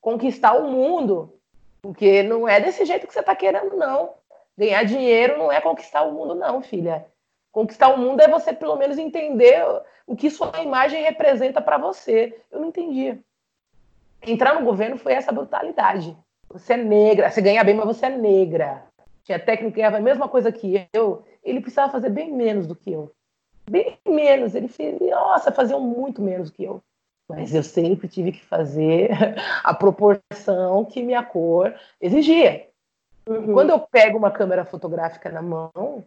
conquistar 0.00 0.52
o 0.54 0.70
mundo. 0.70 1.34
Porque 1.82 2.22
não 2.22 2.48
é 2.48 2.60
desse 2.60 2.84
jeito 2.84 3.04
que 3.04 3.12
você 3.12 3.18
está 3.18 3.34
querendo, 3.34 3.76
não. 3.76 4.14
Ganhar 4.56 4.84
dinheiro 4.84 5.36
não 5.36 5.50
é 5.50 5.60
conquistar 5.60 6.02
o 6.02 6.12
mundo, 6.12 6.36
não, 6.36 6.62
filha. 6.62 7.04
Conquistar 7.50 7.88
o 7.88 7.98
mundo 7.98 8.20
é 8.20 8.28
você, 8.28 8.52
pelo 8.52 8.76
menos, 8.76 8.96
entender 8.96 9.64
o 10.06 10.14
que 10.14 10.30
sua 10.30 10.62
imagem 10.62 11.02
representa 11.02 11.60
para 11.60 11.76
você. 11.76 12.40
Eu 12.48 12.60
não 12.60 12.68
entendia. 12.68 13.18
Entrar 14.22 14.54
no 14.54 14.64
governo 14.64 14.96
foi 14.96 15.14
essa 15.14 15.32
brutalidade. 15.32 16.16
Você 16.50 16.74
é 16.74 16.76
negra, 16.76 17.32
você 17.32 17.42
ganha 17.42 17.64
bem, 17.64 17.74
mas 17.74 17.86
você 17.86 18.06
é 18.06 18.10
negra. 18.10 18.84
Tinha 19.24 19.40
técnico 19.40 19.72
que 19.72 19.80
ganhava 19.80 19.96
a 19.96 20.00
mesma 20.00 20.28
coisa 20.28 20.52
que 20.52 20.86
eu, 20.92 21.24
ele 21.42 21.60
precisava 21.60 21.90
fazer 21.90 22.10
bem 22.10 22.32
menos 22.32 22.68
do 22.68 22.76
que 22.76 22.92
eu. 22.92 23.12
Bem 23.68 23.93
menos. 24.10 24.54
Ele 24.54 24.68
fez, 24.68 25.00
nossa, 25.00 25.52
faziam 25.52 25.80
muito 25.80 26.20
menos 26.22 26.50
que 26.50 26.64
eu. 26.64 26.82
Mas 27.28 27.54
eu 27.54 27.62
sempre 27.62 28.06
tive 28.06 28.32
que 28.32 28.44
fazer 28.44 29.10
a 29.64 29.72
proporção 29.72 30.84
que 30.84 31.02
minha 31.02 31.22
cor 31.22 31.74
exigia. 32.00 32.68
Uhum. 33.26 33.54
Quando 33.54 33.70
eu 33.70 33.78
pego 33.80 34.18
uma 34.18 34.30
câmera 34.30 34.64
fotográfica 34.64 35.30
na 35.30 35.40
mão, 35.40 36.04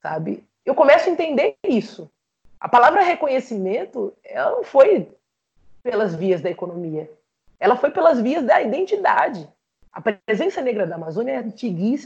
sabe, 0.00 0.44
eu 0.66 0.74
começo 0.74 1.08
a 1.08 1.12
entender 1.12 1.54
isso. 1.64 2.10
A 2.58 2.68
palavra 2.68 3.02
reconhecimento, 3.02 4.12
ela 4.24 4.50
não 4.50 4.64
foi 4.64 5.08
pelas 5.82 6.14
vias 6.14 6.40
da 6.40 6.50
economia 6.50 7.08
ela 7.62 7.76
foi 7.76 7.92
pelas 7.92 8.20
vias 8.20 8.44
da 8.44 8.60
identidade. 8.60 9.48
A 9.92 10.00
presença 10.00 10.60
negra 10.60 10.84
da 10.84 10.96
Amazônia 10.96 11.32
é 11.32 11.36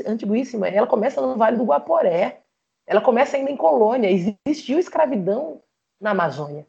antiguíssima. 0.07 0.69
Ela 0.69 0.87
começa 0.87 1.19
no 1.19 1.35
Vale 1.35 1.57
do 1.57 1.65
Guaporé. 1.65 2.43
Ela 2.87 3.01
começa 3.01 3.37
ainda 3.37 3.51
em 3.51 3.57
colônia. 3.57 4.11
Existiu 4.47 4.79
escravidão 4.79 5.61
na 6.01 6.11
Amazônia. 6.11 6.67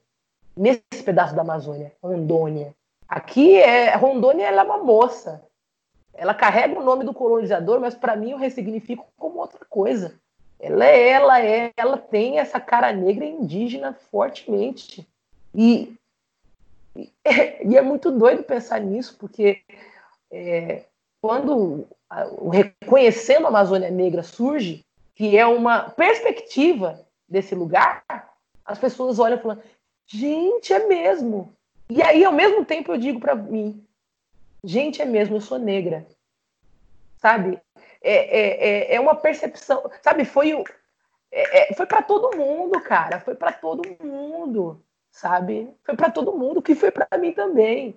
Nesse 0.55 1.03
pedaço 1.03 1.35
da 1.35 1.41
Amazônia, 1.41 1.93
Rondônia. 2.01 2.73
Aqui, 3.07 3.55
é, 3.57 3.95
Rondônia 3.95 4.45
ela 4.45 4.61
é 4.61 4.65
uma 4.65 4.79
moça. 4.79 5.43
Ela 6.13 6.33
carrega 6.33 6.79
o 6.79 6.83
nome 6.83 7.05
do 7.05 7.13
colonizador, 7.13 7.79
mas 7.79 7.93
para 7.93 8.15
mim 8.15 8.31
eu 8.31 8.37
ressignifico 8.37 9.05
como 9.17 9.39
outra 9.39 9.63
coisa. 9.69 10.15
Ela 10.59 10.85
é, 10.85 11.09
ela 11.09 11.41
é, 11.41 11.71
ela 11.77 11.97
tem 11.97 12.39
essa 12.39 12.59
cara 12.59 12.91
negra 12.91 13.23
indígena 13.23 13.93
fortemente. 13.93 15.07
E 15.53 15.95
e 17.63 17.77
é 17.77 17.81
muito 17.81 18.11
doido 18.11 18.43
pensar 18.43 18.79
nisso, 18.79 19.15
porque 19.19 19.61
é, 20.31 20.83
quando 21.21 21.87
o 22.39 22.49
Reconhecendo 22.49 23.45
a 23.45 23.49
Amazônia 23.49 23.91
Negra 23.91 24.23
surge, 24.23 24.85
que 25.17 25.37
é 25.37 25.45
uma 25.45 25.89
perspectiva 25.89 27.05
desse 27.27 27.53
lugar, 27.53 28.03
as 28.63 28.79
pessoas 28.79 29.19
olham 29.19 29.39
falam: 29.39 29.61
gente, 30.05 30.71
é 30.71 30.87
mesmo. 30.87 31.53
E 31.89 32.01
aí, 32.01 32.23
ao 32.23 32.31
mesmo 32.31 32.63
tempo, 32.63 32.91
eu 32.93 32.97
digo 32.97 33.19
para 33.19 33.35
mim: 33.35 33.85
gente, 34.63 35.01
é 35.01 35.05
mesmo, 35.05 35.35
eu 35.35 35.41
sou 35.41 35.59
negra. 35.59 36.07
Sabe? 37.17 37.59
É, 38.01 38.13
é, 38.13 38.67
é, 38.67 38.95
é 38.95 38.99
uma 38.99 39.15
percepção. 39.15 39.89
Sabe? 40.01 40.23
Foi, 40.23 40.51
é, 41.31 41.71
é 41.71 41.73
foi 41.73 41.87
para 41.87 42.03
todo 42.03 42.37
mundo, 42.37 42.79
cara. 42.81 43.19
Foi 43.19 43.35
para 43.35 43.51
todo 43.51 43.81
mundo 44.01 44.81
sabe? 45.17 45.73
Foi 45.83 45.95
para 45.95 46.11
todo 46.11 46.37
mundo, 46.37 46.61
que 46.61 46.75
foi 46.75 46.91
para 46.91 47.17
mim 47.17 47.33
também. 47.33 47.95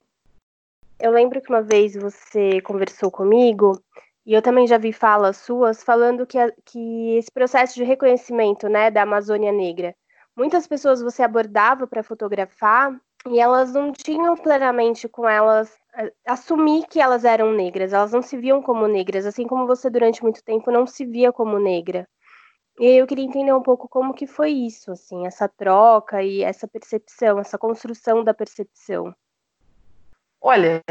Eu 0.99 1.13
lembro 1.13 1.41
que 1.41 1.51
uma 1.51 1.63
vez 1.63 1.95
você 1.95 2.61
conversou 2.63 3.11
comigo 3.11 3.79
e 4.27 4.35
eu 4.35 4.43
também 4.43 4.67
já 4.67 4.79
vi 4.79 4.93
falas 4.93 5.39
suas 5.39 5.83
falando 5.83 6.27
que, 6.27 6.39
que 6.65 7.17
esse 7.17 7.31
processo 7.31 7.75
de 7.75 7.85
reconhecimento, 7.85 8.69
né, 8.69 8.91
da 8.91 9.03
Amazônia 9.03 9.53
Negra, 9.53 9.95
muitas 10.37 10.67
pessoas 10.67 11.03
você 11.03 11.23
abordava 11.23 11.87
para 11.87 12.03
fotografar 12.03 12.95
e 13.27 13.39
elas 13.39 13.73
não 13.73 13.93
tinham 13.93 14.37
plenamente 14.37 15.09
com 15.09 15.29
elas 15.29 15.79
assumir 16.27 16.87
que 16.87 17.01
elas 17.01 17.25
eram 17.25 17.53
negras, 17.53 17.93
elas 17.93 18.13
não 18.13 18.23
se 18.23 18.37
viam 18.37 18.63
como 18.63 18.87
negras, 18.87 19.27
assim 19.27 19.47
como 19.47 19.67
você 19.67 19.91
durante 19.91 20.23
muito 20.23 20.43
tempo 20.43 20.71
não 20.71 20.87
se 20.87 21.05
via 21.05 21.33
como 21.33 21.59
negra. 21.59 22.09
E 22.79 22.87
eu 22.87 23.07
queria 23.07 23.25
entender 23.25 23.53
um 23.53 23.63
pouco 23.63 23.89
como 23.89 24.15
que 24.15 24.27
foi 24.27 24.51
isso, 24.51 24.93
assim, 24.93 25.27
essa 25.27 25.49
troca 25.49 26.23
e 26.23 26.43
essa 26.43 26.67
percepção, 26.67 27.39
essa 27.39 27.59
construção 27.59 28.25
da 28.25 28.33
percepção. 28.33 29.15
Olha, 30.41 30.83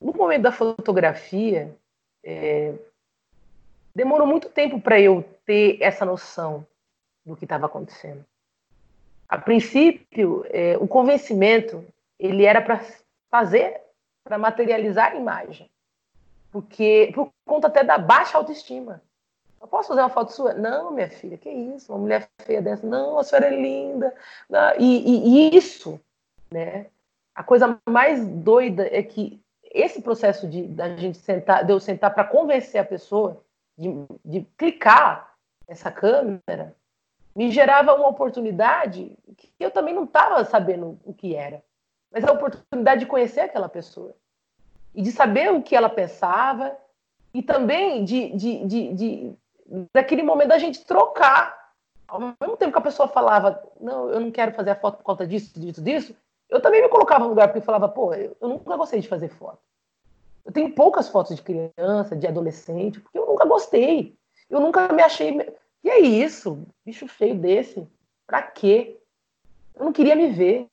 no 0.00 0.12
momento 0.12 0.42
da 0.42 0.52
fotografia, 0.52 1.74
é, 2.22 2.74
demorou 3.94 4.26
muito 4.26 4.48
tempo 4.48 4.80
para 4.80 5.00
eu 5.00 5.24
ter 5.44 5.78
essa 5.80 6.04
noção 6.04 6.66
do 7.24 7.36
que 7.36 7.44
estava 7.44 7.66
acontecendo. 7.66 8.24
A 9.28 9.36
princípio, 9.36 10.44
é, 10.48 10.76
o 10.78 10.88
convencimento 10.88 11.84
ele 12.18 12.44
era 12.44 12.62
para 12.62 12.80
fazer, 13.30 13.80
para 14.24 14.38
materializar 14.38 15.12
a 15.12 15.16
imagem, 15.16 15.68
porque 16.50 17.10
por 17.14 17.30
conta 17.46 17.66
até 17.66 17.84
da 17.84 17.98
baixa 17.98 18.38
autoestima 18.38 19.02
Eu 19.60 19.66
posso 19.66 19.88
fazer 19.88 20.00
uma 20.00 20.08
foto 20.08 20.32
sua? 20.32 20.54
Não, 20.54 20.92
minha 20.92 21.10
filha, 21.10 21.36
que 21.36 21.50
isso? 21.50 21.92
Uma 21.92 21.98
mulher 21.98 22.28
feia 22.42 22.62
dessa? 22.62 22.86
Não, 22.86 23.18
a 23.18 23.24
senhora 23.24 23.48
é 23.48 23.60
linda. 23.60 24.14
E, 24.78 24.84
e, 24.84 25.50
e 25.52 25.56
isso, 25.56 26.00
né? 26.50 26.86
A 27.34 27.42
coisa 27.42 27.78
mais 27.88 28.24
doida 28.26 28.88
é 28.90 29.02
que 29.02 29.40
esse 29.72 30.02
processo 30.02 30.48
de 30.48 30.62
da 30.62 30.96
gente 30.96 31.18
sentar, 31.18 31.64
de 31.64 31.72
eu 31.72 31.80
sentar 31.80 32.12
para 32.14 32.24
convencer 32.24 32.80
a 32.80 32.84
pessoa 32.84 33.42
de, 33.76 33.88
de 34.24 34.42
clicar 34.56 35.34
essa 35.66 35.90
câmera, 35.90 36.74
me 37.34 37.50
gerava 37.50 37.94
uma 37.94 38.08
oportunidade 38.08 39.16
que 39.36 39.52
eu 39.60 39.70
também 39.70 39.94
não 39.94 40.04
estava 40.04 40.44
sabendo 40.44 40.98
o 41.04 41.12
que 41.12 41.34
era, 41.34 41.62
mas 42.10 42.24
a 42.24 42.32
oportunidade 42.32 43.00
de 43.00 43.06
conhecer 43.06 43.40
aquela 43.40 43.68
pessoa. 43.68 44.14
E 44.94 45.02
de 45.02 45.12
saber 45.12 45.52
o 45.52 45.62
que 45.62 45.76
ela 45.76 45.88
pensava. 45.88 46.76
E 47.32 47.42
também 47.42 48.04
de, 48.04 48.30
de, 48.30 48.66
de, 48.66 48.94
de 48.94 49.32
daquele 49.92 50.22
momento 50.22 50.48
da 50.48 50.58
gente 50.58 50.84
trocar. 50.84 51.56
Ao 52.06 52.18
mesmo 52.18 52.56
tempo 52.56 52.72
que 52.72 52.78
a 52.78 52.82
pessoa 52.82 53.06
falava, 53.06 53.62
não, 53.78 54.08
eu 54.08 54.18
não 54.18 54.30
quero 54.30 54.52
fazer 54.52 54.70
a 54.70 54.74
foto 54.74 54.96
por 54.96 55.04
conta 55.04 55.26
disso, 55.26 55.60
disso, 55.60 55.82
disso, 55.82 56.16
eu 56.48 56.60
também 56.60 56.82
me 56.82 56.88
colocava 56.88 57.24
no 57.24 57.30
lugar 57.30 57.48
porque 57.48 57.60
falava, 57.60 57.88
pô, 57.88 58.14
eu 58.14 58.36
nunca 58.40 58.76
gostei 58.76 59.00
de 59.00 59.08
fazer 59.08 59.28
foto. 59.28 59.58
Eu 60.44 60.52
tenho 60.52 60.72
poucas 60.72 61.08
fotos 61.08 61.36
de 61.36 61.42
criança, 61.42 62.16
de 62.16 62.26
adolescente, 62.26 63.00
porque 63.00 63.18
eu 63.18 63.26
nunca 63.26 63.44
gostei. 63.44 64.16
Eu 64.48 64.60
nunca 64.60 64.90
me 64.92 65.02
achei. 65.02 65.38
E 65.84 65.90
é 65.90 66.00
isso, 66.00 66.66
bicho 66.84 67.06
feio 67.06 67.34
desse. 67.34 67.86
Pra 68.26 68.42
quê? 68.42 68.98
Eu 69.74 69.84
não 69.84 69.92
queria 69.92 70.16
me 70.16 70.28
ver. 70.28 70.66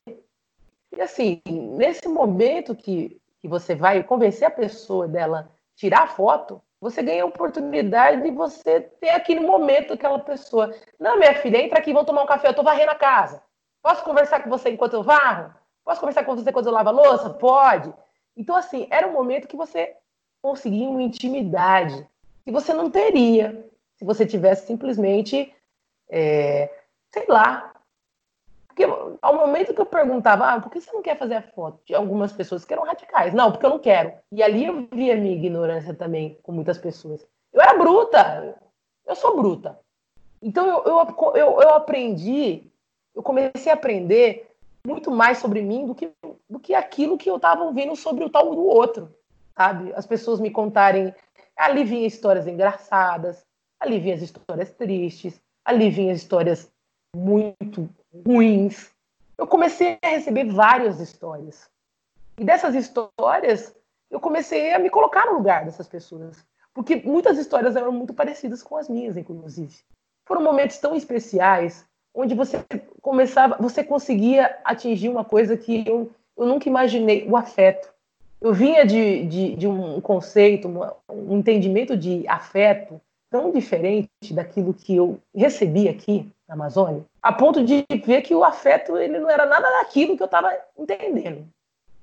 E 0.95 1.01
assim, 1.01 1.41
nesse 1.45 2.07
momento 2.07 2.73
que, 2.73 3.21
que 3.41 3.47
você 3.47 3.75
vai 3.75 4.01
convencer 4.01 4.47
a 4.47 4.51
pessoa 4.51 5.09
dela 5.09 5.51
tirar 5.75 6.03
a 6.03 6.07
foto, 6.07 6.61
você 6.79 7.03
ganha 7.03 7.23
a 7.23 7.27
oportunidade 7.27 8.21
de 8.21 8.31
você 8.31 8.79
ter 8.79 9.09
aquele 9.09 9.41
momento 9.41 9.93
aquela 9.93 10.19
pessoa. 10.19 10.73
Não, 10.97 11.17
minha 11.17 11.35
filha, 11.35 11.57
entra 11.57 11.79
aqui, 11.79 11.91
vamos 11.91 12.07
tomar 12.07 12.23
um 12.23 12.27
café, 12.27 12.47
eu 12.47 12.53
tô 12.53 12.63
varrendo 12.63 12.91
a 12.91 12.95
casa. 12.95 13.43
Posso 13.81 14.03
conversar 14.03 14.41
com 14.41 14.49
você 14.49 14.69
enquanto 14.69 14.93
eu 14.93 15.03
varro? 15.03 15.53
Posso 15.85 15.99
conversar 15.99 16.25
com 16.25 16.35
você 16.35 16.51
quando 16.51 16.65
eu 16.65 16.73
lavo 16.73 16.89
a 16.89 16.91
louça? 16.91 17.29
Pode. 17.29 17.93
Então, 18.35 18.55
assim, 18.55 18.87
era 18.89 19.07
um 19.07 19.13
momento 19.13 19.47
que 19.47 19.55
você 19.55 19.95
conseguia 20.41 20.89
uma 20.89 21.03
intimidade 21.03 22.05
que 22.43 22.51
você 22.51 22.73
não 22.73 22.89
teria 22.89 23.65
se 23.95 24.03
você 24.03 24.25
tivesse 24.25 24.67
simplesmente, 24.67 25.53
é, 26.09 26.69
sei 27.11 27.25
lá. 27.27 27.71
Porque 28.67 28.83
ao 29.21 29.35
momento 29.35 29.73
que 29.73 29.79
eu 29.79 29.85
perguntava, 29.85 30.53
ah, 30.53 30.59
por 30.59 30.69
que 30.69 30.81
você 30.81 30.91
não 30.91 31.01
quer 31.01 31.17
fazer 31.17 31.35
a 31.35 31.41
foto? 31.41 31.79
De 31.85 31.95
algumas 31.95 32.33
pessoas 32.33 32.65
que 32.65 32.73
eram 32.73 32.83
radicais. 32.83 33.33
Não, 33.33 33.51
porque 33.51 33.65
eu 33.65 33.69
não 33.69 33.79
quero. 33.79 34.11
E 34.31 34.43
ali 34.43 34.65
eu 34.65 34.87
via 34.91 35.13
a 35.13 35.17
minha 35.17 35.35
ignorância 35.35 35.93
também 35.93 36.37
com 36.43 36.51
muitas 36.51 36.77
pessoas. 36.77 37.25
Eu 37.53 37.61
era 37.61 37.77
bruta. 37.77 38.59
Eu 39.05 39.15
sou 39.15 39.37
bruta. 39.37 39.79
Então 40.41 40.67
eu, 40.67 40.83
eu, 40.85 41.35
eu, 41.35 41.61
eu 41.61 41.69
aprendi, 41.73 42.69
eu 43.15 43.23
comecei 43.23 43.71
a 43.71 43.75
aprender 43.75 44.54
muito 44.85 45.11
mais 45.11 45.39
sobre 45.39 45.61
mim 45.61 45.85
do 45.85 45.95
que, 45.95 46.11
do 46.49 46.59
que 46.59 46.73
aquilo 46.73 47.17
que 47.17 47.29
eu 47.29 47.37
estava 47.37 47.63
ouvindo 47.63 47.95
sobre 47.95 48.23
o 48.23 48.29
tal 48.29 48.53
do 48.53 48.63
outro, 48.63 49.13
sabe? 49.55 49.91
As 49.95 50.05
pessoas 50.05 50.39
me 50.39 50.51
contarem, 50.51 51.13
ali 51.57 51.83
vinha 51.83 52.07
histórias 52.07 52.47
engraçadas, 52.47 53.43
ali 53.79 53.99
vinha 53.99 54.15
as 54.15 54.21
histórias 54.21 54.71
tristes, 54.71 55.41
ali 55.63 55.89
vinha 55.89 56.13
as 56.13 56.19
histórias 56.19 56.71
muito 57.15 57.89
ruins. 58.25 58.91
Eu 59.37 59.47
comecei 59.47 59.97
a 60.01 60.09
receber 60.09 60.45
várias 60.45 60.99
histórias. 60.99 61.69
E 62.37 62.43
dessas 62.43 62.75
histórias, 62.75 63.73
eu 64.09 64.19
comecei 64.19 64.73
a 64.73 64.79
me 64.79 64.89
colocar 64.89 65.25
no 65.25 65.33
lugar 65.33 65.65
dessas 65.65 65.87
pessoas. 65.87 66.45
Porque 66.73 66.97
muitas 66.97 67.37
histórias 67.37 67.75
eram 67.75 67.91
muito 67.91 68.13
parecidas 68.13 68.61
com 68.61 68.75
as 68.75 68.89
minhas, 68.89 69.15
inclusive. 69.15 69.77
Foram 70.27 70.43
momentos 70.43 70.77
tão 70.77 70.95
especiais 70.95 71.85
onde 72.13 72.35
você 72.35 72.57
começava, 73.05 73.55
você 73.59 73.83
conseguia 73.83 74.57
atingir 74.63 75.09
uma 75.09 75.23
coisa 75.23 75.55
que 75.55 75.87
eu, 75.87 76.09
eu 76.35 76.45
nunca 76.47 76.67
imaginei, 76.67 77.23
o 77.29 77.37
afeto. 77.37 77.87
Eu 78.41 78.51
vinha 78.51 78.83
de, 78.83 79.25
de, 79.27 79.55
de 79.55 79.67
um 79.67 80.01
conceito, 80.01 80.67
um 81.07 81.37
entendimento 81.37 81.95
de 81.95 82.27
afeto 82.27 82.99
tão 83.29 83.51
diferente 83.51 84.09
daquilo 84.31 84.73
que 84.73 84.95
eu 84.95 85.19
recebi 85.35 85.87
aqui 85.87 86.27
na 86.47 86.55
Amazônia, 86.55 87.05
a 87.21 87.31
ponto 87.31 87.63
de 87.63 87.85
ver 88.03 88.23
que 88.23 88.33
o 88.33 88.43
afeto 88.43 88.97
ele 88.97 89.19
não 89.19 89.29
era 89.29 89.45
nada 89.45 89.69
daquilo 89.69 90.17
que 90.17 90.23
eu 90.23 90.25
estava 90.25 90.51
entendendo. 90.75 91.47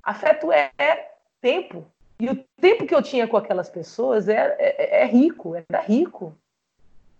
Afeto 0.01 0.53
é, 0.53 0.71
é, 0.77 1.11
tempo. 1.41 1.85
E 2.17 2.29
o 2.29 2.45
tempo 2.61 2.85
que 2.85 2.95
eu 2.95 3.03
tinha 3.03 3.27
com 3.27 3.35
aquelas 3.35 3.69
pessoas 3.69 4.29
é, 4.29 4.55
é, 4.57 5.01
é 5.01 5.05
rico, 5.05 5.53
era 5.53 5.81
rico. 5.81 6.33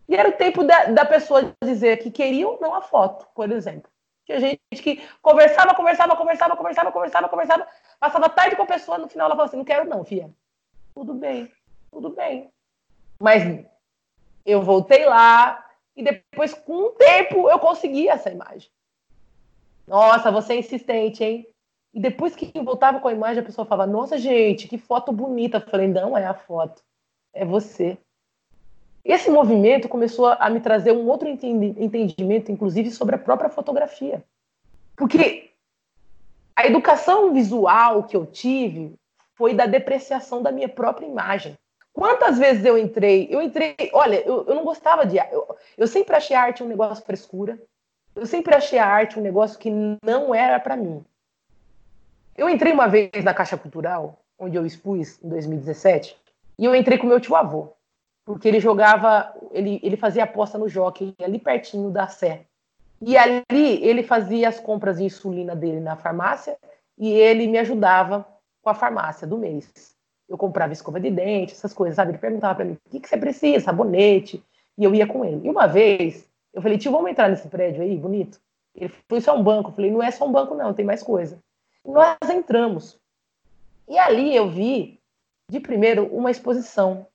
E 0.08 0.16
era 0.16 0.30
o 0.30 0.34
tempo 0.34 0.64
da, 0.64 0.86
da 0.86 1.06
pessoa 1.06 1.54
dizer 1.64 1.98
que 1.98 2.12
queria 2.12 2.48
ou 2.48 2.60
não 2.60 2.74
a 2.74 2.82
foto, 2.82 3.28
por 3.34 3.52
exemplo. 3.52 3.90
Tinha 4.26 4.40
gente 4.40 4.60
que 4.82 5.02
conversava, 5.22 5.74
conversava, 5.76 6.16
conversava, 6.16 6.56
conversava, 6.56 6.92
conversava, 6.92 7.30
conversava, 7.30 7.68
passava 8.00 8.30
tarde 8.30 8.56
com 8.56 8.64
a 8.64 8.68
pessoa, 8.68 8.98
no 8.98 9.10
final 9.10 9.26
ela 9.26 9.36
falava 9.36 9.50
assim, 9.50 9.58
não 9.58 9.66
quero 9.66 9.88
não, 9.88 10.04
filha. 10.04 10.30
Tudo 10.94 11.14
bem, 11.14 11.52
tudo 11.92 12.10
bem. 12.10 12.50
Mas 13.20 13.44
eu 14.46 14.62
voltei 14.62 15.06
lá 15.06 15.66
e 15.96 16.04
depois, 16.04 16.54
com 16.54 16.74
o 16.74 16.90
tempo, 16.92 17.50
eu 17.50 17.60
consegui 17.60 18.08
essa 18.08 18.30
imagem. 18.30 18.70
Nossa, 19.88 20.32
você 20.32 20.54
é 20.54 20.58
insistente, 20.58 21.24
hein? 21.24 21.48
E 21.94 22.00
depois 22.00 22.36
que 22.36 22.52
voltava 22.62 23.00
com 23.00 23.08
a 23.08 23.14
imagem, 23.14 23.42
a 23.42 23.46
pessoa 23.46 23.66
falava, 23.66 23.92
nossa, 23.92 24.18
gente, 24.18 24.68
que 24.68 24.78
foto 24.78 25.12
bonita. 25.12 25.58
Eu 25.58 25.70
falei, 25.70 25.88
não 25.88 26.18
é 26.18 26.26
a 26.26 26.34
foto, 26.34 26.82
é 27.32 27.46
você. 27.46 27.98
Esse 29.06 29.30
movimento 29.30 29.90
começou 29.90 30.28
a 30.28 30.50
me 30.50 30.62
trazer 30.62 30.94
um 30.94 31.08
outro 31.08 31.28
entendimento, 31.28 32.52
inclusive, 32.52 32.90
sobre 32.90 33.16
a 33.16 33.20
própria 33.20 33.50
fotografia. 33.50 34.24
Porque 34.96 35.52
a 36.56 36.66
educação 36.66 37.34
visual 37.34 38.04
que 38.04 38.16
eu 38.16 38.26
tive 38.26 38.96
foi 39.36 39.54
da 39.54 39.66
depreciação 39.66 40.42
da 40.42 40.52
minha 40.54 40.70
própria 40.70 41.06
imagem. 41.06 41.58
Quantas 41.92 42.38
vezes 42.40 42.64
eu 42.64 42.78
entrei? 42.78 43.28
Eu 43.30 43.42
entrei. 43.42 43.76
Olha, 43.92 44.22
eu, 44.26 44.46
eu 44.48 44.56
não 44.56 44.64
gostava 44.64 45.06
de. 45.06 45.18
Eu, 45.18 45.58
eu 45.78 45.88
sempre 45.88 46.16
achei 46.16 46.36
a 46.36 46.42
arte 46.42 46.64
um 46.64 46.68
negócio 46.68 47.04
frescura. 47.04 47.62
Eu 48.16 48.26
sempre 48.26 48.56
achei 48.56 48.80
a 48.80 48.88
arte 48.88 49.20
um 49.20 49.22
negócio 49.22 49.60
que 49.60 49.70
não 50.04 50.34
era 50.34 50.60
para 50.60 50.78
mim. 50.78 51.04
Eu 52.38 52.50
entrei 52.50 52.72
uma 52.72 52.88
vez 52.88 53.24
na 53.24 53.34
Caixa 53.34 53.58
Cultural, 53.58 54.18
onde 54.40 54.56
eu 54.56 54.66
expus 54.66 55.22
em 55.22 55.30
2017, 55.30 56.18
e 56.58 56.66
eu 56.66 56.76
entrei 56.76 56.98
com 56.98 57.06
meu 57.06 57.20
tio 57.20 57.36
avô 57.36 57.74
porque 58.26 58.48
ele 58.48 58.60
jogava, 58.60 59.34
ele, 59.52 59.80
ele 59.84 59.98
fazia 59.98 60.24
aposta 60.24 60.58
no 60.58 60.70
jockey 60.70 61.14
ali 61.22 61.40
pertinho 61.40 61.90
da 61.92 62.08
Sé. 62.08 62.46
E 63.02 63.18
ali 63.18 63.44
ele 63.52 64.02
fazia 64.02 64.48
as 64.48 64.60
compras 64.60 64.98
de 64.98 65.04
insulina 65.04 65.56
dele 65.56 65.82
na 65.82 65.98
farmácia 65.98 66.58
e 66.98 67.12
ele 67.12 67.48
me 67.48 67.58
ajudava 67.58 68.26
com 68.62 68.70
a 68.70 68.74
farmácia 68.74 69.28
do 69.28 69.38
mês. 69.38 69.94
Eu 70.30 70.38
comprava 70.38 70.72
escova 70.72 71.00
de 71.00 71.12
dente, 71.12 71.52
essas 71.52 71.74
coisas, 71.74 71.98
sabe? 71.98 72.12
Ele 72.12 72.18
perguntava 72.18 72.56
para 72.56 72.66
mim: 72.66 72.78
o 72.86 72.90
que, 72.90 73.02
que 73.02 73.10
você 73.10 73.18
precisa? 73.18 73.66
Sabonete. 73.66 74.42
E 74.78 74.84
eu 74.84 74.96
ia 74.96 75.06
com 75.06 75.24
ele. 75.26 75.46
E 75.46 75.50
uma 75.50 75.68
vez, 75.68 76.26
eu 76.54 76.62
falei: 76.62 76.78
tio, 76.78 76.92
vamos 76.92 77.12
entrar 77.12 77.30
nesse 77.30 77.48
prédio 77.50 77.84
aí, 77.84 77.98
bonito? 77.98 78.40
Ele 78.74 78.88
falou: 78.88 79.20
isso 79.20 79.30
é 79.30 79.34
um 79.34 79.44
banco. 79.44 79.70
Eu 79.70 79.74
falei: 79.74 79.92
não 79.92 80.02
é 80.02 80.10
só 80.10 80.26
um 80.26 80.32
banco, 80.32 80.56
não, 80.56 80.74
tem 80.74 80.86
mais 80.86 81.04
coisa. 81.04 81.38
E 81.86 81.92
nós 81.92 82.18
entramos. 82.32 82.98
E 83.88 83.98
ali 83.98 84.34
eu 84.34 84.50
vi, 84.50 84.98
de 85.52 85.60
primeiro, 85.60 86.06
uma 86.06 86.32
exposição 86.32 87.06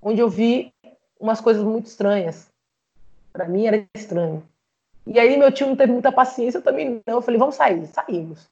onde 0.00 0.20
eu 0.20 0.28
vi 0.28 0.72
umas 1.18 1.40
coisas 1.40 1.62
muito 1.62 1.86
estranhas. 1.86 2.50
Para 3.32 3.48
mim 3.48 3.66
era 3.66 3.86
estranho. 3.94 4.42
E 5.06 5.18
aí 5.18 5.36
meu 5.36 5.52
tio 5.52 5.66
não 5.66 5.76
teve 5.76 5.92
muita 5.92 6.12
paciência, 6.12 6.58
eu 6.58 6.62
também 6.62 7.02
não. 7.06 7.16
Eu 7.16 7.22
falei, 7.22 7.38
vamos 7.38 7.54
sair. 7.54 7.86
Saímos. 7.86 8.48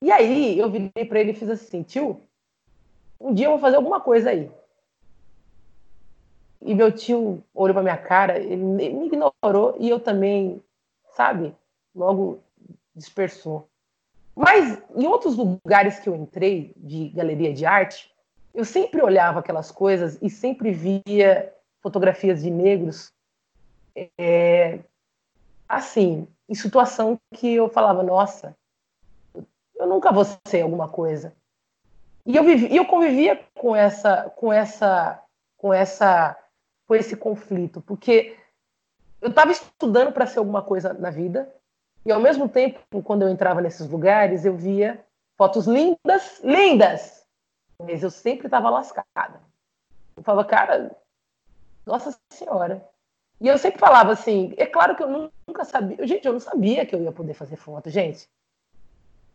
E 0.00 0.10
aí 0.12 0.58
eu 0.58 0.70
virei 0.70 1.04
para 1.04 1.20
ele 1.20 1.32
e 1.32 1.34
fiz 1.34 1.48
assim, 1.48 1.82
tio, 1.82 2.20
um 3.20 3.34
dia 3.34 3.46
eu 3.46 3.50
vou 3.50 3.58
fazer 3.58 3.76
alguma 3.76 4.00
coisa 4.00 4.30
aí. 4.30 4.50
E 6.60 6.74
meu 6.74 6.92
tio 6.92 7.42
olhou 7.54 7.74
para 7.74 7.82
minha 7.82 7.96
cara, 7.96 8.38
ele 8.38 8.56
me 8.56 9.06
ignorou 9.06 9.76
e 9.78 9.88
eu 9.88 9.98
também, 9.98 10.62
sabe, 11.14 11.54
logo 11.94 12.40
dispersou. 12.94 13.68
Mas 14.34 14.80
em 14.94 15.06
outros 15.06 15.36
lugares 15.36 15.98
que 15.98 16.08
eu 16.08 16.14
entrei 16.14 16.72
de 16.76 17.08
galeria 17.08 17.52
de 17.52 17.66
arte, 17.66 18.12
eu 18.54 18.64
sempre 18.64 19.02
olhava 19.02 19.40
aquelas 19.40 19.70
coisas 19.70 20.18
e 20.20 20.28
sempre 20.30 20.72
via 20.72 21.52
fotografias 21.80 22.42
de 22.42 22.50
negros 22.50 23.12
é, 24.18 24.80
assim, 25.68 26.26
em 26.48 26.54
situação 26.54 27.18
que 27.34 27.54
eu 27.54 27.68
falava, 27.68 28.02
nossa, 28.02 28.56
eu 29.76 29.86
nunca 29.86 30.12
vou 30.12 30.24
ser 30.46 30.62
alguma 30.62 30.88
coisa. 30.88 31.32
E 32.26 32.36
eu, 32.36 32.44
vivi, 32.44 32.74
eu 32.74 32.84
convivia 32.84 33.40
com 33.54 33.74
essa, 33.74 34.30
com 34.36 34.52
essa, 34.52 35.22
com 35.56 35.72
essa, 35.72 36.36
com 36.86 36.94
esse 36.94 37.16
conflito, 37.16 37.80
porque 37.80 38.36
eu 39.20 39.30
estava 39.30 39.50
estudando 39.50 40.12
para 40.12 40.26
ser 40.26 40.38
alguma 40.38 40.62
coisa 40.62 40.92
na 40.92 41.10
vida 41.10 41.52
e 42.04 42.12
ao 42.12 42.20
mesmo 42.20 42.48
tempo, 42.48 43.02
quando 43.02 43.22
eu 43.22 43.28
entrava 43.28 43.60
nesses 43.60 43.88
lugares, 43.88 44.44
eu 44.44 44.54
via 44.56 45.04
fotos 45.36 45.66
lindas, 45.66 46.40
lindas, 46.42 47.17
mas 47.80 48.02
eu 48.02 48.10
sempre 48.10 48.46
estava 48.46 48.70
lascada. 48.70 49.40
Eu 50.16 50.22
falava, 50.22 50.48
cara, 50.48 50.96
Nossa 51.86 52.18
Senhora. 52.30 52.86
E 53.40 53.46
eu 53.46 53.56
sempre 53.56 53.78
falava 53.78 54.12
assim, 54.12 54.52
é 54.56 54.66
claro 54.66 54.96
que 54.96 55.02
eu 55.02 55.30
nunca 55.46 55.64
sabia, 55.64 56.04
gente, 56.06 56.26
eu 56.26 56.32
não 56.32 56.40
sabia 56.40 56.84
que 56.84 56.94
eu 56.94 57.02
ia 57.02 57.12
poder 57.12 57.34
fazer 57.34 57.56
foto, 57.56 57.88
gente. 57.88 58.28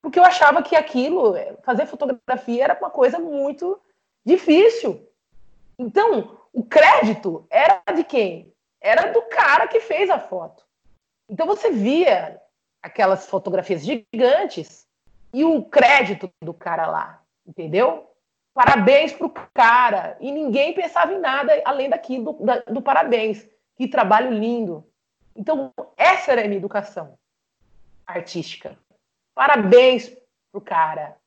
Porque 0.01 0.19
eu 0.19 0.25
achava 0.25 0.61
que 0.61 0.75
aquilo, 0.75 1.35
fazer 1.63 1.85
fotografia 1.85 2.65
era 2.65 2.77
uma 2.77 2.89
coisa 2.89 3.17
muito 3.17 3.79
difícil. 4.25 5.07
Então, 5.79 6.37
o 6.51 6.63
crédito 6.63 7.47
era 7.49 7.81
de 7.95 8.03
quem? 8.03 8.53
Era 8.81 9.11
do 9.13 9.21
cara 9.23 9.67
que 9.67 9.79
fez 9.79 10.09
a 10.09 10.19
foto. 10.19 10.63
Então 11.29 11.47
você 11.47 11.71
via 11.71 12.39
aquelas 12.81 13.27
fotografias 13.27 13.83
gigantes 13.83 14.85
e 15.33 15.43
o 15.45 15.63
crédito 15.63 16.29
do 16.41 16.53
cara 16.53 16.85
lá, 16.85 17.23
entendeu? 17.47 18.12
Parabéns 18.53 19.11
pro 19.13 19.29
cara. 19.53 20.15
E 20.19 20.31
ninguém 20.31 20.73
pensava 20.73 21.13
em 21.13 21.19
nada 21.19 21.59
além 21.65 21.89
daquilo 21.89 22.33
do, 22.33 22.73
do 22.73 22.81
parabéns. 22.81 23.47
Que 23.75 23.87
trabalho 23.87 24.31
lindo. 24.31 24.87
Então, 25.35 25.73
essa 25.97 26.31
era 26.31 26.41
a 26.41 26.45
minha 26.45 26.57
educação 26.57 27.17
artística. 28.05 28.77
Parabéns 29.33 30.15
pro 30.51 30.61
cara. 30.61 31.17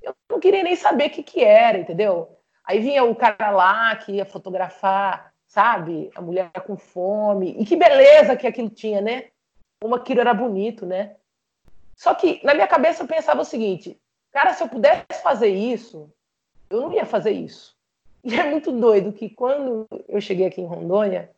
Eu 0.00 0.14
não 0.30 0.38
queria 0.38 0.62
nem 0.62 0.76
saber 0.76 1.08
o 1.08 1.10
que, 1.10 1.22
que 1.22 1.42
era, 1.42 1.78
entendeu? 1.78 2.38
Aí 2.64 2.78
vinha 2.78 3.02
o 3.02 3.16
cara 3.16 3.50
lá 3.50 3.96
que 3.96 4.12
ia 4.12 4.24
fotografar, 4.24 5.32
sabe? 5.46 6.10
A 6.14 6.20
mulher 6.20 6.52
com 6.66 6.76
fome. 6.76 7.56
E 7.58 7.64
que 7.64 7.74
beleza 7.74 8.36
que 8.36 8.46
aquilo 8.46 8.70
tinha, 8.70 9.00
né? 9.00 9.30
Como 9.80 9.94
aquilo 9.94 10.20
era 10.20 10.32
bonito, 10.32 10.86
né? 10.86 11.16
Só 11.96 12.14
que 12.14 12.40
na 12.44 12.54
minha 12.54 12.68
cabeça 12.68 13.02
eu 13.02 13.08
pensava 13.08 13.40
o 13.40 13.44
seguinte: 13.44 14.00
cara, 14.30 14.54
se 14.54 14.62
eu 14.62 14.68
pudesse 14.68 15.20
fazer 15.22 15.48
isso, 15.48 16.12
eu 16.70 16.80
não 16.80 16.92
ia 16.92 17.06
fazer 17.06 17.30
isso. 17.30 17.76
E 18.24 18.34
é 18.34 18.50
muito 18.50 18.72
doido 18.72 19.12
que 19.12 19.30
quando 19.30 19.86
eu 20.08 20.20
cheguei 20.20 20.46
aqui 20.46 20.60
em 20.60 20.66
Rondônia, 20.66 21.30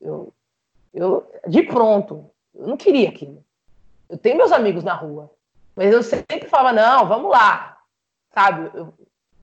eu, 0.00 0.32
eu 0.92 1.30
de 1.48 1.62
pronto, 1.62 2.30
eu 2.54 2.66
não 2.66 2.76
queria 2.76 3.08
aquilo. 3.08 3.44
Eu 4.08 4.18
tenho 4.18 4.36
meus 4.36 4.52
amigos 4.52 4.84
na 4.84 4.94
rua, 4.94 5.30
mas 5.74 5.92
eu 5.92 6.02
sempre 6.02 6.46
falava, 6.46 6.72
não, 6.72 7.08
vamos 7.08 7.30
lá, 7.30 7.78
sabe? 8.32 8.70
Eu, 8.76 8.94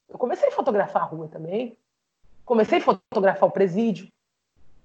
eu 0.08 0.18
comecei 0.18 0.50
a 0.50 0.52
fotografar 0.52 1.02
a 1.02 1.06
rua 1.06 1.28
também, 1.28 1.78
comecei 2.46 2.78
a 2.78 2.82
fotografar 2.82 3.50
o 3.50 3.52
presídio, 3.52 4.08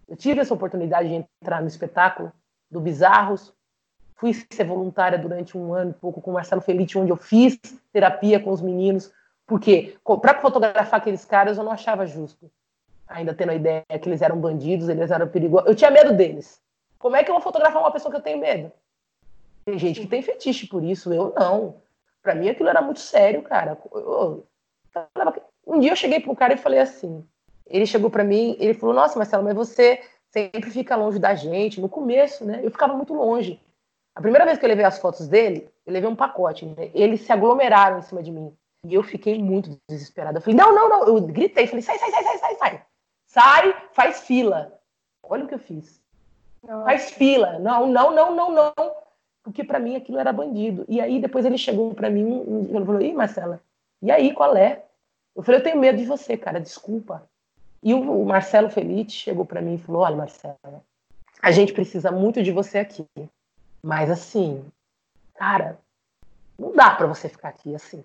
eu 0.09 0.17
tive 0.17 0.41
essa 0.41 0.55
oportunidade 0.55 1.09
de 1.09 1.15
entrar 1.15 1.61
no 1.61 1.67
espetáculo 1.67 2.33
do 2.71 2.81
Bizarros, 2.81 3.53
fui 4.15 4.33
ser 4.33 4.65
voluntária 4.65 5.19
durante 5.19 5.59
um 5.59 5.75
ano 5.75 5.91
e 5.91 5.95
pouco 5.95 6.21
com 6.21 6.31
o 6.31 6.35
Marcelo 6.35 6.61
Felite, 6.61 6.99
onde 6.99 7.11
eu 7.11 7.17
fiz 7.17 7.59
terapia 7.93 8.41
com 8.41 8.51
os 8.51 8.63
meninos, 8.63 9.13
porque 9.47 9.97
para 10.21 10.41
fotografar 10.41 11.01
aqueles 11.01 11.25
caras 11.25 11.59
eu 11.59 11.65
não 11.65 11.73
achava 11.73 12.07
justo 12.07 12.51
ainda 13.09 13.35
tendo 13.35 13.51
a 13.51 13.55
ideia 13.55 13.85
que 14.01 14.09
eles 14.09 14.23
eram 14.23 14.39
bandidos, 14.39 14.89
eles 14.89 15.11
eram 15.11 15.29
perigosos. 15.29 15.69
Eu 15.69 15.75
tinha 15.75 15.91
medo 15.91 16.15
deles. 16.15 16.61
Como 16.99 17.17
é 17.17 17.23
que 17.23 17.31
eu 17.31 17.35
vou 17.35 17.43
fotografar 17.43 17.81
uma 17.81 17.93
pessoa 17.93 18.11
que 18.11 18.19
eu 18.19 18.23
tenho 18.23 18.39
medo? 18.39 18.73
Tem 19.65 19.79
gente 19.79 20.01
que 20.01 20.07
tem 20.07 20.23
fetiche 20.23 20.67
por 20.67 20.83
isso, 20.83 21.13
eu 21.13 21.33
não. 21.37 21.77
Para 22.23 22.35
mim 22.35 22.49
aquilo 22.49 22.69
era 22.69 22.83
muito 22.83 23.01
sério, 23.01 23.43
cara. 23.43 23.79
Eu, 23.93 24.47
um 25.67 25.79
dia 25.79 25.93
eu 25.93 25.97
cheguei 25.97 26.21
pro 26.21 26.37
cara 26.37 26.55
e 26.55 26.59
falei 26.59 26.81
assim. 26.81 27.25
Ele 27.67 27.87
chegou 27.87 28.11
para 28.11 28.25
mim, 28.25 28.57
ele 28.59 28.75
falou: 28.75 28.95
"Nossa, 28.95 29.19
Marcelo, 29.19 29.45
mas 29.45 29.55
você 29.55 30.01
sempre 30.31 30.71
fica 30.71 30.97
longe 30.97 31.19
da 31.19 31.35
gente". 31.35 31.81
No 31.81 31.89
começo, 31.89 32.45
né? 32.45 32.61
Eu 32.63 32.71
ficava 32.71 32.95
muito 32.95 33.13
longe. 33.13 33.61
A 34.15 34.21
primeira 34.21 34.47
vez 34.47 34.59
que 34.59 34.65
eu 34.65 34.69
levei 34.69 34.85
as 34.85 34.99
fotos 34.99 35.29
dele, 35.29 35.69
eu 35.85 35.93
levei 35.93 36.09
um 36.09 36.17
pacote. 36.17 36.65
Né? 36.65 36.91
Eles 36.95 37.21
se 37.21 37.33
aglomeraram 37.33 37.99
em 37.99 38.03
cima 38.03 38.23
de 38.23 38.31
mim. 38.31 38.57
E 38.87 38.95
eu 38.95 39.03
fiquei 39.03 39.43
muito 39.43 39.79
desesperada. 39.89 40.39
Eu 40.39 40.43
falei: 40.43 40.57
"Não, 40.57 40.75
não, 40.75 40.89
não". 40.89 41.07
Eu 41.07 41.21
gritei, 41.23 41.67
falei: 41.67 41.83
"Sai, 41.83 41.99
sai, 41.99 42.11
sai, 42.11 42.23
sai, 42.23 42.39
sai, 42.39 42.55
sai". 42.57 42.87
Sai, 43.27 43.77
faz 43.93 44.21
fila. 44.21 44.81
Olha 45.23 45.45
o 45.45 45.49
que 45.49 45.55
eu 45.55 45.59
fiz. 45.59 46.01
Faz 46.63 47.11
fila. 47.11 47.59
Não, 47.59 47.87
não, 47.87 48.15
não, 48.15 48.35
não, 48.35 48.53
não. 48.53 48.97
Porque 49.43 49.63
para 49.63 49.79
mim 49.79 49.97
aquilo 49.97 50.19
era 50.19 50.33
bandido. 50.33 50.85
E 50.89 51.01
aí 51.01 51.21
depois 51.21 51.45
ele 51.45 51.59
chegou 51.59 51.95
para 51.95 52.11
mim 52.11 52.67
e 52.69 52.85
falou: 52.85 53.01
Ih, 53.01 53.13
Marcela, 53.13 53.61
e 54.03 54.11
aí 54.11 54.33
qual 54.33 54.57
é? 54.57 54.85
Eu 55.35 55.43
falei: 55.43 55.61
Eu 55.61 55.65
tenho 55.65 55.79
medo 55.79 55.99
de 55.99 56.05
você, 56.05 56.37
cara, 56.37 56.61
desculpa. 56.61 57.29
E 57.83 57.95
o 57.95 58.25
Marcelo 58.25 58.71
Felite 58.71 59.13
chegou 59.13 59.45
para 59.45 59.61
mim 59.61 59.75
e 59.75 59.79
falou: 59.79 60.03
Olha, 60.03 60.17
Marcela, 60.17 60.85
a 61.41 61.51
gente 61.51 61.73
precisa 61.73 62.11
muito 62.11 62.43
de 62.43 62.51
você 62.51 62.79
aqui. 62.79 63.07
Mas 63.83 64.11
assim, 64.11 64.65
cara, 65.35 65.79
não 66.59 66.75
dá 66.75 66.91
para 66.91 67.07
você 67.07 67.29
ficar 67.29 67.51
aqui 67.51 67.75
assim. 67.75 68.05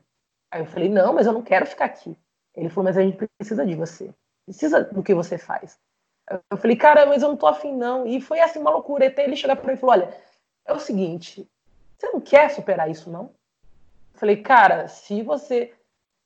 Aí 0.52 0.62
eu 0.62 0.66
falei: 0.66 0.90
Não, 0.90 1.14
mas 1.14 1.26
eu 1.26 1.34
não 1.34 1.42
quero 1.42 1.66
ficar 1.66 1.86
aqui. 1.86 2.16
Ele 2.56 2.70
falou: 2.70 2.86
Mas 2.86 2.98
a 2.98 3.02
gente 3.02 3.26
precisa 3.38 3.66
de 3.66 3.76
você 3.76 4.14
precisa 4.46 4.84
do 4.84 5.02
que 5.02 5.14
você 5.14 5.38
faz. 5.38 5.80
Eu 6.50 6.58
falei, 6.58 6.76
cara, 6.76 7.06
mas 7.06 7.22
eu 7.22 7.30
não 7.30 7.38
tô 7.38 7.48
afim, 7.48 7.74
não. 7.76 8.06
E 8.06 8.22
foi 8.22 8.40
assim 8.40 8.60
uma 8.60 8.72
loucura. 8.72 9.08
Até 9.08 9.24
ele 9.24 9.36
chegar 9.36 9.56
para 9.56 9.68
mim 9.68 9.74
e 9.74 9.78
falou: 9.78 9.96
olha, 9.96 10.18
é 10.66 10.74
o 10.74 10.80
seguinte, 10.80 11.48
você 11.98 12.08
não 12.10 12.22
quer 12.22 12.50
superar 12.52 12.90
isso, 12.90 13.10
não? 13.10 13.34
Eu 14.14 14.20
falei, 14.20 14.38
cara, 14.38 14.88
se 14.88 15.22
você. 15.24 15.74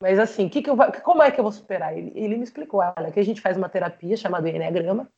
Mas 0.00 0.18
assim, 0.18 0.48
que 0.48 0.60
que 0.60 0.68
eu... 0.68 0.76
como 1.02 1.22
é 1.22 1.30
que 1.30 1.40
eu 1.40 1.44
vou 1.44 1.52
superar? 1.52 1.96
Ele, 1.96 2.12
ele 2.14 2.36
me 2.36 2.44
explicou: 2.44 2.80
olha, 2.80 3.10
que 3.10 3.20
a 3.20 3.24
gente 3.24 3.40
faz 3.40 3.56
uma 3.56 3.68
terapia 3.68 4.16
chamada 4.16 4.48
Enneagrama. 4.48 5.08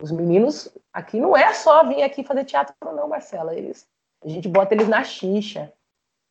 Os 0.00 0.10
meninos 0.10 0.76
aqui 0.92 1.20
não 1.20 1.36
é 1.36 1.54
só 1.54 1.86
vir 1.86 2.02
aqui 2.02 2.24
fazer 2.24 2.44
teatro, 2.44 2.74
não, 2.84 3.08
Marcela. 3.08 3.54
Eles, 3.54 3.86
a 4.24 4.28
gente 4.28 4.48
bota 4.48 4.74
eles 4.74 4.88
na 4.88 5.04
chincha. 5.04 5.72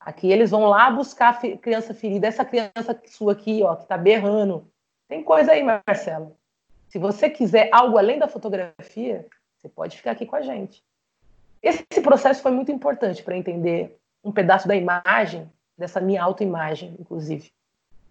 Aqui 0.04 0.32
eles 0.32 0.50
vão 0.50 0.66
lá 0.66 0.90
buscar 0.90 1.30
a 1.30 1.58
criança 1.58 1.94
ferida. 1.94 2.28
Essa 2.28 2.44
criança 2.44 3.00
sua 3.06 3.34
aqui, 3.34 3.62
ó, 3.64 3.76
que 3.76 3.86
tá 3.86 3.98
berrando 3.98 4.72
tem 5.12 5.22
coisa 5.22 5.52
aí, 5.52 5.62
Marcelo. 5.62 6.38
Se 6.88 6.98
você 6.98 7.30
quiser 7.30 7.68
algo 7.74 7.98
além 7.98 8.18
da 8.18 8.30
fotografia, 8.30 9.28
você 9.58 9.68
pode 9.68 9.98
ficar 9.98 10.12
aqui 10.12 10.26
com 10.26 10.38
a 10.38 10.42
gente. 10.42 10.82
Esse 11.62 11.84
processo 12.02 12.42
foi 12.42 12.52
muito 12.52 12.72
importante 12.72 13.22
para 13.22 13.36
entender 13.36 14.00
um 14.24 14.32
pedaço 14.32 14.70
da 14.70 14.74
imagem, 14.74 15.52
dessa 15.78 16.00
minha 16.00 16.24
autoimagem, 16.24 16.96
inclusive. 16.98 17.52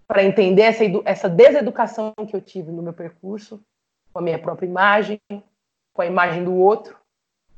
Para 0.06 0.22
entender 0.22 0.60
essa, 0.60 0.84
essa 1.06 1.26
deseducação 1.26 2.12
que 2.28 2.36
eu 2.36 2.40
tive 2.42 2.70
no 2.70 2.82
meu 2.82 2.92
percurso, 2.92 3.64
com 4.12 4.18
a 4.18 4.22
minha 4.22 4.38
própria 4.38 4.66
imagem, 4.66 5.18
com 5.94 6.02
a 6.02 6.06
imagem 6.06 6.44
do 6.44 6.54
outro, 6.54 6.98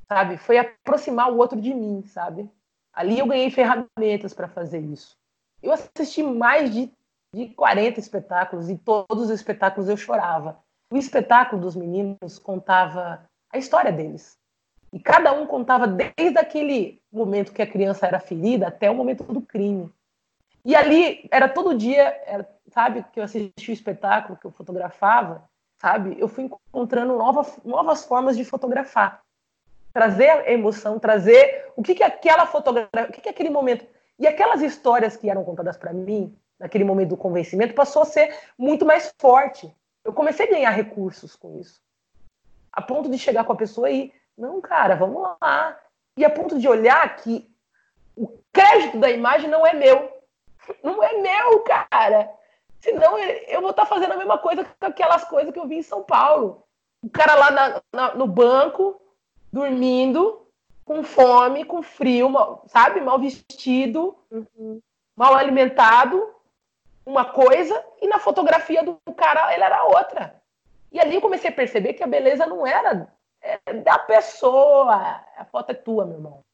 sabe? 0.07 0.37
Foi 0.37 0.57
aproximar 0.57 1.33
o 1.33 1.37
outro 1.37 1.61
de 1.61 1.75
mim, 1.75 2.05
sabe? 2.07 2.49
Ali 2.93 3.19
eu 3.19 3.27
ganhei 3.27 3.51
ferramentas 3.51 4.35
para 4.35 4.49
fazer 4.49 4.81
isso. 4.81 5.17
Eu 5.63 5.73
assisti 5.73 6.23
mais 6.23 6.73
de 6.73 6.93
de 7.35 7.49
40 7.49 7.99
espetáculos 7.99 8.69
e 8.69 8.77
todos 8.77 9.25
os 9.25 9.31
espetáculos 9.31 9.89
eu 9.89 9.97
chorava. 9.97 10.59
O 10.93 10.97
espetáculo 10.97 11.63
dos 11.63 11.75
meninos 11.75 12.39
contava 12.39 13.25
a 13.51 13.59
história 13.59 13.91
deles. 13.91 14.39
E 14.93 15.01
cada 15.01 15.33
um 15.33 15.47
contava 15.47 15.87
desde 15.87 16.39
aquele 16.39 17.01
momento 17.11 17.53
que 17.53 17.63
a 17.63 17.67
criança 17.67 18.07
era 18.07 18.21
ferida 18.21 18.69
até 18.69 18.91
o 18.91 18.95
momento 18.95 19.25
do 19.25 19.41
crime. 19.41 19.91
E 20.65 20.77
ali 20.77 21.27
era 21.31 21.49
todo 21.49 21.77
dia, 21.77 22.03
era, 22.27 22.47
sabe, 22.69 23.03
que 23.11 23.19
eu 23.19 23.25
assistia 23.25 23.71
o 23.71 23.73
espetáculo, 23.73 24.39
que 24.39 24.45
eu 24.45 24.53
fotografava, 24.53 25.49
sabe? 25.81 26.15
Eu 26.21 26.29
fui 26.29 26.45
encontrando 26.45 27.17
novas, 27.17 27.59
novas 27.65 28.05
formas 28.05 28.37
de 28.37 28.45
fotografar. 28.45 29.23
Trazer 29.93 30.31
a 30.31 30.51
emoção, 30.51 30.99
trazer 30.99 31.71
o 31.77 31.83
que, 31.83 31.95
que 31.95 32.03
aquela 32.03 32.47
fotografia, 32.47 33.09
o 33.09 33.13
que, 33.13 33.21
que 33.21 33.29
aquele 33.29 33.51
momento. 33.51 33.87
E 34.19 34.27
aquelas 34.27 34.63
histórias 34.63 35.17
que 35.17 35.29
eram 35.29 35.45
contadas 35.45 35.77
para 35.77 35.93
mim, 35.93 36.37
naquele 36.59 36.85
momento 36.85 37.11
do 37.11 37.17
convencimento, 37.17 37.75
passou 37.75 38.03
a 38.03 38.07
ser 38.07 38.35
muito 38.57 38.87
mais 38.87 39.13
forte. 39.19 39.75
Eu 40.05 40.13
comecei 40.13 40.47
a 40.47 40.51
ganhar 40.51 40.71
recursos 40.71 41.37
com 41.37 41.59
isso. 41.59 41.81
A 42.73 42.81
ponto 42.81 43.11
de 43.11 43.19
chegar 43.19 43.45
com 43.45 43.53
a 43.53 43.57
pessoa 43.57 43.91
e, 43.91 44.13
não, 44.37 44.61
cara, 44.61 44.95
vamos 44.95 45.23
lá. 45.41 45.79
E 46.17 46.25
a 46.25 46.31
ponto 46.31 46.59
de 46.59 46.69
olhar 46.69 47.17
que 47.17 47.51
o 48.17 48.39
crédito 48.53 48.99
da 48.99 49.11
imagem 49.11 49.49
não 49.49 49.67
é 49.67 49.73
meu. 49.73 50.11
Não 50.83 51.03
é 51.03 51.15
meu, 51.15 51.61
cara. 51.61 52.31
Senão 52.81 53.19
eu 53.19 53.61
vou 53.61 53.71
estar 53.71 53.87
fazendo 53.87 54.13
a 54.13 54.17
mesma 54.17 54.39
coisa 54.39 54.65
com 54.65 54.87
aquelas 54.87 55.25
coisas 55.25 55.53
que 55.53 55.59
eu 55.59 55.67
vi 55.67 55.79
em 55.79 55.83
São 55.83 56.03
Paulo. 56.03 56.65
O 57.03 57.11
cara 57.11 57.35
lá 57.35 57.51
na, 57.51 57.83
na, 57.93 58.15
no 58.15 58.27
banco, 58.27 59.02
dormindo, 59.53 60.47
com 60.85 61.03
fome, 61.05 61.65
com 61.65 61.83
frio, 61.83 62.29
mal, 62.29 62.65
sabe? 62.67 63.01
Mal 63.01 63.19
vestido, 63.19 64.17
uhum. 64.31 64.81
mal 65.17 65.35
alimentado, 65.35 66.35
uma 67.05 67.25
coisa 67.25 67.85
e 68.01 68.09
na 68.09 68.19
fotografia 68.19 68.83
do 68.83 68.97
cara 69.17 69.53
ele 69.55 69.65
era 69.65 69.85
outra. 69.85 70.41
E 70.91 71.01
ali 71.01 71.15
eu 71.15 71.21
comecei 71.21 71.51
a 71.51 71.55
perceber 71.55 71.95
que 71.95 72.03
a 72.03 72.07
beleza 72.07 72.47
não 72.47 72.67
era 72.67 73.09
é 73.41 73.73
da 73.73 73.99
pessoa, 73.99 75.21
a 75.37 75.45
foto 75.45 75.71
é 75.71 75.75
tua, 75.75 76.05
meu 76.05 76.17
irmão. 76.17 76.45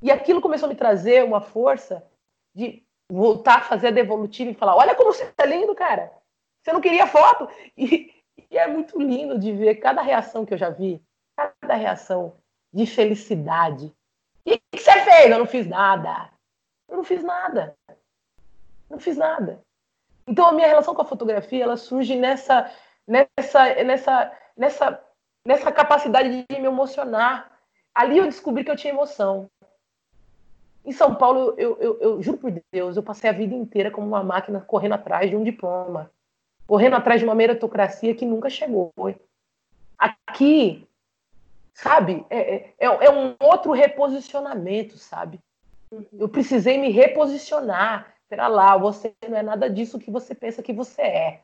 E 0.00 0.10
aquilo 0.10 0.40
começou 0.40 0.66
a 0.66 0.70
me 0.70 0.74
trazer 0.74 1.22
uma 1.22 1.40
força 1.40 2.02
de 2.54 2.82
voltar 3.10 3.58
a 3.58 3.62
fazer 3.62 3.88
a 3.88 3.90
devolutiva 3.90 4.50
e 4.50 4.54
falar: 4.54 4.76
olha 4.76 4.94
como 4.94 5.12
você 5.12 5.26
tá 5.26 5.44
lindo, 5.44 5.74
cara. 5.74 6.10
Você 6.62 6.72
não 6.72 6.80
queria 6.80 7.06
foto? 7.06 7.48
E, 7.76 8.12
e 8.50 8.58
é 8.58 8.66
muito 8.66 9.00
lindo 9.00 9.38
de 9.38 9.52
ver 9.52 9.76
cada 9.76 10.02
reação 10.02 10.44
que 10.44 10.54
eu 10.54 10.58
já 10.58 10.68
vi, 10.68 11.00
reação 11.76 12.34
de 12.72 12.86
felicidade. 12.86 13.92
O 14.46 14.50
que 14.50 14.60
você 14.78 14.92
fez? 15.00 15.30
Eu 15.30 15.38
não 15.38 15.46
fiz 15.46 15.66
nada. 15.66 16.30
Eu 16.88 16.96
não 16.96 17.04
fiz 17.04 17.22
nada. 17.22 17.76
Não 18.90 18.98
fiz 18.98 19.16
nada. 19.16 19.60
Então 20.26 20.46
a 20.46 20.52
minha 20.52 20.68
relação 20.68 20.94
com 20.94 21.02
a 21.02 21.06
fotografia 21.06 21.64
ela 21.64 21.76
surge 21.76 22.16
nessa 22.16 22.70
nessa 23.06 23.84
nessa 23.84 24.32
nessa, 24.56 25.04
nessa 25.46 25.72
capacidade 25.72 26.46
de 26.48 26.60
me 26.60 26.66
emocionar. 26.66 27.50
Ali 27.94 28.18
eu 28.18 28.24
descobri 28.24 28.64
que 28.64 28.70
eu 28.70 28.76
tinha 28.76 28.92
emoção. 28.92 29.48
Em 30.84 30.92
São 30.92 31.14
Paulo, 31.14 31.54
eu, 31.56 31.78
eu, 31.80 32.00
eu, 32.00 32.22
juro 32.22 32.36
por 32.36 32.52
Deus, 32.72 32.96
eu 32.96 33.02
passei 33.02 33.30
a 33.30 33.32
vida 33.32 33.54
inteira 33.54 33.90
como 33.90 34.06
uma 34.06 34.22
máquina 34.22 34.60
correndo 34.60 34.94
atrás 34.94 35.30
de 35.30 35.36
um 35.36 35.42
diploma, 35.42 36.10
correndo 36.66 36.96
atrás 36.96 37.20
de 37.20 37.24
uma 37.24 37.34
meritocracia 37.34 38.14
que 38.14 38.26
nunca 38.26 38.50
chegou. 38.50 38.92
Aqui, 39.96 40.86
sabe, 41.74 42.24
é, 42.30 42.38
é, 42.38 42.74
é, 42.78 42.86
é 42.86 43.10
um 43.10 43.34
outro 43.40 43.72
reposicionamento, 43.72 44.96
sabe? 44.96 45.40
Eu 46.12 46.28
precisei 46.28 46.78
me 46.78 46.90
reposicionar. 46.90 48.14
Pera 48.28 48.48
lá, 48.48 48.76
você 48.76 49.14
não 49.28 49.36
é 49.36 49.42
nada 49.42 49.68
disso 49.68 49.98
que 49.98 50.10
você 50.10 50.34
pensa 50.34 50.62
que 50.62 50.72
você 50.72 51.02
é. 51.02 51.40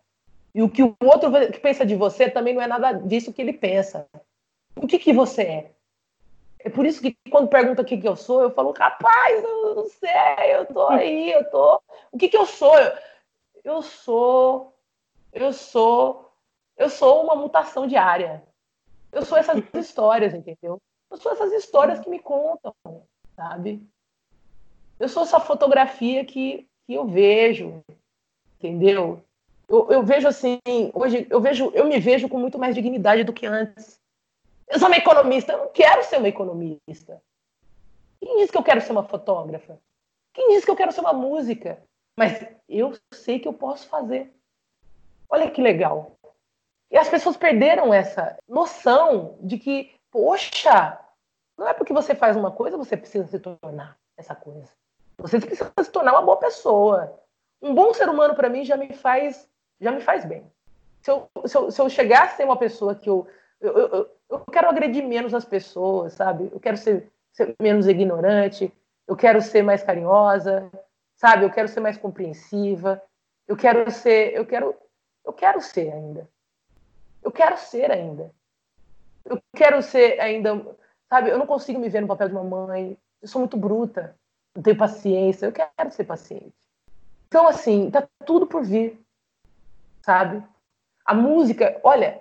E 0.55 0.63
o 0.63 0.69
que 0.69 0.83
o 0.83 0.97
outro 1.05 1.31
que 1.53 1.61
pensa 1.61 1.85
de 1.85 1.95
você 1.95 2.29
também 2.29 2.55
não 2.55 2.63
é 2.63 2.67
nada 2.67 2.93
disso 2.93 3.33
que 3.33 3.43
ele 3.43 3.53
pensa. 3.53 4.09
O 4.75 4.87
que, 4.87 4.99
que 4.99 5.13
você 5.13 5.43
é? 5.43 5.71
É 6.59 6.69
por 6.69 6.85
isso 6.85 7.01
que 7.01 7.17
quando 7.31 7.49
pergunta 7.49 7.83
o 7.83 7.85
que, 7.85 7.97
que 7.97 8.09
eu 8.09 8.17
sou, 8.17 8.43
eu 8.43 8.51
falo, 8.51 8.73
rapaz, 8.73 9.43
eu 9.43 9.75
não 9.75 9.85
sei, 9.89 10.55
eu 10.55 10.67
tô 10.67 10.89
aí, 10.89 11.31
eu 11.33 11.49
tô. 11.51 11.81
O 12.13 12.19
que, 12.19 12.29
que 12.29 12.37
eu 12.37 12.47
sou? 12.47 12.75
Eu 13.63 13.83
sou. 13.83 14.77
Eu 15.33 15.53
sou. 15.53 16.33
Eu 16.77 16.89
sou 16.89 17.23
uma 17.23 17.37
mutação 17.37 17.87
diária. 17.87 18.43
Eu 19.13 19.25
sou 19.25 19.39
essas 19.39 19.63
histórias, 19.75 20.35
entendeu? 20.35 20.81
Eu 21.11 21.17
sou 21.17 21.33
essas 21.33 21.53
histórias 21.53 21.99
que 22.01 22.09
me 22.09 22.19
contam, 22.19 22.75
sabe? 23.35 23.83
Eu 24.99 25.09
sou 25.09 25.23
essa 25.23 25.41
fotografia 25.41 26.25
que, 26.25 26.69
que 26.87 26.95
eu 26.95 27.07
vejo, 27.07 27.83
entendeu? 28.59 29.23
Eu, 29.69 29.91
eu 29.91 30.03
vejo 30.03 30.29
assim, 30.29 30.61
hoje 30.93 31.27
eu 31.31 31.41
vejo, 31.41 31.71
eu 31.75 31.87
me 31.87 31.99
vejo 31.99 32.29
com 32.29 32.39
muito 32.39 32.59
mais 32.59 32.75
dignidade 32.75 33.25
do 33.25 33.33
que 33.33 33.47
antes. 33.47 33.99
Eu 34.69 34.79
sou 34.79 34.89
uma 34.89 34.97
economista, 34.97 35.53
eu 35.53 35.59
não 35.59 35.69
quero 35.69 36.05
ser 36.05 36.19
uma 36.19 36.29
economista. 36.29 37.21
Quem 38.21 38.39
disse 38.39 38.53
que 38.53 38.59
eu 38.59 38.63
quero 38.63 38.81
ser 38.81 38.93
uma 38.93 39.03
fotógrafa? 39.03 39.81
Quem 40.33 40.51
disse 40.51 40.65
que 40.65 40.71
eu 40.71 40.77
quero 40.77 40.93
ser 40.93 41.01
uma 41.01 41.13
música? 41.13 41.83
Mas 42.17 42.47
eu 42.69 42.93
sei 43.13 43.41
que 43.41 43.49
eu 43.49 43.53
posso 43.53 43.89
fazer. 43.89 44.33
Olha 45.29 45.51
que 45.51 45.63
legal. 45.63 46.17
E 46.91 46.99
as 46.99 47.09
pessoas 47.09 47.37
perderam 47.37 47.95
essa 47.95 48.37
noção 48.49 49.37
de 49.41 49.59
que, 49.59 49.95
poxa, 50.11 50.99
não 51.57 51.69
é 51.69 51.73
porque 51.73 51.93
você 51.93 52.15
faz 52.15 52.37
uma 52.37 52.51
coisa, 52.51 52.77
você 52.77 52.97
precisa 52.97 53.27
se 53.27 53.39
tornar 53.39 53.97
essa 54.17 54.35
coisa. 54.35 54.69
Você 55.19 55.39
precisa 55.39 55.73
se 55.83 55.91
tornar 55.91 56.13
uma 56.13 56.23
boa 56.23 56.39
pessoa. 56.39 57.21
Um 57.63 57.75
bom 57.75 57.93
ser 57.93 58.09
humano 58.09 58.35
para 58.35 58.49
mim 58.49 58.65
já 58.65 58.77
me 58.77 58.93
faz, 58.95 59.49
já 59.81 59.93
me 59.93 60.01
faz 60.01 60.25
bem. 60.25 60.51
Se 61.03 61.11
eu, 61.11 61.29
se 61.47 61.57
eu, 61.57 61.71
se 61.71 61.81
eu 61.81 61.89
chegar 61.89 62.25
a 62.25 62.29
ser 62.29 62.45
uma 62.45 62.57
pessoa 62.57 62.95
que 62.95 63.09
eu, 63.09 63.27
eu, 63.61 63.77
eu, 63.77 64.11
eu 64.31 64.41
quero 64.51 64.69
agredir 64.69 65.07
menos 65.07 65.35
as 65.35 65.45
pessoas, 65.45 66.15
sabe? 66.15 66.51
Eu 66.53 66.59
quero 66.59 66.77
ser, 66.77 67.11
ser, 67.33 67.55
menos 67.61 67.87
ignorante, 67.87 68.73
eu 69.07 69.17
quero 69.17 69.41
ser 69.41 69.63
mais 69.63 69.83
carinhosa, 69.83 70.71
sabe? 71.15 71.45
Eu 71.45 71.51
quero 71.51 71.69
ser 71.69 71.81
mais 71.81 71.97
compreensiva, 71.97 73.03
eu 73.47 73.57
quero 73.57 73.91
ser, 73.91 74.35
eu 74.35 74.47
quero, 74.47 74.75
eu 75.25 75.33
quero 75.33 75.61
ser 75.61 75.93
ainda. 75.93 76.29
Eu 77.23 77.31
quero 77.31 77.57
ser 77.57 77.91
ainda. 77.91 78.31
Eu 79.25 79.41
quero 79.55 79.83
ser 79.83 80.21
ainda, 80.21 80.77
sabe? 81.09 81.31
Eu 81.31 81.39
não 81.39 81.47
consigo 81.47 81.79
me 81.79 81.89
ver 81.89 82.01
no 82.01 82.09
papel 82.09 82.29
de 82.29 82.35
uma 82.35 82.45
mãe. 82.45 82.97
Eu 83.21 83.29
sou 83.29 83.41
muito 83.41 83.57
bruta, 83.57 84.17
não 84.55 84.63
tenho 84.63 84.77
paciência. 84.77 85.47
Eu 85.47 85.53
quero 85.53 85.91
ser 85.91 86.05
paciente. 86.05 86.55
Então, 87.29 87.47
assim, 87.47 87.91
tá 87.91 88.09
tudo 88.27 88.47
por 88.47 88.65
vir, 88.65 89.01
sabe? 90.03 90.43
A 91.05 91.15
música, 91.15 91.79
olha, 91.85 92.21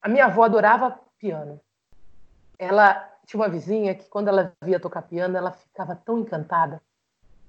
a 0.00 0.08
minha 0.08 0.26
avó 0.26 0.44
adorava 0.44 0.98
piano. 1.18 1.60
Ela 2.58 2.94
tinha 3.26 3.40
uma 3.40 3.48
vizinha 3.48 3.94
que, 3.94 4.08
quando 4.08 4.28
ela 4.28 4.52
via 4.62 4.80
tocar 4.80 5.02
piano, 5.02 5.36
ela 5.36 5.52
ficava 5.52 5.94
tão 5.94 6.18
encantada. 6.18 6.80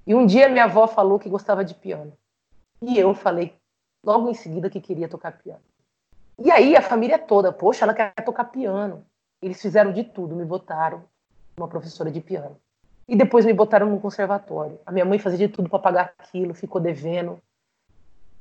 E 0.05 0.13
um 0.13 0.25
dia 0.25 0.49
minha 0.49 0.65
avó 0.65 0.87
falou 0.87 1.19
que 1.19 1.29
gostava 1.29 1.63
de 1.63 1.73
piano. 1.73 2.11
E 2.81 2.97
eu 2.97 3.13
falei 3.13 3.55
logo 4.03 4.29
em 4.29 4.33
seguida 4.33 4.69
que 4.69 4.81
queria 4.81 5.07
tocar 5.07 5.37
piano. 5.37 5.63
E 6.41 6.49
aí 6.51 6.75
a 6.75 6.81
família 6.81 7.19
toda, 7.19 7.51
poxa, 7.51 7.83
ela 7.83 7.93
quer 7.93 8.13
tocar 8.23 8.45
piano. 8.45 9.05
Eles 9.41 9.61
fizeram 9.61 9.91
de 9.91 10.03
tudo, 10.03 10.35
me 10.35 10.45
botaram 10.45 11.03
uma 11.57 11.67
professora 11.67 12.09
de 12.09 12.21
piano. 12.21 12.57
E 13.07 13.15
depois 13.15 13.45
me 13.45 13.53
botaram 13.53 13.89
no 13.89 13.99
conservatório. 13.99 14.79
A 14.85 14.91
minha 14.91 15.03
mãe 15.03 15.19
fazia 15.19 15.47
de 15.47 15.53
tudo 15.53 15.69
para 15.69 15.79
pagar 15.79 16.13
aquilo, 16.17 16.53
ficou 16.53 16.79
devendo. 16.79 17.41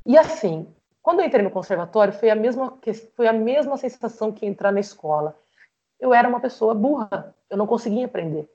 E 0.06 0.16
assim, 0.16 0.72
quando 1.02 1.20
eu 1.20 1.26
entrei 1.26 1.42
no 1.42 1.50
conservatório, 1.50 2.12
foi 2.12 2.30
a 2.30 2.36
mesma, 2.36 2.78
foi 3.16 3.26
a 3.26 3.32
mesma 3.32 3.76
sensação 3.76 4.30
que 4.30 4.46
entrar 4.46 4.70
na 4.70 4.80
escola. 4.80 5.36
Eu 5.98 6.14
era 6.14 6.28
uma 6.28 6.38
pessoa 6.38 6.74
burra, 6.74 7.34
eu 7.50 7.56
não 7.56 7.66
conseguia 7.66 8.06
aprender. 8.06 8.48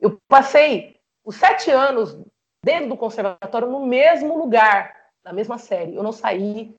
Eu 0.00 0.18
passei 0.28 1.00
os 1.24 1.36
sete 1.36 1.70
anos 1.70 2.18
dentro 2.62 2.90
do 2.90 2.96
conservatório 2.96 3.68
no 3.68 3.86
mesmo 3.86 4.36
lugar, 4.36 4.94
na 5.24 5.32
mesma 5.32 5.56
série. 5.56 5.94
Eu 5.94 6.02
não 6.02 6.12
saí 6.12 6.76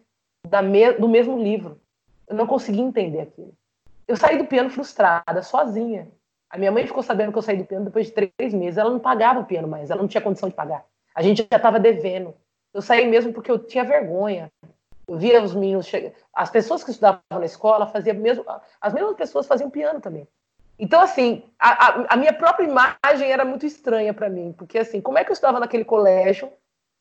me, 0.62 0.94
do 0.94 1.08
mesmo 1.08 1.42
livro. 1.42 1.80
Eu 2.28 2.36
não 2.36 2.48
conseguia 2.48 2.84
entender 2.84 3.22
aquilo. 3.22 3.54
Eu 4.08 4.16
saí 4.16 4.38
do 4.38 4.46
piano 4.46 4.70
frustrada, 4.70 5.42
sozinha. 5.42 6.08
A 6.50 6.58
minha 6.58 6.72
mãe 6.72 6.86
ficou 6.88 7.04
sabendo 7.04 7.32
que 7.32 7.38
eu 7.38 7.44
saí 7.44 7.58
do 7.58 7.66
piano 7.66 7.86
depois 7.86 8.08
de 8.08 8.14
três 8.14 8.54
meses. 8.54 8.78
Ela 8.78 8.90
não 8.90 9.00
pagava 9.00 9.40
o 9.40 9.46
piano 9.46 9.68
mais, 9.68 9.90
ela 9.90 10.02
não 10.02 10.08
tinha 10.08 10.22
condição 10.22 10.50
de 10.50 10.56
pagar. 10.56 10.84
A 11.16 11.22
gente 11.22 11.48
já 11.50 11.58
estava 11.58 11.80
devendo. 11.80 12.34
Eu 12.74 12.82
saí 12.82 13.08
mesmo 13.08 13.34
porque 13.34 13.52
eu 13.52 13.60
tinha 13.60 13.84
vergonha. 13.84 14.52
Eu 15.08 15.18
via 15.18 15.42
os 15.44 15.56
meninos 15.56 15.88
chegar. 15.88 16.12
As 16.34 16.50
pessoas 16.50 16.84
que 16.84 16.92
estudavam 16.92 17.22
na 17.32 17.46
escola 17.46 17.88
faziam 17.88 18.16
mesmo. 18.16 18.46
As 18.80 18.94
mesmas 18.94 19.16
pessoas 19.16 19.48
faziam 19.48 19.70
piano 19.70 20.00
também. 20.00 20.28
Então, 20.78 21.02
assim, 21.02 21.44
a, 21.60 21.88
a, 21.88 22.06
a 22.14 22.16
minha 22.16 22.32
própria 22.32 22.66
imagem 22.66 23.30
era 23.30 23.44
muito 23.44 23.66
estranha 23.66 24.14
para 24.14 24.30
mim, 24.30 24.56
porque, 24.58 24.78
assim, 24.78 25.02
como 25.02 25.18
é 25.18 25.26
que 25.26 25.30
eu 25.30 25.34
estava 25.34 25.60
naquele 25.60 25.84
colégio? 25.84 26.50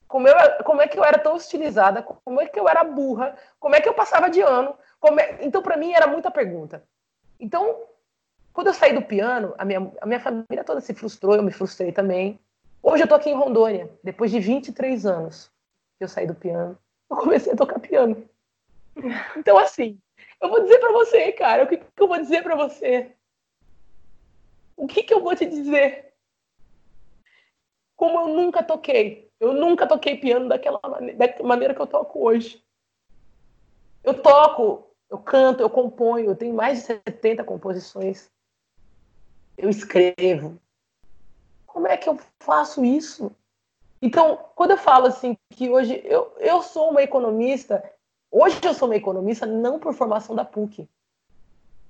Como, 0.08 0.26
eu, 0.26 0.64
como 0.64 0.82
é 0.82 0.88
que 0.88 0.98
eu 0.98 1.04
era 1.04 1.18
tão 1.18 1.34
hostilizada? 1.34 2.02
Como 2.02 2.40
é 2.40 2.46
que 2.46 2.58
eu 2.58 2.68
era 2.68 2.82
burra? 2.82 3.36
Como 3.60 3.76
é 3.76 3.80
que 3.80 3.88
eu 3.88 3.94
passava 3.94 4.28
de 4.28 4.40
ano? 4.40 4.74
É... 5.20 5.44
Então, 5.44 5.62
para 5.62 5.76
mim, 5.76 5.92
era 5.92 6.06
muita 6.06 6.30
pergunta. 6.30 6.82
Então, 7.38 7.82
quando 8.52 8.68
eu 8.68 8.74
saí 8.74 8.92
do 8.92 9.02
piano, 9.02 9.54
a 9.58 9.64
minha, 9.64 9.92
a 10.00 10.06
minha 10.06 10.18
família 10.18 10.64
toda 10.64 10.80
se 10.80 10.94
frustrou, 10.94 11.36
eu 11.36 11.42
me 11.42 11.52
frustrei 11.52 11.92
também. 11.92 12.40
Hoje 12.82 13.04
eu 13.04 13.08
tô 13.08 13.14
aqui 13.14 13.30
em 13.30 13.36
Rondônia, 13.36 13.88
depois 14.02 14.30
de 14.30 14.40
23 14.40 15.06
anos 15.06 15.52
que 15.98 16.04
eu 16.04 16.08
saí 16.08 16.26
do 16.26 16.34
piano 16.34 16.78
eu 17.10 17.16
comecei 17.16 17.52
a 17.52 17.56
tocar 17.56 17.78
piano. 17.80 18.28
Então, 19.36 19.58
assim, 19.58 20.00
eu 20.40 20.48
vou 20.48 20.62
dizer 20.62 20.78
para 20.78 20.92
você, 20.92 21.32
cara, 21.32 21.64
o 21.64 21.66
que, 21.66 21.78
que 21.78 22.02
eu 22.02 22.08
vou 22.08 22.18
dizer 22.18 22.42
para 22.42 22.56
você? 22.56 23.12
O 24.76 24.86
que, 24.86 25.02
que 25.02 25.14
eu 25.14 25.22
vou 25.22 25.34
te 25.34 25.46
dizer? 25.46 26.12
Como 27.96 28.18
eu 28.20 28.28
nunca 28.28 28.62
toquei. 28.62 29.27
Eu 29.40 29.52
nunca 29.52 29.86
toquei 29.86 30.16
piano 30.16 30.48
daquela 30.48 30.80
maneira, 30.82 31.16
da 31.16 31.44
maneira 31.44 31.74
que 31.74 31.80
eu 31.80 31.86
toco 31.86 32.24
hoje. 32.24 32.62
Eu 34.02 34.20
toco, 34.20 34.88
eu 35.08 35.18
canto, 35.18 35.60
eu 35.60 35.70
componho, 35.70 36.30
eu 36.30 36.36
tenho 36.36 36.54
mais 36.54 36.78
de 36.78 36.84
70 36.86 37.44
composições. 37.44 38.30
Eu 39.56 39.68
escrevo. 39.68 40.58
Como 41.66 41.86
é 41.86 41.96
que 41.96 42.08
eu 42.08 42.18
faço 42.40 42.84
isso? 42.84 43.30
Então, 44.00 44.50
quando 44.54 44.72
eu 44.72 44.78
falo 44.78 45.06
assim 45.06 45.36
que 45.50 45.68
hoje 45.68 46.00
eu, 46.04 46.34
eu 46.38 46.62
sou 46.62 46.90
uma 46.90 47.02
economista, 47.02 47.82
hoje 48.30 48.58
eu 48.62 48.74
sou 48.74 48.88
uma 48.88 48.96
economista 48.96 49.46
não 49.46 49.78
por 49.78 49.92
formação 49.94 50.34
da 50.34 50.44
PUC. 50.44 50.88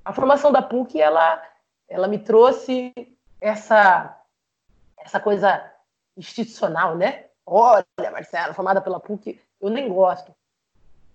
A 0.05 0.13
formação 0.13 0.51
da 0.51 0.63
PUC 0.63 1.01
ela 1.01 1.43
ela 1.87 2.07
me 2.07 2.19
trouxe 2.19 2.93
essa 3.41 4.15
essa 4.99 5.21
coisa 5.21 5.73
institucional, 6.17 6.97
né? 6.97 7.28
Olha, 7.51 7.87
Marcela, 8.13 8.53
formada 8.53 8.81
pela 8.81 9.01
PUC, 9.01 9.41
eu 9.61 9.71
nem 9.71 9.89
gosto. 9.89 10.35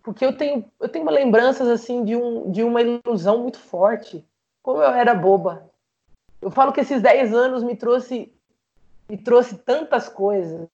Porque 0.01 0.25
eu 0.25 0.35
tenho 0.35 0.69
eu 0.79 0.89
tenho 0.89 1.09
lembranças 1.09 1.67
assim 1.69 2.03
de 2.03 2.15
um 2.15 2.51
de 2.51 2.63
uma 2.63 2.81
ilusão 2.81 3.37
muito 3.37 3.59
forte. 3.59 4.25
Como 4.61 4.81
eu 4.81 4.91
era 4.91 5.13
boba. 5.13 5.69
Eu 6.41 6.49
falo 6.49 6.73
que 6.73 6.81
esses 6.81 7.01
10 7.01 7.33
anos 7.33 7.63
me 7.63 7.75
trouxe 7.75 8.33
me 9.07 9.17
trouxe 9.17 9.57
tantas 9.57 10.09
coisas. 10.09 10.67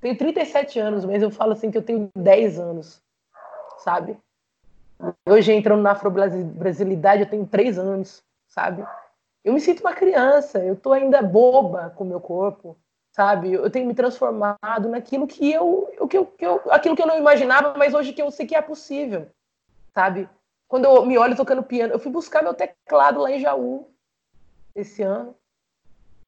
Tenho 0.00 0.16
37 0.16 0.78
anos, 0.78 1.04
mas 1.04 1.22
eu 1.22 1.30
falo 1.30 1.52
assim 1.52 1.70
que 1.70 1.78
eu 1.78 1.82
tenho 1.82 2.10
10 2.16 2.58
anos, 2.58 3.02
sabe? 3.78 4.16
Hoje 5.28 5.52
entrando 5.52 5.82
na 5.82 5.92
afro-brasilidade, 5.92 7.22
eu 7.22 7.30
tenho 7.30 7.46
3 7.46 7.78
anos, 7.78 8.22
sabe? 8.48 8.86
Eu 9.44 9.52
me 9.52 9.60
sinto 9.60 9.80
uma 9.80 9.92
criança, 9.92 10.58
eu 10.64 10.76
tô 10.76 10.92
ainda 10.92 11.22
boba 11.22 11.90
com 11.90 12.04
o 12.04 12.06
meu 12.06 12.20
corpo, 12.20 12.76
sabe? 13.12 13.52
Eu 13.52 13.70
tenho 13.70 13.86
me 13.86 13.94
transformado 13.94 14.88
naquilo 14.88 15.26
que 15.26 15.52
eu, 15.52 15.90
que 16.08 16.16
eu, 16.16 16.26
que 16.26 16.44
eu, 16.44 16.62
aquilo 16.70 16.96
que 16.96 17.02
eu 17.02 17.06
não 17.06 17.18
imaginava, 17.18 17.74
mas 17.76 17.94
hoje 17.94 18.12
que 18.12 18.22
eu 18.22 18.30
sei 18.30 18.46
que 18.46 18.56
é 18.56 18.62
possível, 18.62 19.28
sabe? 19.94 20.28
Quando 20.66 20.86
eu 20.86 21.04
me 21.04 21.18
olho 21.18 21.36
tocando 21.36 21.62
piano, 21.62 21.92
eu 21.92 21.98
fui 21.98 22.10
buscar 22.10 22.42
meu 22.42 22.54
teclado 22.54 23.20
lá 23.20 23.30
em 23.30 23.38
Jaú 23.38 23.90
esse 24.74 25.02
ano. 25.02 25.36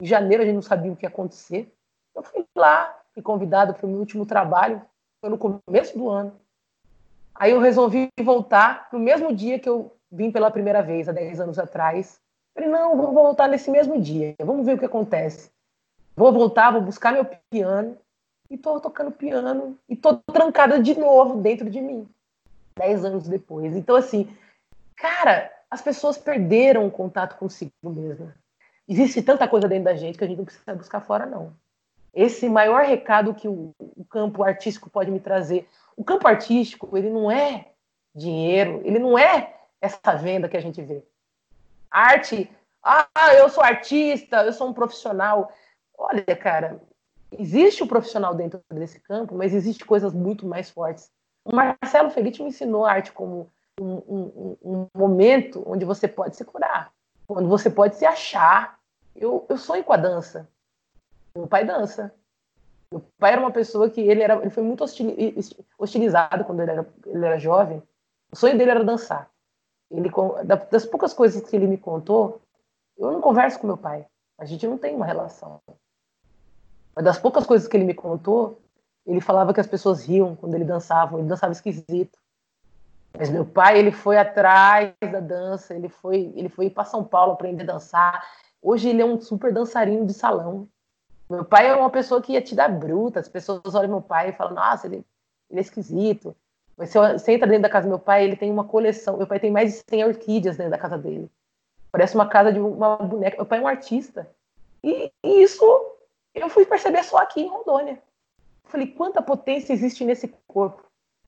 Em 0.01 0.05
janeiro 0.05 0.43
a 0.43 0.47
gente 0.47 0.57
não 0.57 0.63
sabia 0.63 0.93
o 0.93 0.97
que 0.97 1.07
ia 1.07 1.09
acontecer. 1.09 1.73
Eu 2.15 2.23
fui 2.23 2.45
lá, 2.55 2.95
fui 3.15 3.23
convidado 3.23 3.73
para 3.73 3.87
o 3.87 3.89
meu 3.89 3.99
último 3.99 4.27
trabalho, 4.27 4.83
foi 5.21 5.31
no 5.31 5.39
começo 5.39 5.97
do 5.97 6.11
ano. 6.11 6.39
Aí 7.35 7.53
eu 7.53 7.59
resolvi 7.59 8.09
voltar 8.23 8.89
no 8.93 8.99
mesmo 8.99 9.35
dia 9.35 9.59
que 9.59 9.69
eu 9.69 9.97
vim 10.13 10.31
pela 10.31 10.51
primeira 10.51 10.83
vez 10.83 11.09
há 11.09 11.13
10 11.13 11.41
anos 11.41 11.59
atrás. 11.59 12.21
Falei, 12.55 12.69
não, 12.69 12.97
vou 12.97 13.13
voltar 13.13 13.49
nesse 13.49 13.71
mesmo 13.71 14.01
dia, 14.01 14.35
vamos 14.41 14.67
ver 14.67 14.75
o 14.75 14.79
que 14.79 14.85
acontece. 14.85 15.54
Vou 16.17 16.33
voltar, 16.33 16.71
vou 16.71 16.81
buscar 16.81 17.13
meu 17.13 17.25
piano, 17.51 17.99
e 18.49 18.57
tô 18.57 18.79
tocando 18.81 19.11
piano, 19.11 19.79
e 19.89 19.97
tô 19.97 20.17
trancada 20.17 20.81
de 20.81 20.99
novo 20.99 21.41
dentro 21.41 21.69
de 21.69 21.81
mim, 21.81 22.09
10 22.77 23.05
anos 23.05 23.29
depois. 23.29 23.75
Então, 23.75 23.97
assim, 23.97 24.35
cara, 24.97 25.51
as 25.71 25.83
pessoas 25.83 26.17
perderam 26.17 26.87
o 26.87 26.91
contato 26.91 27.37
consigo 27.37 27.73
mesmo. 27.85 28.33
Existe 28.89 29.23
tanta 29.23 29.49
coisa 29.49 29.67
dentro 29.67 29.85
da 29.85 29.97
gente 29.97 30.17
que 30.17 30.25
a 30.25 30.27
gente 30.27 30.39
não 30.39 30.45
precisa 30.45 30.75
buscar 30.75 31.01
fora, 31.01 31.27
não. 31.27 31.53
Esse 32.13 32.49
maior 32.49 32.85
recado 32.85 33.35
que 33.35 33.49
o, 33.49 33.75
o 33.79 34.05
campo 34.05 34.43
artístico 34.45 34.89
pode 34.89 35.11
me 35.11 35.19
trazer. 35.19 35.69
O 35.97 36.05
campo 36.05 36.29
artístico, 36.29 36.97
ele 36.97 37.11
não 37.11 37.31
é 37.31 37.73
dinheiro, 38.15 38.81
ele 38.85 39.01
não 39.01 39.19
é 39.19 39.57
essa 39.81 40.15
venda 40.15 40.49
que 40.49 40.57
a 40.57 40.61
gente 40.61 40.81
vê. 40.81 41.03
Arte, 41.91 42.49
ah, 42.83 43.35
eu 43.37 43.49
sou 43.49 43.65
artista, 43.65 44.45
eu 44.45 44.53
sou 44.53 44.69
um 44.69 44.73
profissional. 44.73 45.51
Olha, 45.97 46.37
cara, 46.37 46.81
existe 47.39 47.83
o 47.83 47.87
profissional 47.87 48.35
dentro 48.35 48.61
desse 48.73 49.01
campo, 49.01 49.35
mas 49.35 49.55
existe 49.55 49.85
coisas 49.85 50.13
muito 50.13 50.47
mais 50.47 50.71
fortes. 50.71 51.11
O 51.45 51.55
Marcelo 51.55 52.11
Felice 52.11 52.43
me 52.43 52.49
ensinou 52.49 52.85
a 52.85 52.93
arte 52.93 53.13
como 53.13 53.51
um, 53.81 53.95
um, 53.95 54.57
um, 54.63 54.87
momento 54.95 55.63
onde 55.67 55.85
você 55.85 56.09
pode 56.09 56.37
se 56.37 56.45
curar, 56.45 56.93
onde 57.29 57.49
você 57.49 57.69
pode 57.69 57.97
se 57.97 58.05
achar. 58.05 58.79
Eu, 59.15 59.45
eu 59.49 59.57
sonho 59.57 59.85
com 59.85 59.93
a 59.93 59.97
dança. 59.97 60.49
Meu 61.37 61.47
pai 61.47 61.65
dança. 61.65 62.15
Meu 62.91 63.05
pai 63.19 63.33
era 63.33 63.41
uma 63.41 63.51
pessoa 63.51 63.91
que 63.91 64.01
ele 64.01 64.23
era, 64.23 64.37
ele 64.37 64.51
foi 64.51 64.63
muito 64.63 64.85
hostilizado 65.79 66.45
quando 66.45 66.61
ele 66.61 66.71
era, 66.71 66.87
ele 67.07 67.25
era 67.25 67.39
jovem. 67.39 67.83
O 68.31 68.37
sonho 68.37 68.57
dele 68.57 68.71
era 68.71 68.85
dançar. 68.85 69.31
Ele, 69.91 70.11
das 70.71 70.87
poucas 70.87 71.13
coisas 71.13 71.49
que 71.49 71.55
ele 71.55 71.67
me 71.67 71.77
contou, 71.77 72.41
eu 72.97 73.11
não 73.11 73.21
converso 73.21 73.59
com 73.59 73.67
meu 73.67 73.77
pai. 73.77 74.07
A 74.39 74.45
gente 74.45 74.67
não 74.67 74.79
tem 74.79 74.95
uma 74.95 75.07
relação. 75.07 75.61
Mas 76.95 77.05
das 77.05 77.19
poucas 77.19 77.47
coisas 77.47 77.67
que 77.67 77.77
ele 77.77 77.85
me 77.85 77.95
contou, 77.95 78.61
ele 79.07 79.21
falava 79.21 79.53
que 79.53 79.61
as 79.61 79.67
pessoas 79.67 80.05
riam 80.05 80.37
quando 80.37 80.55
ele 80.55 80.65
dançava, 80.65 81.19
ele 81.19 81.29
dançava 81.29 81.53
esquisito. 81.53 82.19
Mas 83.17 83.31
meu 83.31 83.45
pai, 83.45 83.79
ele 83.79 83.93
foi 83.93 84.17
atrás 84.17 84.93
da 85.01 85.21
dança, 85.21 85.75
ele 85.75 85.89
foi, 85.89 86.33
ele 86.35 86.49
foi 86.49 86.69
para 86.69 86.85
São 86.85 87.05
Paulo 87.05 87.33
aprender 87.33 87.63
a 87.63 87.75
dançar. 87.75 88.25
Hoje 88.61 88.89
ele 88.89 89.03
é 89.03 89.05
um 89.05 89.21
super 89.21 89.53
dançarino 89.53 90.05
de 90.07 90.15
salão. 90.15 90.69
Meu 91.31 91.45
pai 91.45 91.69
é 91.69 91.77
uma 91.77 91.91
pessoa 91.91 92.21
que 92.21 92.33
ia 92.33 92.43
te 92.43 92.55
dar 92.55 92.69
bruta. 92.69 93.21
As 93.21 93.29
pessoas 93.29 93.75
olham 93.75 93.91
meu 93.91 94.03
pai 94.03 94.31
e 94.31 94.33
falam: 94.33 94.55
Nossa, 94.55 94.87
ele, 94.87 95.05
ele 95.49 95.61
é 95.61 95.63
esquisito. 95.63 96.35
Mas 96.77 96.91
se 96.91 96.99
você 96.99 97.33
entra 97.33 97.47
dentro 97.47 97.63
da 97.63 97.69
casa 97.69 97.87
do 97.87 97.91
meu 97.91 98.01
pai, 98.01 98.25
ele 98.25 98.37
tem 98.37 98.51
uma 98.51 98.65
coleção. 98.65 99.17
Meu 99.17 99.27
pai 99.27 99.39
tem 99.39 99.51
mais 99.51 99.73
de 99.73 99.85
100 99.89 100.05
orquídeas 100.07 100.57
dentro 100.57 100.73
da 100.73 100.79
casa 100.79 100.99
dele. 100.99 101.31
Parece 101.93 102.17
uma 102.17 102.29
casa 102.29 102.53
de 102.53 102.59
uma 102.59 102.97
boneca. 102.97 103.37
Meu 103.37 103.47
pai 103.47 103.59
é 103.61 103.63
um 103.63 103.69
artista. 103.69 104.29
E, 104.83 105.13
e 105.23 105.43
isso 105.43 105.65
eu 106.43 106.49
fui 106.49 106.67
perceber 106.67 107.03
só 107.05 107.19
aqui 107.19 107.43
em 107.43 107.49
Rondônia. 107.49 108.03
Falei, 108.65 108.89
quanta 108.89 109.23
potência 109.23 109.73
existe 109.73 110.05
nesse 110.05 110.29
corpo. 110.47 110.85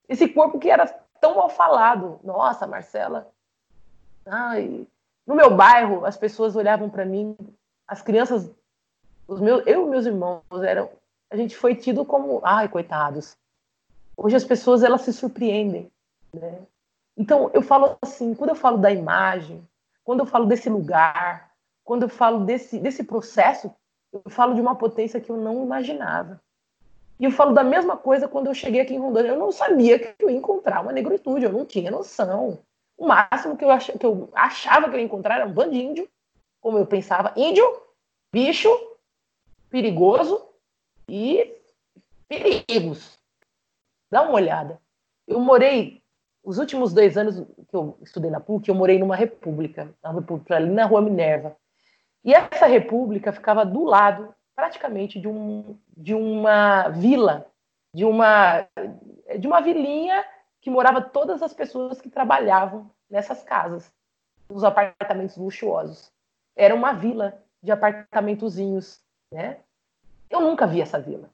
Esse 0.09 0.27
corpo 0.27 0.59
que 0.59 0.69
era 0.69 0.87
tão 1.19 1.35
mal 1.35 1.49
falado. 1.49 2.19
Nossa, 2.23 2.67
Marcela. 2.67 3.31
Ai, 4.25 4.85
no 5.25 5.35
meu 5.35 5.55
bairro, 5.55 6.05
as 6.05 6.17
pessoas 6.17 6.55
olhavam 6.55 6.89
para 6.89 7.05
mim, 7.05 7.35
as 7.87 8.01
crianças, 8.01 8.49
os 9.27 9.39
meus, 9.39 9.65
eu 9.65 9.85
e 9.85 9.89
meus 9.89 10.05
irmãos 10.05 10.43
eram, 10.65 10.89
a 11.29 11.35
gente 11.35 11.55
foi 11.55 11.75
tido 11.75 12.05
como, 12.05 12.41
ai, 12.43 12.67
coitados. 12.67 13.37
Hoje 14.15 14.35
as 14.35 14.43
pessoas 14.43 14.83
elas 14.83 15.01
se 15.01 15.13
surpreendem, 15.13 15.91
né? 16.33 16.61
Então 17.15 17.49
eu 17.53 17.61
falo 17.61 17.97
assim, 18.01 18.33
quando 18.33 18.51
eu 18.51 18.55
falo 18.55 18.77
da 18.77 18.91
imagem, 18.91 19.67
quando 20.03 20.19
eu 20.19 20.25
falo 20.25 20.45
desse 20.45 20.69
lugar, 20.69 21.51
quando 21.83 22.03
eu 22.03 22.09
falo 22.09 22.45
desse 22.45 22.79
desse 22.79 23.03
processo, 23.03 23.73
eu 24.23 24.31
falo 24.31 24.53
de 24.53 24.61
uma 24.61 24.75
potência 24.75 25.19
que 25.19 25.29
eu 25.29 25.37
não 25.37 25.63
imaginava. 25.63 26.41
E 27.19 27.25
eu 27.25 27.31
falo 27.31 27.53
da 27.53 27.63
mesma 27.63 27.97
coisa 27.97 28.27
quando 28.27 28.47
eu 28.47 28.53
cheguei 28.53 28.81
aqui 28.81 28.93
em 28.93 28.99
Rondônia. 28.99 29.29
Eu 29.29 29.39
não 29.39 29.51
sabia 29.51 29.97
que 29.97 30.13
eu 30.23 30.29
ia 30.29 30.37
encontrar 30.37 30.81
uma 30.81 30.91
negritude, 30.91 31.45
eu 31.45 31.51
não 31.51 31.65
tinha 31.65 31.89
noção. 31.89 32.59
O 32.97 33.07
máximo 33.07 33.57
que 33.57 33.65
eu, 33.65 33.71
ach... 33.71 33.91
que 33.97 34.05
eu 34.05 34.29
achava 34.33 34.89
que 34.89 34.95
eu 34.95 34.99
ia 34.99 35.05
encontrar 35.05 35.35
era 35.35 35.45
um 35.45 35.53
bando 35.53 35.71
de 35.71 35.81
índio, 35.81 36.09
como 36.61 36.77
eu 36.77 36.85
pensava, 36.85 37.33
índio, 37.35 37.65
bicho, 38.31 38.69
perigoso 39.69 40.47
e 41.07 41.55
perigos. 42.27 43.17
Dá 44.11 44.21
uma 44.21 44.33
olhada. 44.33 44.79
Eu 45.27 45.39
morei, 45.39 46.01
os 46.43 46.57
últimos 46.57 46.93
dois 46.93 47.17
anos 47.17 47.45
que 47.67 47.75
eu 47.75 47.97
estudei 48.01 48.31
na 48.31 48.39
PUC, 48.39 48.69
eu 48.69 48.75
morei 48.75 48.97
numa 48.97 49.15
república, 49.15 49.93
na 50.01 50.11
república 50.11 50.55
ali 50.55 50.69
na 50.69 50.85
Rua 50.85 51.01
Minerva. 51.01 51.55
E 52.27 52.33
essa 52.33 52.65
república 52.65 53.31
ficava 53.31 53.65
do 53.65 53.85
lado 53.85 54.35
praticamente 54.53 55.17
de, 55.17 55.29
um, 55.29 55.79
de 55.95 56.13
uma 56.13 56.89
vila, 56.89 57.49
de 57.93 58.03
uma, 58.03 58.67
de 59.39 59.47
uma 59.47 59.61
vilinha 59.61 60.25
que 60.59 60.69
morava 60.69 61.01
todas 61.01 61.41
as 61.41 61.53
pessoas 61.53 62.01
que 62.01 62.09
trabalhavam 62.09 62.91
nessas 63.09 63.43
casas, 63.43 63.89
nos 64.49 64.65
apartamentos 64.65 65.37
luxuosos. 65.37 66.11
Era 66.53 66.75
uma 66.75 66.91
vila 66.91 67.41
de 67.63 67.71
apartamentozinhos, 67.71 68.99
né? 69.31 69.59
Eu 70.29 70.41
nunca 70.41 70.67
vi 70.67 70.81
essa 70.81 70.99
vila. 70.99 71.29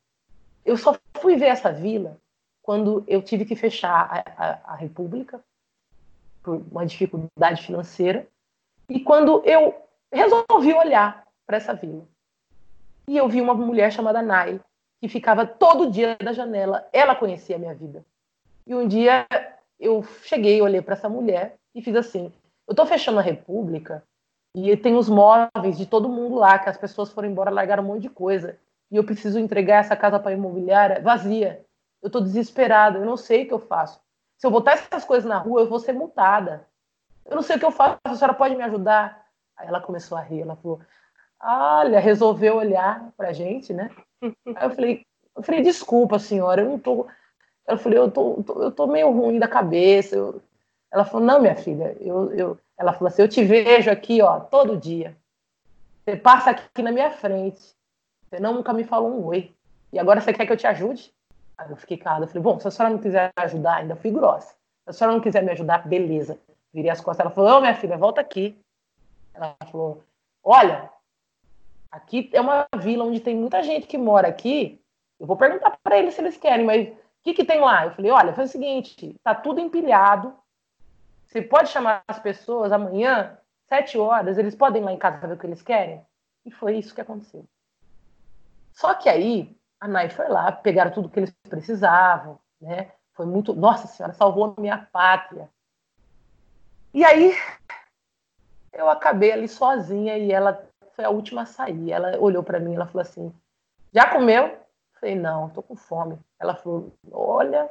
Eu 0.64 0.78
só 0.78 0.96
fui 1.16 1.36
ver 1.36 1.48
essa 1.48 1.74
vila 1.74 2.20
quando 2.62 3.04
eu 3.08 3.24
tive 3.24 3.46
que 3.46 3.56
fechar 3.56 4.08
a, 4.12 4.46
a, 4.46 4.74
a 4.74 4.76
República 4.76 5.44
por 6.44 6.64
uma 6.70 6.86
dificuldade 6.86 7.64
financeira 7.64 8.28
e 8.88 9.00
quando 9.00 9.42
eu 9.44 9.83
resolvi 10.14 10.74
olhar 10.74 11.24
para 11.46 11.58
essa 11.58 11.74
vila 11.74 12.08
e 13.08 13.18
eu 13.18 13.28
vi 13.28 13.42
uma 13.42 13.54
mulher 13.54 13.92
chamada 13.92 14.22
Nai, 14.22 14.60
que 15.02 15.08
ficava 15.08 15.46
todo 15.46 15.92
dia 15.92 16.16
da 16.22 16.32
janela. 16.32 16.88
Ela 16.94 17.16
conhecia 17.16 17.56
a 17.56 17.60
minha 17.60 17.74
vida. 17.74 18.06
E 18.66 18.74
um 18.74 18.88
dia 18.88 19.26
eu 19.80 20.04
cheguei, 20.24 20.62
olhei 20.62 20.82
para 20.82 20.94
essa 20.94 21.10
mulher 21.10 21.56
e 21.76 21.82
fiz 21.82 21.96
assim: 21.96 22.32
eu 22.68 22.72
estou 22.72 22.86
fechando 22.86 23.20
a 23.20 23.24
República 23.24 24.04
e 24.56 24.76
tem 24.78 24.96
os 24.96 25.10
móveis 25.10 25.78
de 25.78 25.86
todo 25.86 26.08
mundo 26.08 26.36
lá, 26.36 26.58
que 26.60 26.70
as 26.70 26.78
pessoas 26.78 27.12
foram 27.12 27.28
embora, 27.28 27.52
largaram 27.52 27.84
um 27.84 27.88
monte 27.88 28.04
de 28.04 28.10
coisa. 28.10 28.58
E 28.92 28.96
eu 28.96 29.04
preciso 29.04 29.40
entregar 29.40 29.80
essa 29.80 29.96
casa 29.96 30.20
para 30.20 30.32
a 30.32 30.34
imobiliária 30.34 31.02
vazia. 31.02 31.66
Eu 32.02 32.08
estou 32.08 32.22
desesperada, 32.22 33.00
eu 33.00 33.06
não 33.06 33.18
sei 33.18 33.44
o 33.44 33.48
que 33.48 33.54
eu 33.54 33.60
faço. 33.60 34.00
Se 34.38 34.46
eu 34.46 34.52
botar 34.52 34.74
essas 34.74 35.04
coisas 35.04 35.28
na 35.28 35.38
rua, 35.38 35.62
eu 35.62 35.70
vou 35.70 35.80
ser 35.80 35.94
multada. 35.94 36.68
Eu 37.26 37.36
não 37.36 37.42
sei 37.42 37.56
o 37.56 37.60
que 37.60 37.66
eu 37.66 37.72
faço, 37.72 37.98
a 38.04 38.16
senhora 38.16 38.34
pode 38.34 38.56
me 38.56 38.64
ajudar? 38.64 39.23
Aí 39.58 39.68
ela 39.68 39.82
começou 39.82 40.18
a 40.18 40.22
rir, 40.22 40.42
ela 40.42 40.56
falou: 40.56 40.80
Olha, 41.42 42.00
resolveu 42.00 42.56
olhar 42.56 43.12
pra 43.18 43.34
gente, 43.34 43.74
né? 43.74 43.90
Aí 44.56 44.66
eu 44.66 44.72
falei, 44.72 45.06
eu 45.36 45.44
falei, 45.44 45.62
desculpa, 45.62 46.20
senhora, 46.20 46.62
eu 46.62 46.70
não 46.70 46.80
tô. 46.80 47.08
Eu 47.68 47.78
falei, 47.78 47.98
eu 47.98 48.12
tô, 48.12 48.44
eu 48.58 48.72
tô 48.72 48.88
meio 48.88 49.12
ruim 49.12 49.40
da 49.40 49.48
cabeça. 49.48 50.16
Eu... 50.16 50.42
Ela 50.92 51.06
falou, 51.06 51.26
não, 51.26 51.42
minha 51.42 51.56
filha, 51.56 51.96
eu, 52.00 52.32
eu... 52.34 52.60
ela 52.78 52.94
falou 52.94 53.08
assim, 53.08 53.22
eu 53.22 53.28
te 53.28 53.44
vejo 53.44 53.90
aqui, 53.90 54.22
ó, 54.22 54.40
todo 54.40 54.78
dia. 54.78 55.18
Você 56.04 56.16
passa 56.16 56.52
aqui 56.52 56.82
na 56.82 56.92
minha 56.92 57.12
frente. 57.12 57.74
Você 58.30 58.40
não 58.40 58.54
nunca 58.54 58.74
me 58.74 58.84
falou 58.84 59.10
um 59.10 59.26
oi. 59.26 59.54
E 59.92 60.00
agora 60.00 60.20
você 60.20 60.34
quer 60.34 60.46
que 60.46 60.52
eu 60.52 60.58
te 60.58 60.68
ajude? 60.68 61.14
Aí 61.58 61.70
eu 61.70 61.78
fiquei 61.78 61.98
calada. 61.98 62.26
Eu 62.26 62.28
falei, 62.28 62.44
bom, 62.44 62.60
se 62.60 62.68
a 62.68 62.72
senhora 62.72 62.94
não 62.94 63.02
quiser 63.02 63.32
ajudar, 63.38 63.76
ainda 63.76 63.96
fui 63.96 64.12
grossa. 64.12 64.50
Se 64.84 64.90
a 64.90 64.94
senhora 64.94 65.16
não 65.16 65.24
quiser 65.24 65.44
me 65.44 65.52
ajudar, 65.52 65.88
beleza. 65.88 66.38
Virei 66.74 66.90
as 66.90 67.00
costas. 67.00 67.26
Ela 67.26 67.34
falou, 67.34 67.58
ô, 67.58 67.62
minha 67.62 67.76
filha, 67.76 67.98
volta 67.98 68.20
aqui. 68.20 68.58
Ela 69.34 69.56
falou, 69.72 70.04
olha, 70.44 70.92
Aqui 71.94 72.28
é 72.34 72.42
uma 72.42 72.68
vila 72.78 73.06
onde 73.06 73.20
tem 73.20 73.36
muita 73.36 73.62
gente 73.62 73.86
que 73.86 74.00
mora 74.00 74.28
aqui. 74.28 74.84
Eu 75.20 75.28
vou 75.28 75.38
perguntar 75.38 75.78
para 75.84 76.00
eles 76.00 76.16
se 76.16 76.22
eles 76.22 76.36
querem, 76.36 76.66
mas 76.66 76.88
o 76.88 76.96
que, 77.22 77.36
que 77.36 77.46
tem 77.46 77.60
lá? 77.60 77.86
Eu 77.86 77.92
falei, 77.92 78.10
olha, 78.10 78.34
foi 78.34 78.46
o 78.46 78.48
seguinte, 78.48 79.16
tá 79.24 79.36
tudo 79.36 79.60
empilhado. 79.60 80.36
Você 81.28 81.40
pode 81.40 81.70
chamar 81.70 82.04
as 82.08 82.18
pessoas 82.18 82.72
amanhã, 82.72 83.38
sete 83.70 83.96
horas, 83.96 84.40
eles 84.40 84.56
podem 84.56 84.82
ir 84.82 84.86
lá 84.86 84.92
em 84.92 84.98
casa 84.98 85.28
ver 85.28 85.36
o 85.36 85.38
que 85.38 85.46
eles 85.46 85.62
querem? 85.62 86.04
E 86.44 86.50
foi 86.50 86.78
isso 86.78 86.96
que 86.96 87.02
aconteceu. 87.02 87.46
Só 88.72 88.96
que 88.96 89.08
aí, 89.08 89.56
a 89.80 89.88
Nai 89.88 90.10
foi 90.10 90.28
lá, 90.28 90.52
pegaram 90.52 90.90
tudo 90.90 91.10
que 91.10 91.20
eles 91.20 91.32
precisavam, 91.48 92.40
né? 92.60 92.92
Foi 93.14 93.28
muito, 93.28 93.54
nossa 93.54 93.86
senhora, 93.86 94.16
salvou 94.16 94.56
minha 94.58 94.80
pátria. 94.80 95.48
E 96.92 97.06
aí, 97.06 97.38
eu 98.74 98.90
acabei 98.90 99.32
ali 99.32 99.48
sozinha 99.48 100.18
e 100.18 100.32
ela 100.32 100.68
foi 100.96 101.06
a 101.06 101.10
última 101.10 101.44
a 101.44 101.46
sair. 101.46 101.92
Ela 101.92 102.18
olhou 102.20 102.44
para 102.44 102.60
mim, 102.60 102.76
ela 102.76 102.88
falou 102.88 103.02
assim: 103.02 103.34
"Já 103.94 104.10
comeu?" 104.10 104.46
Eu 104.48 104.60
falei: 105.00 105.16
"Não, 105.16 105.50
tô 105.50 105.62
com 105.62 105.76
fome". 105.76 106.20
Ela 106.40 106.56
falou: 106.56 106.92
"Olha, 107.12 107.70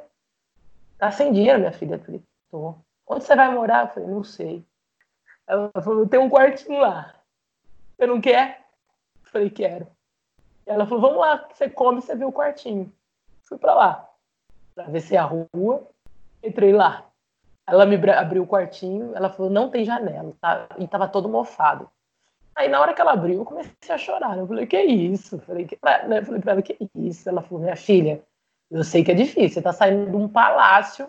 tá 0.98 1.10
sem 1.10 1.32
dinheiro, 1.32 1.58
minha 1.58 1.72
filha". 1.72 1.96
Eu 1.96 2.00
falei: 2.00 2.22
"Tô". 2.50 2.74
"Onde 3.06 3.24
você 3.24 3.36
vai 3.36 3.52
morar?" 3.52 3.86
Eu 3.86 3.88
falei: 3.88 4.08
"Não 4.08 4.24
sei". 4.24 4.64
Ela 5.46 5.70
falou: 5.82 6.08
"Tem 6.08 6.20
um 6.20 6.30
quartinho 6.30 6.80
lá. 6.80 7.14
Você 7.96 8.06
não 8.06 8.20
quer?" 8.20 8.66
Eu 9.24 9.30
falei: 9.30 9.50
"Quero". 9.50 9.86
Ela 10.64 10.86
falou: 10.86 11.00
"Vamos 11.02 11.18
lá, 11.18 11.48
você 11.52 11.68
come, 11.68 12.00
você 12.00 12.14
vê 12.14 12.24
o 12.24 12.32
quartinho". 12.32 12.92
Fui 13.42 13.58
para 13.58 13.74
lá. 13.74 14.08
Atravessei 14.72 15.18
a 15.18 15.24
rua, 15.24 15.86
entrei 16.42 16.72
lá. 16.72 17.11
Ela 17.66 17.86
me 17.86 17.96
abriu 18.10 18.42
o 18.42 18.46
quartinho, 18.46 19.12
ela 19.14 19.30
falou, 19.30 19.50
não 19.50 19.70
tem 19.70 19.84
janela, 19.84 20.32
tá? 20.40 20.68
E 20.78 20.86
tava 20.86 21.08
todo 21.08 21.28
mofado. 21.28 21.88
Aí 22.54 22.68
na 22.68 22.80
hora 22.80 22.92
que 22.92 23.00
ela 23.00 23.12
abriu, 23.12 23.38
eu 23.38 23.44
comecei 23.44 23.72
a 23.88 23.98
chorar. 23.98 24.36
Eu 24.36 24.46
falei, 24.46 24.66
que 24.66 24.80
isso? 24.80 25.36
Eu 25.36 25.40
falei, 25.40 25.66
que... 25.66 25.78
Né, 26.06 26.18
eu 26.18 26.24
falei 26.24 26.40
pra 26.40 26.52
ela, 26.52 26.62
que 26.62 26.76
isso? 26.94 27.28
Ela 27.28 27.42
falou, 27.42 27.62
minha 27.62 27.76
filha, 27.76 28.22
eu 28.70 28.82
sei 28.84 29.04
que 29.04 29.10
é 29.10 29.14
difícil, 29.14 29.54
você 29.54 29.62
tá 29.62 29.72
saindo 29.72 30.10
de 30.10 30.16
um 30.16 30.28
palácio, 30.28 31.08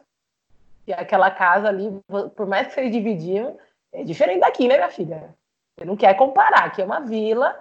e 0.85 0.93
aquela 0.93 1.31
casa 1.31 1.69
ali, 1.69 1.89
por 2.35 2.45
mais 2.45 2.67
que 2.67 2.73
vocês 2.73 2.91
dividiam, 2.91 3.57
é 3.91 4.03
diferente 4.03 4.41
daqui, 4.41 4.67
né, 4.67 4.75
minha 4.75 4.89
filha? 4.89 5.33
Você 5.77 5.85
não 5.85 5.95
quer 5.95 6.13
comparar, 6.15 6.65
aqui 6.65 6.81
é 6.81 6.85
uma 6.85 6.99
vila 6.99 7.57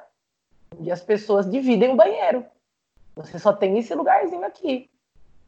onde 0.77 0.91
as 0.91 1.01
pessoas 1.01 1.49
dividem 1.49 1.91
o 1.91 1.97
banheiro. 1.97 2.45
Você 3.15 3.39
só 3.39 3.53
tem 3.53 3.79
esse 3.79 3.95
lugarzinho 3.95 4.45
aqui. 4.45 4.91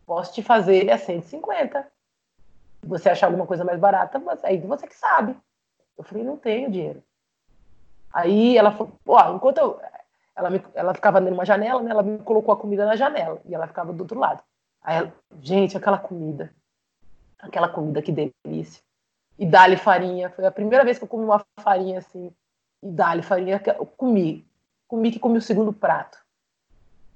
Posso 0.06 0.32
te 0.34 0.42
fazer 0.42 0.76
ele 0.76 0.90
a 0.90 0.98
150. 0.98 1.86
Você 2.86 3.08
achar 3.08 3.26
alguma 3.26 3.46
coisa 3.46 3.64
mais 3.64 3.78
barata, 3.78 4.20
aí 4.42 4.58
você 4.58 4.86
que 4.86 4.94
sabe. 4.94 5.36
Eu 5.96 6.04
falei, 6.04 6.24
não 6.24 6.36
tenho 6.36 6.70
dinheiro. 6.70 7.02
Aí 8.12 8.56
ela 8.56 8.70
falou, 8.70 8.92
ó, 9.06 9.34
enquanto 9.34 9.58
eu. 9.58 9.80
Ela, 10.36 10.50
me, 10.50 10.60
ela 10.74 10.94
ficava 10.94 11.20
numa 11.20 11.44
janela, 11.44 11.80
né? 11.80 11.90
Ela 11.90 12.02
me 12.02 12.18
colocou 12.18 12.52
a 12.52 12.56
comida 12.56 12.84
na 12.84 12.96
janela 12.96 13.40
e 13.44 13.54
ela 13.54 13.68
ficava 13.68 13.92
do 13.92 14.00
outro 14.00 14.18
lado. 14.18 14.42
Aí 14.82 14.98
ela, 14.98 15.12
gente, 15.40 15.76
aquela 15.76 15.98
comida. 15.98 16.52
Aquela 17.38 17.68
comida, 17.68 18.02
que 18.02 18.12
delícia. 18.12 18.82
E 19.38 19.46
dali 19.46 19.76
farinha. 19.76 20.30
Foi 20.30 20.44
a 20.44 20.50
primeira 20.50 20.84
vez 20.84 20.98
que 20.98 21.04
eu 21.04 21.08
comi 21.08 21.24
uma 21.24 21.44
farinha 21.60 21.98
assim. 21.98 22.32
E 22.82 22.90
dali 22.90 23.22
farinha. 23.22 23.60
Eu 23.78 23.86
comi. 23.86 24.46
Comi 24.88 25.10
que 25.10 25.18
comi 25.18 25.38
o 25.38 25.42
segundo 25.42 25.72
prato. 25.72 26.18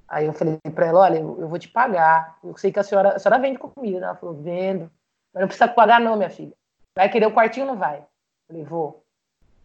Aí 0.08 0.26
eu 0.26 0.32
falei 0.32 0.58
para 0.74 0.86
ela, 0.86 1.00
olha, 1.00 1.18
eu, 1.18 1.40
eu, 1.40 1.48
vou 1.48 1.58
te 1.58 1.68
pagar. 1.68 2.38
Eu 2.42 2.56
sei 2.56 2.72
que 2.72 2.78
a 2.78 2.82
senhora, 2.82 3.16
a 3.16 3.18
senhora 3.18 3.40
vende 3.40 3.58
comida. 3.58 4.06
Ela 4.06 4.16
falou, 4.16 4.34
vendo. 4.34 4.90
Mas 5.32 5.40
não 5.40 5.48
precisa 5.48 5.68
pagar 5.68 6.00
não, 6.00 6.16
minha 6.16 6.30
filha. 6.30 6.52
Vai 6.94 7.08
querer 7.08 7.26
o 7.26 7.32
quartinho 7.32 7.66
não 7.66 7.76
vai? 7.76 8.04
Falei, 8.46 8.64
vou. 8.64 9.04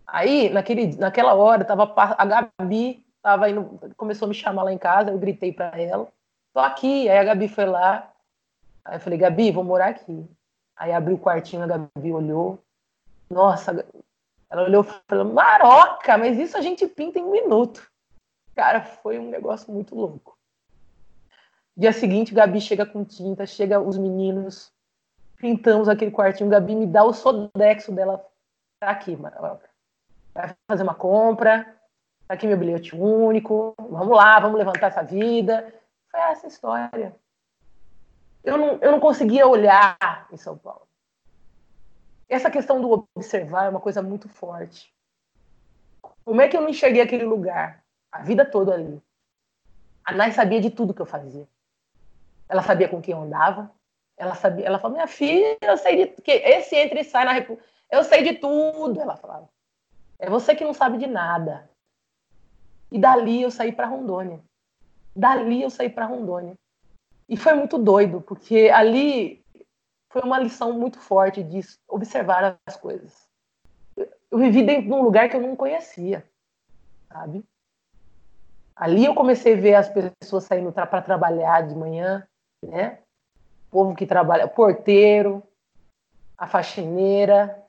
Aí, 0.06 0.50
naquele, 0.50 0.96
naquela 0.98 1.34
hora, 1.34 1.64
tava, 1.64 1.92
a 1.96 2.26
Gabi 2.26 3.06
tava 3.22 3.50
indo, 3.50 3.80
começou 3.96 4.26
a 4.26 4.30
me 4.30 4.36
chamar 4.36 4.64
lá 4.64 4.74
em 4.74 4.78
casa, 4.78 5.12
eu 5.12 5.18
gritei 5.18 5.54
para 5.54 5.80
ela, 5.80 6.08
tô 6.54 6.60
aqui. 6.60 7.10
Aí 7.10 7.18
a 7.18 7.24
Gabi 7.24 7.48
foi 7.48 7.66
lá. 7.66 8.12
Aí 8.84 8.98
eu 8.98 9.00
falei, 9.00 9.18
Gabi, 9.18 9.52
vou 9.52 9.64
morar 9.64 9.88
aqui. 9.90 10.28
Aí 10.76 10.92
abriu 10.92 11.16
o 11.16 11.20
quartinho, 11.20 11.64
a 11.64 11.68
Gabi 11.68 12.12
olhou. 12.12 12.60
Nossa, 13.30 13.86
ela 14.50 14.64
olhou 14.64 14.84
e 14.84 14.94
falou, 15.08 15.34
Maroca, 15.34 16.18
mas 16.18 16.38
isso 16.38 16.58
a 16.58 16.62
gente 16.62 16.86
pinta 16.88 17.18
em 17.18 17.24
um 17.24 17.32
minuto. 17.32 17.90
Cara, 18.56 18.82
foi 18.82 19.18
um 19.18 19.30
negócio 19.30 19.72
muito 19.72 19.96
louco. 19.96 20.38
Dia 21.76 21.92
seguinte, 21.92 22.34
Gabi 22.34 22.62
chega 22.62 22.86
com 22.86 23.04
tinta, 23.04 23.48
chega 23.48 23.80
os 23.80 23.98
meninos, 23.98 24.72
pintamos 25.44 25.90
aquele 25.90 26.10
quartinho. 26.10 26.50
Gabi 26.50 26.74
me 26.74 26.88
dá 26.88 27.04
o 27.04 27.12
sodexo 27.12 27.92
dela. 27.92 28.26
Tá 28.80 28.92
aqui, 28.92 29.14
Maroca. 29.16 29.70
Vai 30.34 30.56
fazer 30.66 30.84
uma 30.84 30.96
compra, 30.96 31.66
tá 32.26 32.34
aqui 32.34 32.48
meu 32.48 32.58
bilhete 32.58 32.96
único, 32.96 33.76
vamos 33.78 34.16
lá, 34.16 34.40
vamos 34.40 34.58
levantar 34.58 34.88
essa 34.88 35.04
vida. 35.04 35.74
Foi 36.10 36.20
essa 36.22 36.48
história. 36.48 37.14
Eu 38.42 38.58
não, 38.58 38.78
eu 38.82 38.92
não 38.92 39.02
conseguia 39.02 39.46
olhar 39.46 39.98
em 40.32 40.38
São 40.38 40.58
Paulo. 40.58 40.88
Essa 42.30 42.50
questão 42.50 42.80
do 42.80 43.06
observar 43.14 43.66
é 43.66 43.70
uma 43.70 43.82
coisa 43.82 44.02
muito 44.02 44.30
forte. 44.30 44.94
Como 46.24 46.42
é 46.42 46.48
que 46.48 46.56
eu 46.56 46.62
não 46.62 46.70
enxerguei 46.70 47.02
aquele 47.02 47.26
lugar? 47.26 47.84
a 48.14 48.22
vida 48.22 48.46
toda 48.46 48.76
ali. 48.76 49.02
A 50.06 50.14
Nai 50.14 50.32
sabia 50.32 50.62
de 50.62 50.70
tudo 50.70 50.94
que 50.94 51.02
eu 51.02 51.06
fazia. 51.06 51.48
Ela 52.48 52.62
sabia 52.62 52.88
com 52.88 53.02
quem 53.02 53.14
eu 53.14 53.22
andava. 53.24 53.72
Ela 54.18 54.36
sabia, 54.36 54.66
ela 54.66 54.80
falou: 54.80 54.96
"Minha 54.96 55.08
filha, 55.08 55.58
eu 55.62 55.78
sei 55.78 55.96
de 55.96 56.22
que 56.22 56.32
esse 56.32 56.76
entra 56.76 57.00
e 57.00 57.04
sai 57.04 57.26
na 57.26 57.34
República. 57.34 57.68
Eu 57.90 58.04
sei 58.04 58.24
de 58.24 58.34
tudo", 58.36 59.00
ela 59.00 59.16
falava. 59.16 59.50
É 60.20 60.30
você 60.30 60.56
que 60.56 60.64
não 60.64 60.74
sabe 60.74 60.98
de 60.98 61.08
nada. 61.08 61.70
E 62.92 63.00
dali 63.00 63.42
eu 63.42 63.52
saí 63.52 63.72
para 63.72 63.88
Rondônia. 63.88 64.40
Dali 65.16 65.62
eu 65.62 65.70
saí 65.70 65.90
para 65.90 66.06
Rondônia. 66.06 66.56
E 67.28 67.36
foi 67.36 67.54
muito 67.56 67.78
doido, 67.78 68.22
porque 68.22 68.70
ali 68.74 69.44
foi 70.10 70.22
uma 70.22 70.38
lição 70.38 70.74
muito 70.74 71.00
forte 71.00 71.42
de 71.42 71.62
observar 71.88 72.60
as 72.68 72.78
coisas. 72.78 73.28
Eu 73.98 74.38
vivi 74.38 74.64
dentro 74.64 74.84
de 74.84 74.94
um 74.94 75.02
lugar 75.02 75.28
que 75.28 75.36
eu 75.36 75.42
não 75.42 75.56
conhecia, 75.56 76.24
sabe? 77.12 77.44
Ali 78.76 79.06
eu 79.06 79.16
comecei 79.16 79.54
a 79.54 79.60
ver 79.60 79.76
as 79.76 79.90
pessoas 79.90 80.44
saindo 80.44 80.72
para 80.72 81.02
trabalhar 81.02 81.68
de 81.68 81.76
manhã, 81.76 82.28
né? 82.64 83.00
O 83.74 83.82
povo 83.82 83.96
que 83.96 84.06
trabalha, 84.06 84.48
porteiro, 84.48 85.42
a 86.38 86.46
faxineira, 86.46 87.60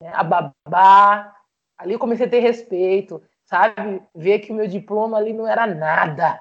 né? 0.00 0.10
a 0.14 0.24
babá. 0.24 1.36
Ali 1.76 1.92
eu 1.92 1.98
comecei 1.98 2.24
a 2.24 2.30
ter 2.30 2.40
respeito, 2.40 3.22
sabe? 3.44 4.00
Ver 4.14 4.38
que 4.38 4.50
o 4.50 4.54
meu 4.54 4.66
diploma 4.66 5.18
ali 5.18 5.34
não 5.34 5.46
era 5.46 5.66
nada. 5.66 6.40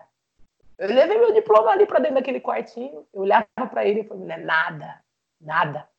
Eu 0.78 0.88
levei 0.88 1.18
meu 1.18 1.34
diploma 1.34 1.72
ali 1.72 1.86
para 1.86 2.00
dentro 2.00 2.16
daquele 2.16 2.40
quartinho, 2.40 3.06
eu 3.14 3.24
olhava 3.24 3.46
para 3.70 3.86
ele 3.86 4.00
e 4.00 4.04
falei, 4.06 4.28
não 4.28 4.34
é 4.34 4.38
nada, 4.38 5.02
nada. 5.42 5.90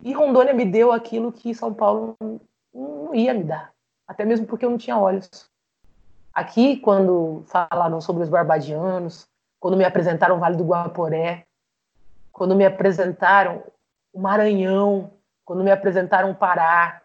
E 0.00 0.12
Rondônia 0.12 0.52
me 0.52 0.64
deu 0.64 0.90
aquilo 0.90 1.30
que 1.30 1.54
São 1.54 1.72
Paulo 1.72 2.16
não 2.74 3.14
ia 3.14 3.32
me 3.32 3.44
dar, 3.44 3.72
até 4.08 4.24
mesmo 4.24 4.44
porque 4.44 4.64
eu 4.64 4.70
não 4.70 4.78
tinha 4.78 4.98
olhos. 4.98 5.48
Aqui, 6.34 6.78
quando 6.78 7.44
falaram 7.46 8.00
sobre 8.00 8.24
os 8.24 8.28
barbadianos, 8.28 9.28
quando 9.60 9.76
me 9.76 9.84
apresentaram 9.84 10.34
o 10.34 10.40
Vale 10.40 10.56
do 10.56 10.66
Guaporé, 10.66 11.46
quando 12.32 12.54
me 12.54 12.64
apresentaram 12.64 13.62
o 14.12 14.20
Maranhão, 14.20 15.12
quando 15.44 15.62
me 15.62 15.70
apresentaram 15.70 16.30
o 16.30 16.34
Pará, 16.34 17.02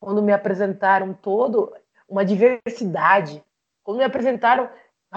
quando 0.00 0.22
me 0.22 0.32
apresentaram 0.32 1.12
todo 1.12 1.74
uma 2.08 2.24
diversidade, 2.24 3.42
quando 3.82 3.98
me 3.98 4.04
apresentaram, 4.04 4.70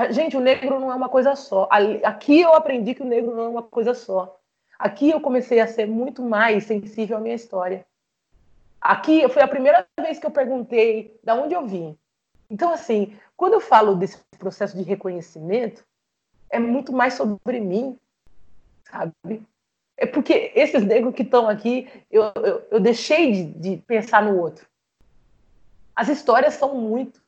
gente, 0.09 0.35
o 0.35 0.41
negro 0.41 0.79
não 0.79 0.91
é 0.91 0.95
uma 0.95 1.09
coisa 1.09 1.35
só. 1.35 1.69
Aqui 2.03 2.41
eu 2.41 2.53
aprendi 2.53 2.93
que 2.93 3.03
o 3.03 3.05
negro 3.05 3.35
não 3.35 3.43
é 3.43 3.47
uma 3.47 3.63
coisa 3.63 3.93
só. 3.93 4.37
Aqui 4.77 5.11
eu 5.11 5.21
comecei 5.21 5.59
a 5.59 5.67
ser 5.67 5.85
muito 5.85 6.23
mais 6.23 6.65
sensível 6.65 7.17
à 7.17 7.19
minha 7.19 7.35
história. 7.35 7.85
Aqui 8.79 9.27
foi 9.29 9.43
a 9.43 9.47
primeira 9.47 9.87
vez 9.99 10.17
que 10.17 10.25
eu 10.25 10.31
perguntei 10.31 11.19
de 11.23 11.31
onde 11.31 11.53
eu 11.53 11.67
vim. 11.67 11.95
Então, 12.49 12.73
assim, 12.73 13.15
quando 13.37 13.53
eu 13.53 13.61
falo 13.61 13.95
desse 13.95 14.17
processo 14.39 14.75
de 14.75 14.83
reconhecimento, 14.83 15.85
é 16.49 16.57
muito 16.57 16.91
mais 16.91 17.13
sobre 17.13 17.59
mim, 17.59 17.97
sabe? 18.83 19.45
É 20.01 20.05
porque 20.05 20.51
esses 20.55 20.83
negros 20.83 21.13
que 21.13 21.21
estão 21.21 21.47
aqui, 21.47 21.87
eu, 22.09 22.31
eu, 22.35 22.67
eu 22.71 22.79
deixei 22.79 23.31
de, 23.31 23.43
de 23.45 23.77
pensar 23.77 24.23
no 24.23 24.39
outro. 24.39 24.65
As 25.95 26.09
histórias 26.09 26.55
são 26.55 26.75
muito 26.75 27.21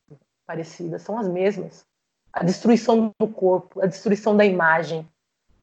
parecidas, 0.44 1.02
são 1.02 1.18
as 1.18 1.28
mesmas. 1.28 1.86
A 2.32 2.42
destruição 2.42 3.12
do 3.18 3.28
corpo, 3.28 3.80
a 3.80 3.86
destruição 3.86 4.36
da 4.36 4.44
imagem, 4.44 5.08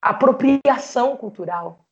a 0.01 0.11
apropriação 0.11 1.17
cultural. 1.17 1.85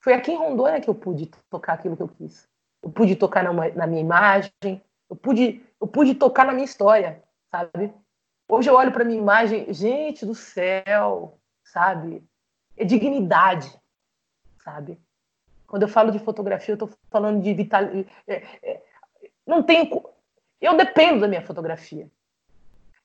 Foi 0.00 0.14
aqui 0.14 0.32
em 0.32 0.38
Rondônia 0.38 0.80
que 0.80 0.88
eu 0.88 0.94
pude 0.94 1.30
tocar 1.50 1.74
aquilo 1.74 1.96
que 1.96 2.02
eu 2.02 2.08
quis. 2.08 2.48
Eu 2.82 2.90
pude 2.90 3.14
tocar 3.16 3.44
na, 3.44 3.52
na 3.52 3.86
minha 3.86 4.00
imagem, 4.00 4.82
eu 5.10 5.16
pude, 5.16 5.62
eu 5.78 5.86
pude 5.86 6.14
tocar 6.14 6.46
na 6.46 6.52
minha 6.52 6.64
história 6.64 7.22
sabe? 7.50 7.92
Hoje 8.48 8.70
eu 8.70 8.74
olho 8.74 8.92
para 8.92 9.04
minha 9.04 9.20
imagem, 9.20 9.72
gente 9.72 10.24
do 10.24 10.34
céu, 10.34 11.38
sabe? 11.64 12.22
É 12.76 12.84
dignidade, 12.84 13.77
sabe? 14.68 15.00
Quando 15.66 15.82
eu 15.82 15.88
falo 15.88 16.10
de 16.10 16.18
fotografia, 16.18 16.72
eu 16.72 16.76
estou 16.76 16.90
falando 17.10 17.42
de 17.42 17.54
vital. 17.54 17.82
É, 18.26 18.42
é, 18.62 18.82
não 19.46 19.62
tem. 19.62 19.90
Eu 20.60 20.76
dependo 20.76 21.20
da 21.20 21.28
minha 21.28 21.42
fotografia. 21.42 22.08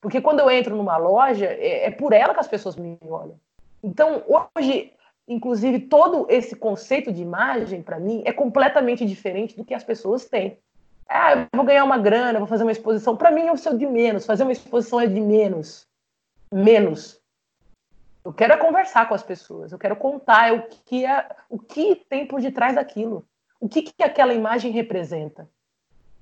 Porque 0.01 0.21
quando 0.21 0.39
eu 0.41 0.51
entro 0.51 0.75
numa 0.75 0.97
loja, 0.97 1.45
é, 1.45 1.85
é 1.85 1.91
por 1.91 2.11
ela 2.13 2.33
que 2.33 2.39
as 2.39 2.47
pessoas 2.47 2.75
me 2.75 2.97
olham. 3.01 3.39
Então, 3.81 4.23
hoje, 4.27 4.93
inclusive, 5.27 5.79
todo 5.79 6.25
esse 6.29 6.55
conceito 6.55 7.11
de 7.11 7.21
imagem, 7.21 7.81
para 7.81 7.99
mim, 7.99 8.21
é 8.25 8.33
completamente 8.33 9.05
diferente 9.05 9.55
do 9.55 9.65
que 9.65 9.73
as 9.73 9.83
pessoas 9.83 10.25
têm. 10.25 10.57
Ah, 11.07 11.33
eu 11.33 11.47
vou 11.53 11.65
ganhar 11.65 11.83
uma 11.83 11.97
grana, 11.97 12.39
vou 12.39 12.47
fazer 12.47 12.63
uma 12.63 12.71
exposição. 12.71 13.15
Para 13.15 13.31
mim 13.31 13.47
é 13.47 13.51
o 13.51 13.57
seu 13.57 13.77
de 13.77 13.85
menos. 13.85 14.25
Fazer 14.25 14.43
uma 14.43 14.51
exposição 14.51 14.99
é 14.99 15.07
de 15.07 15.19
menos. 15.19 15.85
Menos. 16.51 17.22
Eu 18.23 18.31
quero 18.31 18.53
é 18.53 18.57
conversar 18.57 19.07
com 19.07 19.13
as 19.13 19.23
pessoas. 19.23 19.71
Eu 19.71 19.77
quero 19.77 19.95
contar 19.95 20.53
o 20.53 20.63
que 20.85 21.05
é, 21.05 21.27
o 21.49 21.59
que 21.59 21.95
tem 21.95 22.25
por 22.25 22.41
detrás 22.41 22.75
daquilo. 22.75 23.27
O 23.59 23.67
que, 23.67 23.81
que 23.81 24.03
aquela 24.03 24.33
imagem 24.33 24.71
representa. 24.71 25.49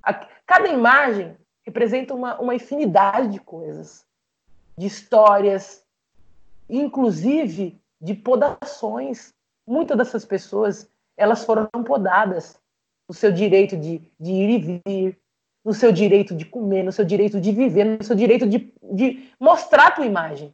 A, 0.02 0.12
cada 0.44 0.68
imagem 0.68 1.36
representa 1.64 2.14
uma, 2.14 2.40
uma 2.40 2.54
infinidade 2.54 3.28
de 3.28 3.38
coisas, 3.38 4.04
de 4.76 4.86
histórias, 4.86 5.84
inclusive 6.68 7.80
de 8.00 8.14
podações. 8.14 9.32
Muitas 9.64 9.96
dessas 9.96 10.24
pessoas 10.24 10.90
elas 11.16 11.44
foram 11.44 11.68
podadas 11.84 12.60
no 13.08 13.14
seu 13.14 13.30
direito 13.30 13.76
de, 13.76 13.98
de 14.18 14.30
ir 14.32 14.50
e 14.50 14.80
vir, 14.86 15.18
no 15.64 15.72
seu 15.72 15.92
direito 15.92 16.34
de 16.34 16.44
comer, 16.44 16.82
no 16.82 16.90
seu 16.90 17.04
direito 17.04 17.40
de 17.40 17.52
viver, 17.52 17.84
no 17.84 18.02
seu 18.02 18.16
direito 18.16 18.46
de, 18.48 18.72
de 18.82 19.30
mostrar 19.38 19.88
a 19.88 19.90
tua 19.92 20.06
imagem. 20.06 20.52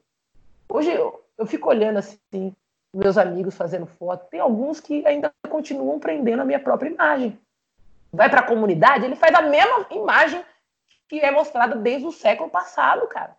Hoje 0.69 0.91
eu, 1.39 1.47
fico 1.47 1.69
olhando 1.69 1.99
assim, 1.99 2.55
meus 2.93 3.17
amigos 3.17 3.55
fazendo 3.55 3.87
foto. 3.87 4.29
Tem 4.29 4.41
alguns 4.41 4.81
que 4.81 5.07
ainda 5.07 5.33
continuam 5.49 5.99
prendendo 5.99 6.43
a 6.43 6.45
minha 6.45 6.61
própria 6.61 6.91
imagem. 6.91 7.39
Vai 8.13 8.29
para 8.29 8.41
a 8.41 8.47
comunidade, 8.47 9.05
ele 9.05 9.17
faz 9.17 9.35
a 9.35 9.43
mesma 9.43 9.87
imagem 9.91 10.45
que 11.09 11.21
é 11.21 11.31
mostrada 11.31 11.77
desde 11.77 12.07
o 12.07 12.13
século 12.13 12.51
passado, 12.51 13.07
cara. 13.07 13.37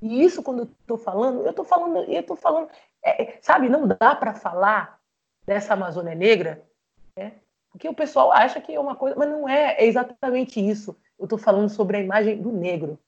E 0.00 0.22
isso, 0.22 0.42
quando 0.42 0.60
eu 0.60 0.64
estou 0.80 0.98
falando, 0.98 1.42
eu 1.42 1.50
estou 1.50 1.64
falando, 1.64 2.04
eu 2.04 2.22
tô 2.22 2.36
falando, 2.36 2.68
é, 3.02 3.22
é, 3.22 3.38
sabe, 3.40 3.68
não 3.68 3.86
dá 3.86 4.14
para 4.14 4.34
falar 4.34 4.98
dessa 5.46 5.74
Amazônia 5.74 6.14
Negra, 6.14 6.62
né? 7.16 7.32
porque 7.70 7.88
o 7.88 7.94
pessoal 7.94 8.30
acha 8.32 8.60
que 8.60 8.74
é 8.74 8.80
uma 8.80 8.94
coisa, 8.94 9.16
mas 9.16 9.28
não 9.28 9.48
é, 9.48 9.74
é 9.74 9.86
exatamente 9.86 10.60
isso. 10.60 10.96
Eu 11.18 11.24
estou 11.24 11.38
falando 11.38 11.68
sobre 11.68 11.96
a 11.96 12.00
imagem 12.00 12.40
do 12.40 12.52
negro. 12.52 12.98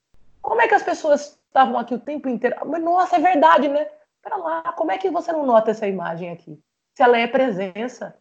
Como 0.42 0.60
é 0.60 0.66
que 0.66 0.74
as 0.74 0.82
pessoas 0.82 1.38
estavam 1.46 1.78
aqui 1.78 1.94
o 1.94 2.00
tempo 2.00 2.28
inteiro? 2.28 2.56
Mas, 2.66 2.82
nossa, 2.82 3.16
é 3.16 3.20
verdade, 3.20 3.68
né? 3.68 3.86
Pera 4.22 4.36
lá, 4.36 4.72
como 4.72 4.92
é 4.92 4.98
que 4.98 5.10
você 5.10 5.32
não 5.32 5.46
nota 5.46 5.70
essa 5.70 5.86
imagem 5.86 6.30
aqui? 6.30 6.60
Se 6.94 7.02
ela 7.02 7.18
é 7.18 7.26
presença. 7.26 8.16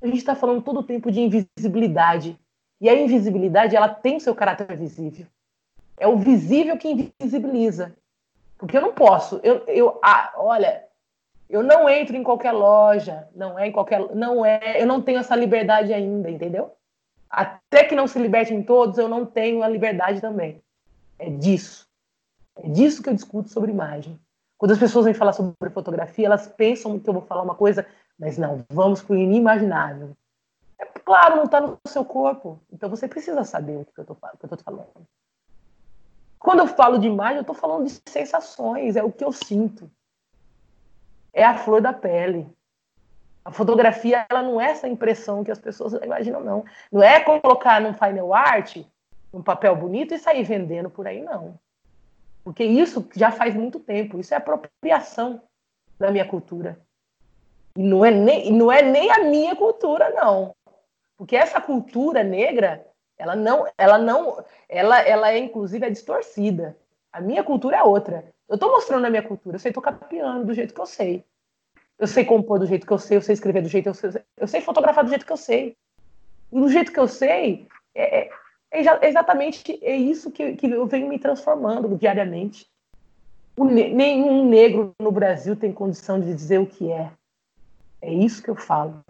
A 0.00 0.06
gente 0.06 0.18
está 0.18 0.34
falando 0.34 0.62
todo 0.62 0.80
o 0.80 0.84
tempo 0.84 1.10
de 1.10 1.20
invisibilidade. 1.20 2.38
E 2.80 2.88
a 2.88 2.94
invisibilidade, 2.94 3.76
ela 3.76 3.88
tem 3.88 4.18
seu 4.18 4.34
caráter 4.34 4.76
visível. 4.76 5.26
É 5.96 6.06
o 6.06 6.18
visível 6.18 6.76
que 6.76 6.88
invisibiliza. 6.88 7.96
Porque 8.58 8.76
eu 8.76 8.80
não 8.80 8.92
posso. 8.92 9.40
Eu, 9.42 9.64
eu, 9.66 10.00
ah, 10.02 10.32
olha, 10.36 10.84
eu 11.48 11.62
não 11.62 11.88
entro 11.88 12.16
em 12.16 12.22
qualquer 12.22 12.52
loja, 12.52 13.28
não 13.34 13.58
é 13.58 13.68
em 13.68 13.72
qualquer, 13.72 14.14
não 14.14 14.44
é, 14.44 14.80
eu 14.80 14.86
não 14.86 15.02
tenho 15.02 15.18
essa 15.18 15.36
liberdade 15.36 15.92
ainda, 15.92 16.30
entendeu? 16.30 16.72
Até 17.28 17.84
que 17.84 17.94
não 17.94 18.06
se 18.06 18.18
libertem 18.18 18.62
todos, 18.62 18.98
eu 18.98 19.08
não 19.08 19.26
tenho 19.26 19.62
a 19.62 19.68
liberdade 19.68 20.20
também. 20.20 20.62
É 21.18 21.28
disso. 21.30 21.86
É 22.56 22.68
disso 22.68 23.02
que 23.02 23.08
eu 23.08 23.14
discuto 23.14 23.48
sobre 23.48 23.70
imagem. 23.70 24.18
Quando 24.62 24.70
as 24.70 24.78
pessoas 24.78 25.06
vêm 25.06 25.12
falar 25.12 25.32
sobre 25.32 25.70
fotografia, 25.70 26.24
elas 26.24 26.46
pensam 26.46 26.96
que 26.96 27.10
eu 27.10 27.14
vou 27.14 27.22
falar 27.22 27.42
uma 27.42 27.56
coisa, 27.56 27.84
mas 28.16 28.38
não, 28.38 28.64
vamos 28.70 29.02
para 29.02 29.14
o 29.14 29.18
inimaginável. 29.18 30.16
É 30.78 30.84
claro, 30.84 31.34
não 31.34 31.46
está 31.46 31.60
no 31.60 31.76
seu 31.88 32.04
corpo. 32.04 32.60
Então 32.72 32.88
você 32.88 33.08
precisa 33.08 33.42
saber 33.42 33.78
o 33.78 33.84
que 33.84 33.98
eu 33.98 34.02
estou 34.02 34.16
falando. 34.64 34.86
Quando 36.38 36.60
eu 36.60 36.68
falo 36.68 36.98
de 37.00 37.08
imagem, 37.08 37.38
eu 37.38 37.40
estou 37.40 37.56
falando 37.56 37.86
de 37.86 38.00
sensações, 38.08 38.94
é 38.94 39.02
o 39.02 39.10
que 39.10 39.24
eu 39.24 39.32
sinto. 39.32 39.90
É 41.32 41.44
a 41.44 41.58
flor 41.58 41.80
da 41.80 41.92
pele. 41.92 42.48
A 43.44 43.50
fotografia, 43.50 44.24
ela 44.30 44.44
não 44.44 44.60
é 44.60 44.66
essa 44.66 44.86
impressão 44.86 45.42
que 45.42 45.50
as 45.50 45.58
pessoas 45.58 45.94
imaginam, 45.94 46.40
não. 46.40 46.64
Não 46.92 47.02
é 47.02 47.18
colocar 47.18 47.80
num 47.80 47.94
final 47.94 48.32
art, 48.32 48.76
um 49.34 49.42
papel 49.42 49.74
bonito 49.74 50.14
e 50.14 50.20
sair 50.20 50.44
vendendo 50.44 50.88
por 50.88 51.08
aí, 51.08 51.20
não. 51.20 51.58
Porque 52.44 52.64
isso 52.64 53.08
já 53.14 53.30
faz 53.30 53.54
muito 53.54 53.78
tempo. 53.78 54.18
Isso 54.18 54.34
é 54.34 54.36
apropriação 54.36 55.42
da 55.98 56.10
minha 56.10 56.24
cultura. 56.24 56.78
E 57.76 57.82
não 57.82 58.04
é 58.04 58.10
nem, 58.10 58.52
não 58.52 58.70
é 58.70 58.82
nem 58.82 59.10
a 59.10 59.24
minha 59.24 59.56
cultura, 59.56 60.10
não. 60.10 60.54
Porque 61.16 61.36
essa 61.36 61.60
cultura 61.60 62.24
negra, 62.24 62.84
ela 63.16 63.36
não, 63.36 63.66
ela 63.78 63.98
não, 63.98 64.44
ela, 64.68 65.00
ela 65.00 65.32
é 65.32 65.38
inclusive 65.38 65.86
é 65.86 65.90
distorcida. 65.90 66.76
A 67.12 67.20
minha 67.20 67.44
cultura 67.44 67.76
é 67.76 67.82
outra. 67.82 68.24
Eu 68.48 68.56
estou 68.56 68.70
mostrando 68.70 69.06
a 69.06 69.10
minha 69.10 69.22
cultura. 69.22 69.56
Eu 69.56 69.60
sei 69.60 69.72
tocar 69.72 69.92
piano 69.92 70.44
do 70.44 70.52
jeito 70.52 70.74
que 70.74 70.80
eu 70.80 70.86
sei. 70.86 71.24
Eu 71.98 72.06
sei 72.06 72.24
compor 72.24 72.58
do 72.58 72.66
jeito 72.66 72.86
que 72.86 72.92
eu 72.92 72.98
sei. 72.98 73.16
Eu 73.16 73.22
sei 73.22 73.34
escrever 73.34 73.62
do 73.62 73.68
jeito 73.68 73.84
que 73.84 73.90
eu 73.90 73.94
sei. 73.94 74.22
Eu 74.36 74.48
sei 74.48 74.60
fotografar 74.60 75.04
do 75.04 75.10
jeito 75.10 75.24
que 75.24 75.32
eu 75.32 75.36
sei. 75.36 75.76
E 76.50 76.60
do 76.60 76.68
jeito 76.68 76.92
que 76.92 76.98
eu 76.98 77.08
sei, 77.08 77.66
é, 77.94 78.30
é, 78.72 79.08
exatamente 79.08 79.78
é 79.84 79.94
isso 79.94 80.30
que, 80.30 80.56
que 80.56 80.66
eu 80.66 80.86
venho 80.86 81.08
me 81.08 81.18
transformando 81.18 81.96
diariamente. 81.96 82.66
Ne 83.58 83.92
nenhum 83.92 84.48
negro 84.48 84.94
no 84.98 85.12
Brasil 85.12 85.54
tem 85.54 85.72
condição 85.72 86.18
de 86.18 86.34
dizer 86.34 86.58
o 86.58 86.66
que 86.66 86.90
é. 86.90 87.12
É 88.00 88.12
isso 88.12 88.42
que 88.42 88.48
eu 88.48 88.56
falo. 88.56 89.04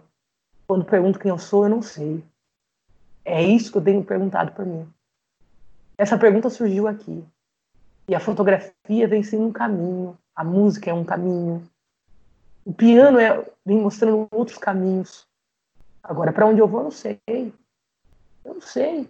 Quando 0.67 0.85
pergunto 0.85 1.17
quem 1.17 1.29
eu 1.29 1.37
sou, 1.37 1.63
eu 1.63 1.69
não 1.69 1.81
sei. 1.81 2.23
É 3.23 3.41
isso 3.41 3.71
que 3.71 3.77
eu 3.77 3.83
tenho 3.83 4.03
perguntado 4.03 4.51
para 4.51 4.65
mim. 4.65 4.85
Essa 5.97 6.17
pergunta 6.17 6.49
surgiu 6.49 6.87
aqui. 6.87 7.23
E 8.07 8.13
a 8.13 8.19
fotografia 8.19 9.07
vem 9.07 9.23
sendo 9.23 9.47
um 9.47 9.51
caminho, 9.51 10.17
a 10.35 10.43
música 10.43 10.89
é 10.89 10.93
um 10.93 11.05
caminho. 11.05 11.63
O 12.65 12.73
piano 12.73 13.17
é, 13.17 13.45
vem 13.65 13.77
mostrando 13.77 14.27
outros 14.29 14.57
caminhos. 14.57 15.25
Agora, 16.01 16.33
para 16.33 16.45
onde 16.45 16.59
eu 16.59 16.67
vou, 16.67 16.81
eu 16.81 16.85
não 16.85 16.91
sei. 16.91 17.19
Eu 17.27 18.53
não 18.55 18.61
sei. 18.61 19.09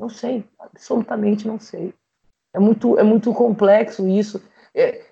Não 0.00 0.08
sei. 0.08 0.44
Absolutamente 0.58 1.46
não 1.46 1.60
sei. 1.60 1.94
É 2.52 2.58
muito, 2.58 2.98
é 2.98 3.02
muito 3.02 3.32
complexo 3.32 4.08
isso. 4.08 4.42
É, 4.74 5.04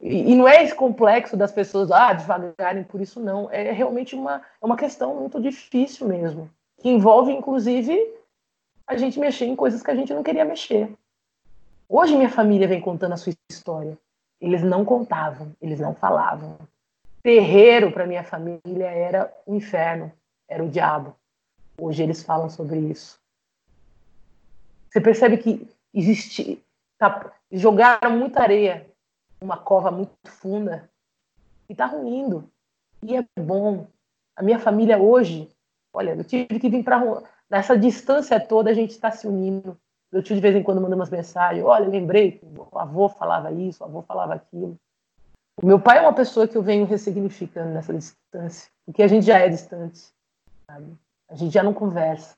e 0.00 0.34
não 0.34 0.46
é 0.46 0.62
esse 0.62 0.74
complexo 0.74 1.36
das 1.36 1.50
pessoas 1.50 1.90
ah, 1.90 2.12
devagarem 2.12 2.84
por 2.84 3.00
isso, 3.00 3.18
não. 3.18 3.50
É 3.50 3.72
realmente 3.72 4.14
uma, 4.14 4.42
é 4.60 4.66
uma 4.66 4.76
questão 4.76 5.14
muito 5.16 5.40
difícil 5.40 6.06
mesmo 6.06 6.50
que 6.84 6.90
envolve, 6.90 7.32
inclusive, 7.32 7.98
a 8.86 8.94
gente 8.94 9.18
mexer 9.18 9.46
em 9.46 9.56
coisas 9.56 9.82
que 9.82 9.90
a 9.90 9.94
gente 9.94 10.12
não 10.12 10.22
queria 10.22 10.44
mexer. 10.44 10.92
Hoje 11.88 12.14
minha 12.14 12.28
família 12.28 12.68
vem 12.68 12.78
contando 12.78 13.12
a 13.12 13.16
sua 13.16 13.32
história. 13.50 13.96
Eles 14.38 14.62
não 14.62 14.84
contavam, 14.84 15.52
eles 15.62 15.80
não 15.80 15.94
falavam. 15.94 16.58
Terreiro 17.22 17.90
para 17.90 18.06
minha 18.06 18.22
família 18.22 18.84
era 18.84 19.32
o 19.46 19.54
inferno, 19.54 20.12
era 20.46 20.62
o 20.62 20.68
diabo. 20.68 21.16
Hoje 21.78 22.02
eles 22.02 22.22
falam 22.22 22.50
sobre 22.50 22.78
isso. 22.78 23.18
Você 24.94 25.00
percebe 25.00 25.38
que 25.38 25.68
existe, 25.92 26.64
tá, 26.96 27.34
jogaram 27.50 28.16
muita 28.16 28.42
areia, 28.42 28.86
uma 29.42 29.56
cova 29.56 29.90
muito 29.90 30.12
funda 30.24 30.88
e 31.68 31.72
está 31.72 31.86
ruindo. 31.86 32.48
E 33.02 33.16
é 33.16 33.24
bom. 33.36 33.88
A 34.36 34.42
minha 34.42 34.60
família 34.60 34.96
hoje 34.96 35.50
Olha, 35.94 36.16
eu 36.16 36.24
tive 36.24 36.58
que 36.58 36.68
vir 36.68 36.82
para 36.82 37.22
nessa 37.48 37.78
distância 37.78 38.40
toda 38.40 38.68
a 38.70 38.74
gente 38.74 38.90
está 38.90 39.12
se 39.12 39.28
unindo. 39.28 39.78
Eu 40.10 40.22
tio 40.22 40.34
de 40.34 40.42
vez 40.42 40.54
em 40.56 40.62
quando 40.62 40.80
manda 40.80 40.96
umas 40.96 41.08
mensagens. 41.08 41.64
Olha, 41.64 41.88
lembrei 41.88 42.32
que 42.32 42.44
o 42.44 42.78
avô 42.78 43.08
falava 43.08 43.52
isso, 43.52 43.82
o 43.82 43.86
avô 43.86 44.02
falava 44.02 44.34
aquilo. 44.34 44.76
O 45.62 45.64
meu 45.64 45.78
pai 45.78 45.98
é 45.98 46.00
uma 46.00 46.12
pessoa 46.12 46.48
que 46.48 46.56
eu 46.56 46.62
venho 46.62 46.84
ressignificando 46.84 47.72
nessa 47.72 47.94
distância, 47.94 48.68
porque 48.84 49.04
a 49.04 49.06
gente 49.06 49.24
já 49.24 49.38
é 49.38 49.48
distante, 49.48 50.08
sabe? 50.68 50.98
A 51.28 51.36
gente 51.36 51.54
já 51.54 51.62
não 51.62 51.72
conversa. 51.72 52.36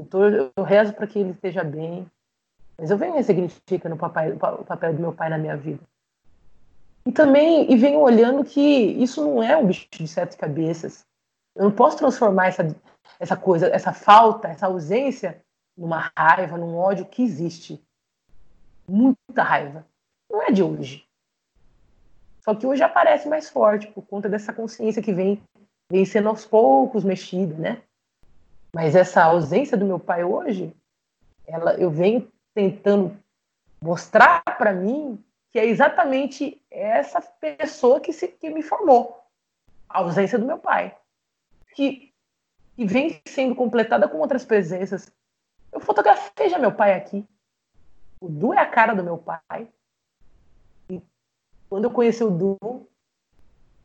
Então 0.00 0.50
eu 0.56 0.62
rezo 0.62 0.92
para 0.92 1.06
que 1.06 1.18
ele 1.18 1.30
esteja 1.30 1.62
bem, 1.62 2.10
mas 2.78 2.90
eu 2.90 2.96
venho 2.96 3.14
ressignificando 3.14 3.94
o, 3.94 3.98
papai, 3.98 4.32
o 4.32 4.64
papel 4.64 4.94
do 4.94 5.00
meu 5.00 5.12
pai 5.12 5.28
na 5.28 5.38
minha 5.38 5.56
vida. 5.56 5.82
E 7.06 7.12
também 7.12 7.70
e 7.70 7.76
venho 7.76 8.00
olhando 8.00 8.44
que 8.44 8.60
isso 8.60 9.24
não 9.24 9.42
é 9.42 9.56
um 9.56 9.66
bicho 9.66 9.86
de 9.90 10.08
sete 10.08 10.36
cabeças. 10.36 11.04
Eu 11.54 11.64
não 11.64 11.72
posso 11.72 11.96
transformar 11.98 12.48
essa, 12.48 12.76
essa 13.18 13.36
coisa, 13.36 13.68
essa 13.68 13.92
falta, 13.92 14.48
essa 14.48 14.66
ausência 14.66 15.42
numa 15.76 16.10
raiva, 16.16 16.56
num 16.56 16.76
ódio 16.76 17.06
que 17.06 17.22
existe. 17.22 17.82
Muita 18.88 19.42
raiva. 19.42 19.86
Não 20.30 20.42
é 20.42 20.50
de 20.50 20.62
hoje. 20.62 21.06
Só 22.42 22.54
que 22.54 22.66
hoje 22.66 22.82
aparece 22.82 23.28
mais 23.28 23.48
forte 23.48 23.86
por 23.88 24.02
conta 24.06 24.28
dessa 24.28 24.52
consciência 24.52 25.02
que 25.02 25.12
vem, 25.12 25.42
vem 25.90 26.04
sendo 26.04 26.28
aos 26.28 26.46
poucos 26.46 27.04
mexida, 27.04 27.54
né? 27.56 27.82
Mas 28.72 28.94
essa 28.94 29.24
ausência 29.24 29.76
do 29.76 29.84
meu 29.84 29.98
pai 29.98 30.24
hoje, 30.24 30.74
ela, 31.46 31.74
eu 31.74 31.90
venho 31.90 32.30
tentando 32.54 33.16
mostrar 33.82 34.42
para 34.56 34.72
mim 34.72 35.22
que 35.52 35.58
é 35.58 35.66
exatamente 35.66 36.62
essa 36.70 37.20
pessoa 37.20 38.00
que, 38.00 38.12
se, 38.12 38.28
que 38.28 38.50
me 38.50 38.62
formou. 38.62 39.20
A 39.88 39.98
ausência 39.98 40.38
do 40.38 40.46
meu 40.46 40.58
pai 40.58 40.94
que, 41.74 42.12
que 42.76 42.84
vem 42.84 43.20
sendo 43.26 43.54
completada 43.54 44.08
com 44.08 44.18
outras 44.18 44.44
presenças. 44.44 45.10
Eu 45.72 45.80
fotografei 45.80 46.48
já 46.48 46.58
meu 46.58 46.72
pai 46.72 46.94
aqui. 46.94 47.26
O 48.20 48.28
Du 48.28 48.52
é 48.52 48.58
a 48.58 48.66
cara 48.66 48.94
do 48.94 49.02
meu 49.02 49.16
pai. 49.16 49.68
E 50.90 51.00
quando 51.68 51.84
eu 51.84 51.90
conheci 51.90 52.22
o 52.22 52.30
Du, 52.30 52.58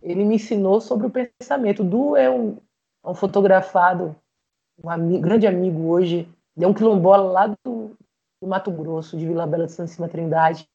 ele 0.01 0.25
me 0.25 0.35
ensinou 0.35 0.81
sobre 0.81 1.07
o 1.07 1.11
pensamento. 1.11 1.83
O 1.83 1.85
Du 1.85 2.15
é 2.15 2.29
um, 2.29 2.57
um 3.03 3.13
fotografado, 3.13 4.15
um 4.83 4.89
amigo, 4.89 5.21
grande 5.21 5.47
amigo 5.47 5.87
hoje. 5.87 6.29
É 6.57 6.67
um 6.67 6.73
quilombola 6.73 7.31
lá 7.31 7.47
do, 7.47 7.97
do 8.41 8.47
Mato 8.47 8.71
Grosso, 8.71 9.17
de 9.17 9.25
Vila 9.25 9.45
Bela 9.45 9.65
de 9.65 9.73
Santíssima 9.73 10.07
Trindade. 10.07 10.67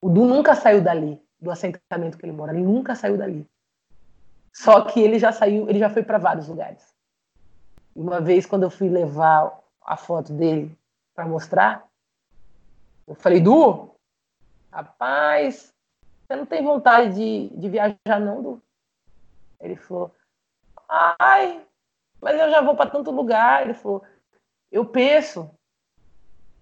O 0.00 0.08
Du 0.08 0.24
nunca 0.24 0.54
saiu 0.54 0.82
dali, 0.82 1.20
do 1.40 1.50
assentamento 1.50 2.18
que 2.18 2.24
ele 2.24 2.32
mora. 2.32 2.52
Ele 2.52 2.62
nunca 2.62 2.94
saiu 2.94 3.16
dali. 3.16 3.46
Só 4.52 4.82
que 4.82 5.00
ele 5.00 5.18
já 5.18 5.32
saiu, 5.32 5.68
ele 5.68 5.78
já 5.78 5.88
foi 5.88 6.02
para 6.02 6.18
vários 6.18 6.48
lugares. 6.48 6.94
Uma 7.94 8.20
vez, 8.20 8.46
quando 8.46 8.64
eu 8.64 8.70
fui 8.70 8.88
levar 8.88 9.58
a 9.82 9.96
foto 9.96 10.32
dele 10.32 10.76
para 11.14 11.26
mostrar, 11.26 11.86
eu 13.06 13.14
falei, 13.14 13.40
Du, 13.40 13.90
rapaz, 14.70 15.72
você 16.26 16.36
não 16.36 16.46
tem 16.46 16.62
vontade 16.62 17.14
de, 17.14 17.56
de 17.56 17.68
viajar, 17.68 18.20
não, 18.20 18.42
Du? 18.42 18.62
Ele 19.60 19.76
falou, 19.76 20.14
ai, 20.88 21.64
mas 22.20 22.38
eu 22.38 22.50
já 22.50 22.60
vou 22.60 22.74
para 22.76 22.90
tanto 22.90 23.10
lugar. 23.10 23.62
Ele 23.62 23.74
falou, 23.74 24.02
eu 24.70 24.84
penso. 24.84 25.50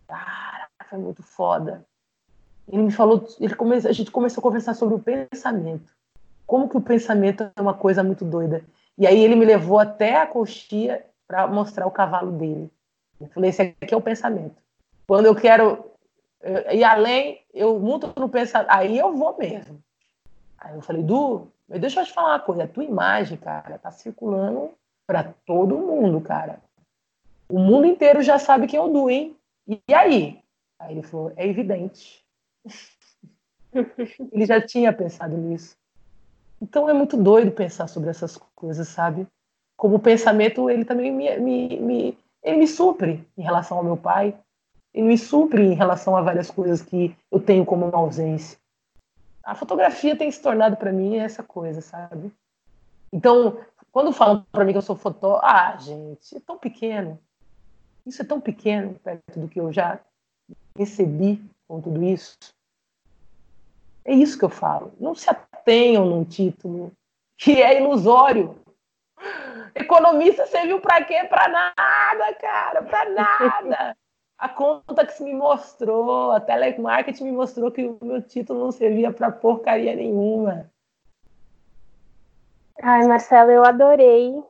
Cara, 0.06 0.68
foi 0.88 0.98
muito 0.98 1.22
foda. 1.22 1.84
Ele 2.66 2.82
me 2.82 2.92
falou, 2.92 3.26
ele 3.40 3.54
come, 3.54 3.76
a 3.76 3.92
gente 3.92 4.10
começou 4.10 4.40
a 4.40 4.42
conversar 4.42 4.74
sobre 4.74 4.94
o 4.94 4.98
pensamento. 4.98 5.90
como 6.48 6.66
que 6.66 6.78
o 6.78 6.80
pensamento 6.80 7.50
é 7.54 7.60
uma 7.60 7.74
coisa 7.74 8.02
muito 8.02 8.24
doida. 8.24 8.64
E 8.96 9.06
aí 9.06 9.22
ele 9.22 9.36
me 9.36 9.44
levou 9.44 9.78
até 9.78 10.16
a 10.16 10.26
coxia 10.26 11.04
para 11.26 11.46
mostrar 11.46 11.86
o 11.86 11.90
cavalo 11.90 12.32
dele. 12.32 12.72
Eu 13.20 13.28
falei, 13.28 13.50
esse 13.50 13.60
aqui 13.60 13.92
é 13.92 13.96
o 13.96 14.00
pensamento. 14.00 14.56
Quando 15.06 15.26
eu 15.26 15.34
quero 15.34 15.84
ir 16.70 16.84
além, 16.84 17.42
eu 17.52 17.78
mudo 17.78 18.14
no 18.16 18.30
pensamento, 18.30 18.70
aí 18.70 18.96
eu 18.96 19.14
vou 19.14 19.36
mesmo. 19.36 19.78
Aí 20.56 20.74
eu 20.74 20.80
falei, 20.80 21.02
Du, 21.02 21.48
deixa 21.68 22.00
eu 22.00 22.06
te 22.06 22.14
falar 22.14 22.30
uma 22.30 22.40
coisa, 22.40 22.64
a 22.64 22.68
tua 22.68 22.84
imagem, 22.84 23.36
cara, 23.36 23.78
tá 23.78 23.90
circulando 23.90 24.70
para 25.08 25.34
todo 25.46 25.78
mundo, 25.78 26.20
cara. 26.20 26.60
O 27.48 27.58
mundo 27.58 27.86
inteiro 27.86 28.22
já 28.22 28.38
sabe 28.38 28.66
quem 28.66 28.78
é 28.78 28.82
o 28.82 28.88
Du, 28.88 29.08
hein? 29.08 29.34
E 29.66 29.94
aí? 29.94 30.38
Aí 30.78 30.92
ele 30.92 31.02
falou, 31.02 31.32
é 31.34 31.48
evidente. 31.48 32.22
ele 34.30 34.44
já 34.44 34.60
tinha 34.60 34.92
pensado 34.92 35.34
nisso. 35.34 35.74
Então 36.60 36.90
é 36.90 36.92
muito 36.92 37.16
doido 37.16 37.50
pensar 37.50 37.88
sobre 37.88 38.10
essas 38.10 38.36
coisas, 38.54 38.86
sabe? 38.86 39.26
Como 39.78 39.96
o 39.96 40.00
pensamento, 40.00 40.68
ele 40.68 40.84
também 40.84 41.10
me, 41.10 41.38
me, 41.38 41.80
me, 41.80 42.18
ele 42.42 42.58
me 42.58 42.68
supre 42.68 43.26
em 43.36 43.42
relação 43.42 43.78
ao 43.78 43.84
meu 43.84 43.96
pai, 43.96 44.36
ele 44.92 45.06
me 45.06 45.16
supre 45.16 45.62
em 45.62 45.74
relação 45.74 46.16
a 46.16 46.20
várias 46.20 46.50
coisas 46.50 46.82
que 46.82 47.16
eu 47.32 47.40
tenho 47.40 47.64
como 47.64 47.86
uma 47.86 47.96
ausência. 47.96 48.58
A 49.42 49.54
fotografia 49.54 50.14
tem 50.14 50.30
se 50.30 50.42
tornado 50.42 50.76
para 50.76 50.92
mim 50.92 51.16
essa 51.16 51.42
coisa, 51.42 51.80
sabe? 51.80 52.30
Então, 53.10 53.58
quando 53.92 54.12
falam 54.12 54.44
para 54.52 54.64
mim 54.64 54.72
que 54.72 54.78
eu 54.78 54.82
sou 54.82 54.96
fotógrafo, 54.96 55.46
ah, 55.46 55.76
gente, 55.78 56.36
é 56.36 56.40
tão 56.40 56.58
pequeno. 56.58 57.18
Isso 58.06 58.22
é 58.22 58.24
tão 58.24 58.40
pequeno 58.40 58.94
perto 58.94 59.40
do 59.40 59.48
que 59.48 59.60
eu 59.60 59.72
já 59.72 60.00
recebi 60.76 61.42
com 61.66 61.80
tudo 61.80 62.02
isso. 62.04 62.38
É 64.04 64.14
isso 64.14 64.38
que 64.38 64.44
eu 64.44 64.48
falo. 64.48 64.92
Não 64.98 65.14
se 65.14 65.28
atenham 65.28 66.06
num 66.06 66.24
título 66.24 66.92
que 67.36 67.62
é 67.62 67.80
ilusório. 67.80 68.56
Economista 69.74 70.46
serviu 70.46 70.80
para 70.80 71.04
quê? 71.04 71.24
Para 71.24 71.48
nada, 71.48 72.34
cara, 72.40 72.82
para 72.82 73.10
nada. 73.10 73.96
A 74.38 74.48
conta 74.48 75.04
que 75.04 75.12
se 75.12 75.24
me 75.24 75.34
mostrou, 75.34 76.30
a 76.30 76.40
telemarketing 76.40 77.24
me 77.24 77.32
mostrou 77.32 77.70
que 77.70 77.84
o 77.84 77.98
meu 78.00 78.22
título 78.22 78.60
não 78.60 78.72
servia 78.72 79.12
para 79.12 79.30
porcaria 79.30 79.94
nenhuma. 79.94 80.70
Ai, 82.82 83.06
Marcelo, 83.06 83.50
eu 83.50 83.64
adorei 83.64 84.42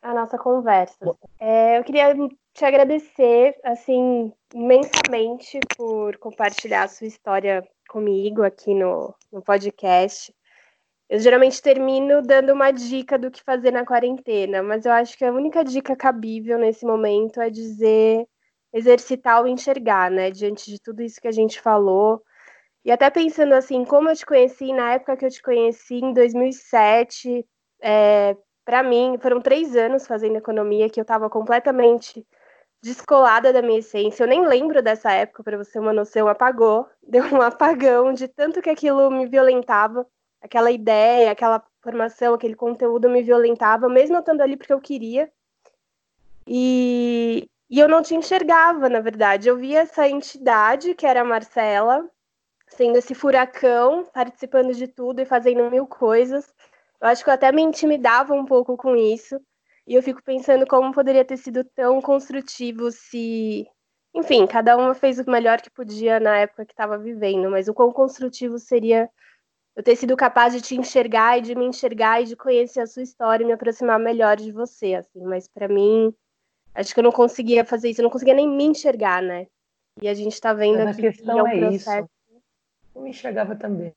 a 0.00 0.14
nossa 0.14 0.38
conversa. 0.38 0.96
É, 1.38 1.78
eu 1.78 1.84
queria 1.84 2.14
te 2.52 2.64
agradecer, 2.64 3.54
assim, 3.62 4.32
imensamente 4.54 5.58
por 5.76 6.16
compartilhar 6.18 6.84
a 6.84 6.88
sua 6.88 7.06
história 7.06 7.66
comigo 7.88 8.42
aqui 8.42 8.74
no, 8.74 9.14
no 9.32 9.42
podcast. 9.42 10.34
Eu 11.08 11.18
geralmente 11.18 11.60
termino 11.60 12.22
dando 12.22 12.52
uma 12.52 12.70
dica 12.70 13.18
do 13.18 13.30
que 13.30 13.42
fazer 13.42 13.70
na 13.70 13.84
quarentena, 13.84 14.62
mas 14.62 14.86
eu 14.86 14.92
acho 14.92 15.16
que 15.18 15.24
a 15.24 15.32
única 15.32 15.62
dica 15.62 15.94
cabível 15.94 16.58
nesse 16.58 16.86
momento 16.86 17.40
é 17.40 17.50
dizer 17.50 18.26
exercitar 18.72 19.42
o 19.42 19.46
enxergar, 19.46 20.10
né? 20.10 20.30
Diante 20.30 20.70
de 20.70 20.80
tudo 20.80 21.02
isso 21.02 21.20
que 21.20 21.28
a 21.28 21.32
gente 21.32 21.60
falou. 21.60 22.22
E 22.84 22.90
até 22.90 23.08
pensando 23.10 23.52
assim, 23.54 23.84
como 23.84 24.08
eu 24.08 24.16
te 24.16 24.26
conheci, 24.26 24.72
na 24.72 24.94
época 24.94 25.16
que 25.16 25.24
eu 25.24 25.30
te 25.30 25.42
conheci, 25.42 25.96
em 25.96 26.12
2007, 26.12 27.46
é, 27.80 28.36
para 28.64 28.82
mim, 28.82 29.18
foram 29.20 29.40
três 29.40 29.76
anos 29.76 30.06
fazendo 30.06 30.36
economia 30.36 30.88
que 30.88 30.98
eu 30.98 31.02
estava 31.02 31.28
completamente 31.28 32.26
descolada 32.82 33.52
da 33.52 33.62
minha 33.62 33.78
essência. 33.78 34.24
Eu 34.24 34.28
nem 34.28 34.46
lembro 34.46 34.82
dessa 34.82 35.10
época, 35.12 35.42
para 35.42 35.56
você 35.56 35.72
ter 35.72 35.78
uma 35.78 35.92
noção, 35.92 36.28
apagou. 36.28 36.86
Deu 37.02 37.24
um 37.24 37.40
apagão 37.40 38.12
de 38.12 38.28
tanto 38.28 38.60
que 38.60 38.70
aquilo 38.70 39.10
me 39.10 39.26
violentava, 39.26 40.06
aquela 40.40 40.70
ideia, 40.70 41.30
aquela 41.30 41.62
formação, 41.82 42.34
aquele 42.34 42.54
conteúdo 42.54 43.08
me 43.08 43.22
violentava, 43.22 43.88
mesmo 43.88 44.16
eu 44.16 44.20
estando 44.20 44.40
ali 44.42 44.56
porque 44.56 44.72
eu 44.72 44.80
queria. 44.80 45.30
E, 46.46 47.48
e 47.70 47.80
eu 47.80 47.88
não 47.88 48.02
te 48.02 48.14
enxergava, 48.14 48.88
na 48.88 49.00
verdade. 49.00 49.48
Eu 49.48 49.56
via 49.56 49.80
essa 49.80 50.08
entidade, 50.08 50.94
que 50.94 51.06
era 51.06 51.22
a 51.22 51.24
Marcela, 51.24 52.08
sendo 52.68 52.98
esse 52.98 53.14
furacão, 53.14 54.04
participando 54.12 54.74
de 54.74 54.88
tudo 54.88 55.20
e 55.20 55.26
fazendo 55.26 55.70
mil 55.70 55.86
coisas. 55.86 56.52
Eu 57.04 57.10
acho 57.10 57.22
que 57.22 57.28
eu 57.28 57.34
até 57.34 57.52
me 57.52 57.60
intimidava 57.60 58.32
um 58.32 58.46
pouco 58.46 58.78
com 58.78 58.96
isso. 58.96 59.38
E 59.86 59.94
eu 59.94 60.02
fico 60.02 60.22
pensando 60.22 60.66
como 60.66 60.90
poderia 60.90 61.22
ter 61.22 61.36
sido 61.36 61.62
tão 61.62 62.00
construtivo 62.00 62.90
se. 62.90 63.68
Enfim, 64.14 64.46
cada 64.46 64.74
uma 64.74 64.94
fez 64.94 65.18
o 65.18 65.30
melhor 65.30 65.60
que 65.60 65.68
podia 65.68 66.18
na 66.18 66.38
época 66.38 66.64
que 66.64 66.72
estava 66.72 66.96
vivendo, 66.96 67.50
mas 67.50 67.68
o 67.68 67.74
quão 67.74 67.92
construtivo 67.92 68.58
seria 68.58 69.10
eu 69.76 69.82
ter 69.82 69.96
sido 69.96 70.16
capaz 70.16 70.54
de 70.54 70.62
te 70.62 70.76
enxergar 70.76 71.36
e 71.36 71.42
de 71.42 71.54
me 71.54 71.66
enxergar 71.66 72.22
e 72.22 72.24
de 72.24 72.36
conhecer 72.36 72.80
a 72.80 72.86
sua 72.86 73.02
história 73.02 73.44
e 73.44 73.46
me 73.46 73.52
aproximar 73.52 73.98
melhor 73.98 74.36
de 74.36 74.50
você, 74.50 74.94
assim. 74.94 75.22
Mas 75.24 75.46
para 75.46 75.68
mim, 75.68 76.14
acho 76.74 76.94
que 76.94 77.00
eu 77.00 77.04
não 77.04 77.12
conseguia 77.12 77.66
fazer 77.66 77.90
isso, 77.90 78.00
eu 78.00 78.04
não 78.04 78.10
conseguia 78.10 78.34
nem 78.34 78.48
me 78.48 78.64
enxergar, 78.64 79.20
né? 79.20 79.46
E 80.00 80.08
a 80.08 80.14
gente 80.14 80.32
está 80.32 80.54
vendo 80.54 80.82
mas 80.82 80.96
aqui 80.96 81.06
a 81.06 81.10
questão 81.10 81.34
que 81.34 81.40
é, 81.40 81.42
um 81.42 81.46
é 81.48 81.58
processo... 81.58 82.08
isso. 82.30 82.42
Eu 82.94 83.02
me 83.02 83.10
enxergava 83.10 83.54
também. 83.54 83.92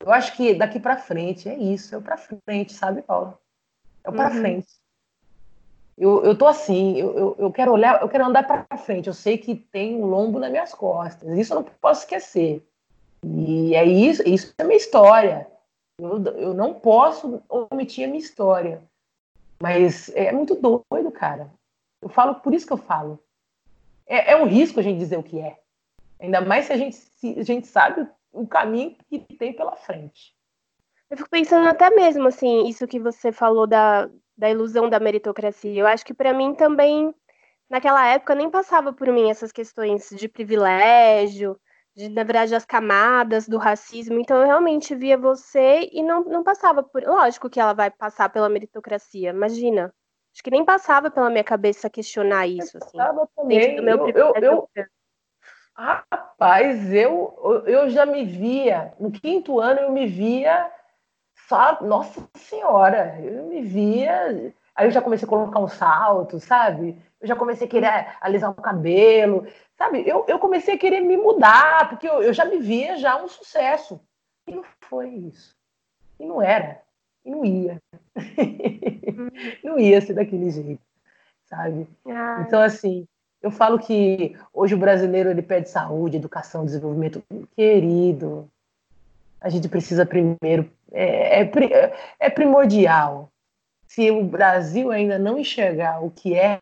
Eu 0.00 0.12
acho 0.12 0.36
que 0.36 0.54
daqui 0.54 0.78
para 0.78 0.96
frente 0.96 1.48
é 1.48 1.56
isso, 1.56 1.94
é 1.94 1.98
o 1.98 2.02
para 2.02 2.16
frente, 2.16 2.72
sabe, 2.72 3.02
Paulo? 3.02 3.38
É 4.04 4.10
o 4.10 4.12
para 4.12 4.32
uhum. 4.32 4.40
frente. 4.40 4.68
Eu, 5.98 6.22
eu 6.22 6.36
tô 6.36 6.46
assim, 6.46 6.96
eu, 6.98 7.16
eu, 7.16 7.36
eu 7.38 7.52
quero 7.52 7.72
olhar, 7.72 8.02
eu 8.02 8.08
quero 8.08 8.26
andar 8.26 8.46
para 8.46 8.76
frente. 8.76 9.06
Eu 9.06 9.14
sei 9.14 9.38
que 9.38 9.54
tem 9.54 9.96
um 9.96 10.04
lombo 10.04 10.38
nas 10.38 10.50
minhas 10.50 10.74
costas. 10.74 11.36
Isso 11.38 11.54
eu 11.54 11.56
não 11.56 11.64
posso 11.64 12.02
esquecer. 12.02 12.62
E 13.24 13.74
é 13.74 13.84
isso, 13.84 14.22
isso 14.28 14.54
é 14.58 14.64
minha 14.64 14.76
história. 14.76 15.48
Eu, 15.98 16.22
eu 16.36 16.54
não 16.54 16.74
posso 16.74 17.42
omitir 17.48 18.04
a 18.04 18.08
minha 18.08 18.20
história. 18.20 18.82
Mas 19.60 20.10
é 20.14 20.30
muito 20.32 20.54
doido, 20.54 21.10
cara. 21.10 21.50
Eu 22.02 22.10
falo, 22.10 22.34
por 22.36 22.52
isso 22.52 22.66
que 22.66 22.72
eu 22.74 22.76
falo. 22.76 23.18
É, 24.06 24.32
é 24.32 24.36
um 24.36 24.46
risco 24.46 24.78
a 24.78 24.82
gente 24.82 24.98
dizer 24.98 25.18
o 25.18 25.22
que 25.22 25.40
é. 25.40 25.58
Ainda 26.20 26.42
mais 26.42 26.66
se 26.66 26.72
a 26.72 26.76
gente, 26.76 26.94
se 26.94 27.38
a 27.38 27.42
gente 27.42 27.66
sabe 27.66 28.06
o 28.36 28.46
caminho 28.46 28.96
que 29.08 29.18
tem 29.36 29.54
pela 29.54 29.74
frente. 29.74 30.34
Eu 31.10 31.16
fico 31.16 31.30
pensando 31.30 31.68
até 31.68 31.88
mesmo, 31.90 32.28
assim, 32.28 32.66
isso 32.68 32.86
que 32.86 32.98
você 32.98 33.32
falou 33.32 33.66
da, 33.66 34.10
da 34.36 34.50
ilusão 34.50 34.90
da 34.90 35.00
meritocracia. 35.00 35.80
Eu 35.80 35.86
acho 35.86 36.04
que 36.04 36.12
para 36.12 36.32
mim 36.32 36.54
também, 36.54 37.14
naquela 37.70 38.06
época, 38.06 38.34
nem 38.34 38.50
passava 38.50 38.92
por 38.92 39.08
mim 39.08 39.30
essas 39.30 39.52
questões 39.52 40.10
de 40.10 40.28
privilégio, 40.28 41.58
de, 41.94 42.08
na 42.08 42.24
verdade, 42.24 42.54
as 42.54 42.66
camadas 42.66 43.48
do 43.48 43.56
racismo. 43.56 44.18
Então, 44.18 44.38
eu 44.38 44.46
realmente 44.46 44.94
via 44.94 45.16
você 45.16 45.88
e 45.92 46.02
não, 46.02 46.24
não 46.24 46.42
passava 46.42 46.82
por. 46.82 47.02
Lógico 47.04 47.48
que 47.48 47.60
ela 47.60 47.72
vai 47.72 47.90
passar 47.90 48.28
pela 48.28 48.48
meritocracia, 48.48 49.30
imagina. 49.30 49.94
Acho 50.34 50.42
que 50.42 50.50
nem 50.50 50.64
passava 50.64 51.10
pela 51.10 51.30
minha 51.30 51.44
cabeça 51.44 51.88
questionar 51.88 52.46
isso. 52.46 52.76
Assim, 52.76 52.98
também. 53.34 53.76
Do 53.76 53.82
meu 53.82 54.08
eu, 54.08 54.34
eu, 54.34 54.68
eu, 54.74 54.86
Rapaz, 55.76 56.92
eu, 56.92 57.62
eu 57.66 57.90
já 57.90 58.06
me 58.06 58.24
via, 58.24 58.94
no 58.98 59.10
quinto 59.10 59.60
ano 59.60 59.80
eu 59.80 59.92
me 59.92 60.06
via 60.06 60.70
só, 61.46 61.80
nossa 61.82 62.26
senhora, 62.34 63.20
eu 63.20 63.44
me 63.44 63.62
via. 63.62 64.52
Aí 64.74 64.86
eu 64.86 64.90
já 64.90 65.02
comecei 65.02 65.26
a 65.26 65.28
colocar 65.28 65.60
um 65.60 65.68
salto, 65.68 66.40
sabe? 66.40 67.00
Eu 67.20 67.28
já 67.28 67.36
comecei 67.36 67.66
a 67.66 67.70
querer 67.70 68.16
alisar 68.20 68.50
o 68.50 68.54
cabelo, 68.54 69.46
sabe? 69.76 70.02
Eu, 70.06 70.24
eu 70.26 70.38
comecei 70.38 70.74
a 70.74 70.78
querer 70.78 71.00
me 71.00 71.16
mudar, 71.16 71.90
porque 71.90 72.08
eu, 72.08 72.22
eu 72.22 72.32
já 72.32 72.44
me 72.44 72.58
via 72.58 72.96
já 72.96 73.22
um 73.22 73.28
sucesso. 73.28 74.00
E 74.46 74.52
não 74.52 74.64
foi 74.80 75.08
isso. 75.08 75.54
E 76.18 76.24
não 76.24 76.40
era. 76.40 76.80
E 77.24 77.30
não 77.30 77.44
ia. 77.44 77.82
não 79.62 79.78
ia 79.78 80.00
ser 80.00 80.14
daquele 80.14 80.50
jeito, 80.50 80.82
sabe? 81.44 81.86
Então, 82.46 82.62
assim, 82.62 83.06
eu 83.46 83.50
falo 83.52 83.78
que 83.78 84.36
hoje 84.52 84.74
o 84.74 84.78
brasileiro 84.78 85.30
ele 85.30 85.40
pede 85.40 85.70
saúde, 85.70 86.16
educação, 86.16 86.64
desenvolvimento. 86.64 87.22
Querido, 87.54 88.50
a 89.40 89.48
gente 89.48 89.68
precisa 89.68 90.04
primeiro. 90.04 90.68
É, 90.90 91.42
é, 91.42 91.96
é 92.18 92.28
primordial. 92.28 93.30
Se 93.86 94.10
o 94.10 94.24
Brasil 94.24 94.90
ainda 94.90 95.16
não 95.16 95.38
enxergar 95.38 96.04
o 96.04 96.10
que 96.10 96.34
é, 96.34 96.58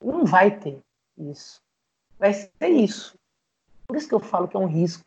não 0.00 0.24
vai 0.24 0.56
ter 0.56 0.78
isso. 1.18 1.60
Vai 2.16 2.32
ser 2.32 2.68
isso. 2.68 3.18
Por 3.88 3.96
isso 3.96 4.08
que 4.08 4.14
eu 4.14 4.20
falo 4.20 4.46
que 4.46 4.56
é 4.56 4.60
um 4.60 4.66
risco. 4.66 5.04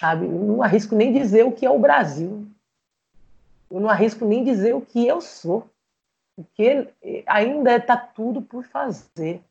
Sabe? 0.00 0.26
Eu 0.26 0.30
não 0.30 0.62
arrisco 0.62 0.94
nem 0.94 1.12
dizer 1.12 1.44
o 1.44 1.50
que 1.50 1.66
é 1.66 1.70
o 1.70 1.80
Brasil. 1.80 2.46
Eu 3.68 3.80
não 3.80 3.88
arrisco 3.88 4.24
nem 4.24 4.44
dizer 4.44 4.72
o 4.72 4.80
que 4.80 5.04
eu 5.04 5.20
sou. 5.20 5.68
Porque 6.36 6.88
ainda 7.26 7.74
está 7.74 7.96
tudo 7.96 8.40
por 8.40 8.62
fazer 8.62 9.42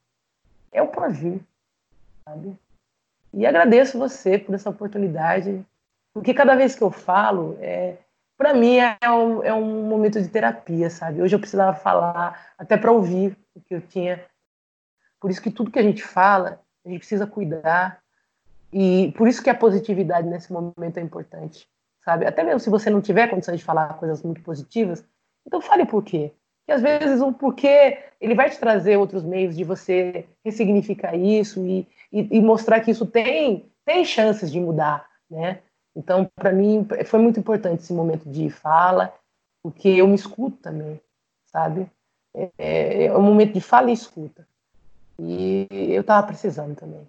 é 0.78 0.82
o 0.82 0.88
porvir, 0.88 1.40
sabe? 2.24 2.58
E 3.34 3.46
agradeço 3.46 3.98
você 3.98 4.38
por 4.38 4.56
essa 4.56 4.70
oportunidade, 4.70 5.66
porque 6.14 6.34
cada 6.34 6.56
vez 6.56 6.76
que 6.76 6.84
eu 6.84 6.92
falo, 6.92 7.58
é, 7.60 7.98
para 8.38 8.54
mim 8.54 8.78
é 8.78 9.10
um, 9.10 9.44
é 9.44 9.54
um 9.54 9.84
momento 9.88 10.22
de 10.22 10.30
terapia, 10.30 10.90
sabe? 10.90 11.22
Hoje 11.22 11.36
eu 11.36 11.40
precisava 11.40 11.76
falar, 11.76 12.54
até 12.58 12.78
para 12.78 12.92
ouvir 12.92 13.38
o 13.56 13.62
que 13.62 13.76
eu 13.76 13.82
tinha. 13.82 14.24
Por 15.20 15.32
isso 15.32 15.42
que 15.42 15.52
tudo 15.52 15.72
que 15.72 15.80
a 15.80 15.84
gente 15.84 16.04
fala, 16.04 16.62
a 16.86 16.90
gente 16.90 17.00
precisa 17.00 17.26
cuidar. 17.26 18.00
E 18.72 19.14
por 19.18 19.28
isso 19.28 19.42
que 19.42 19.50
a 19.50 19.56
positividade 19.56 20.28
nesse 20.28 20.52
momento 20.52 20.98
é 20.98 21.02
importante, 21.02 21.68
sabe? 22.04 22.26
Até 22.26 22.44
mesmo 22.44 22.60
se 22.60 22.70
você 22.70 22.90
não 22.90 23.02
tiver 23.02 23.28
condições 23.28 23.58
de 23.58 23.66
falar 23.66 23.96
coisas 23.96 24.22
muito 24.22 24.42
positivas, 24.42 25.04
então 25.46 25.62
fale 25.62 25.84
o 25.84 25.88
porquê. 25.88 26.34
E 26.68 26.72
às 26.72 26.82
vezes 26.82 27.22
um 27.22 27.32
porquê 27.32 28.00
ele 28.20 28.36
vai 28.36 28.50
te 28.50 28.60
trazer 28.60 28.98
outros 28.98 29.24
meios 29.24 29.56
de 29.56 29.64
você 29.64 30.28
ressignificar 30.44 31.16
isso 31.16 31.66
e, 31.66 31.88
e, 32.12 32.38
e 32.38 32.42
mostrar 32.42 32.82
que 32.82 32.92
isso 32.92 33.06
tem, 33.06 33.72
tem 33.86 34.04
chances 34.04 34.52
de 34.52 34.60
mudar, 34.60 35.08
né? 35.30 35.62
Então, 35.96 36.30
para 36.36 36.52
mim, 36.52 36.86
foi 37.06 37.20
muito 37.20 37.40
importante 37.40 37.82
esse 37.82 37.94
momento 37.94 38.30
de 38.30 38.50
fala, 38.50 39.14
porque 39.64 39.88
eu 39.88 40.08
me 40.08 40.16
escuto 40.16 40.58
também, 40.58 41.02
sabe? 41.46 41.90
É, 42.58 43.06
é 43.06 43.18
um 43.18 43.22
momento 43.24 43.54
de 43.54 43.62
fala 43.62 43.90
e 43.90 43.94
escuta. 43.94 44.48
E 45.20 45.68
eu 45.72 46.02
estava 46.02 46.28
precisando 46.28 46.76
também. 46.76 47.08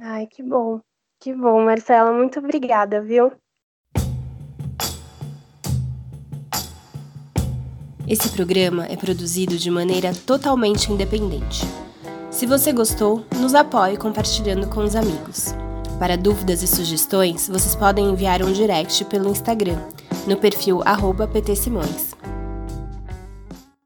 Ai, 0.00 0.26
que 0.26 0.42
bom. 0.42 0.80
Que 1.20 1.34
bom, 1.34 1.62
Marcela. 1.62 2.12
Muito 2.12 2.38
obrigada, 2.38 3.02
viu? 3.02 3.30
Esse 8.10 8.28
programa 8.30 8.86
é 8.86 8.96
produzido 8.96 9.56
de 9.56 9.70
maneira 9.70 10.12
totalmente 10.26 10.90
independente. 10.90 11.64
Se 12.28 12.44
você 12.44 12.72
gostou, 12.72 13.24
nos 13.38 13.54
apoie 13.54 13.96
compartilhando 13.96 14.66
com 14.66 14.82
os 14.82 14.96
amigos. 14.96 15.54
Para 15.96 16.16
dúvidas 16.16 16.60
e 16.60 16.66
sugestões, 16.66 17.46
vocês 17.46 17.76
podem 17.76 18.10
enviar 18.10 18.42
um 18.42 18.52
direct 18.52 19.04
pelo 19.04 19.30
Instagram, 19.30 19.78
no 20.26 20.36
perfil 20.36 20.80
@ptsimões. 21.32 22.19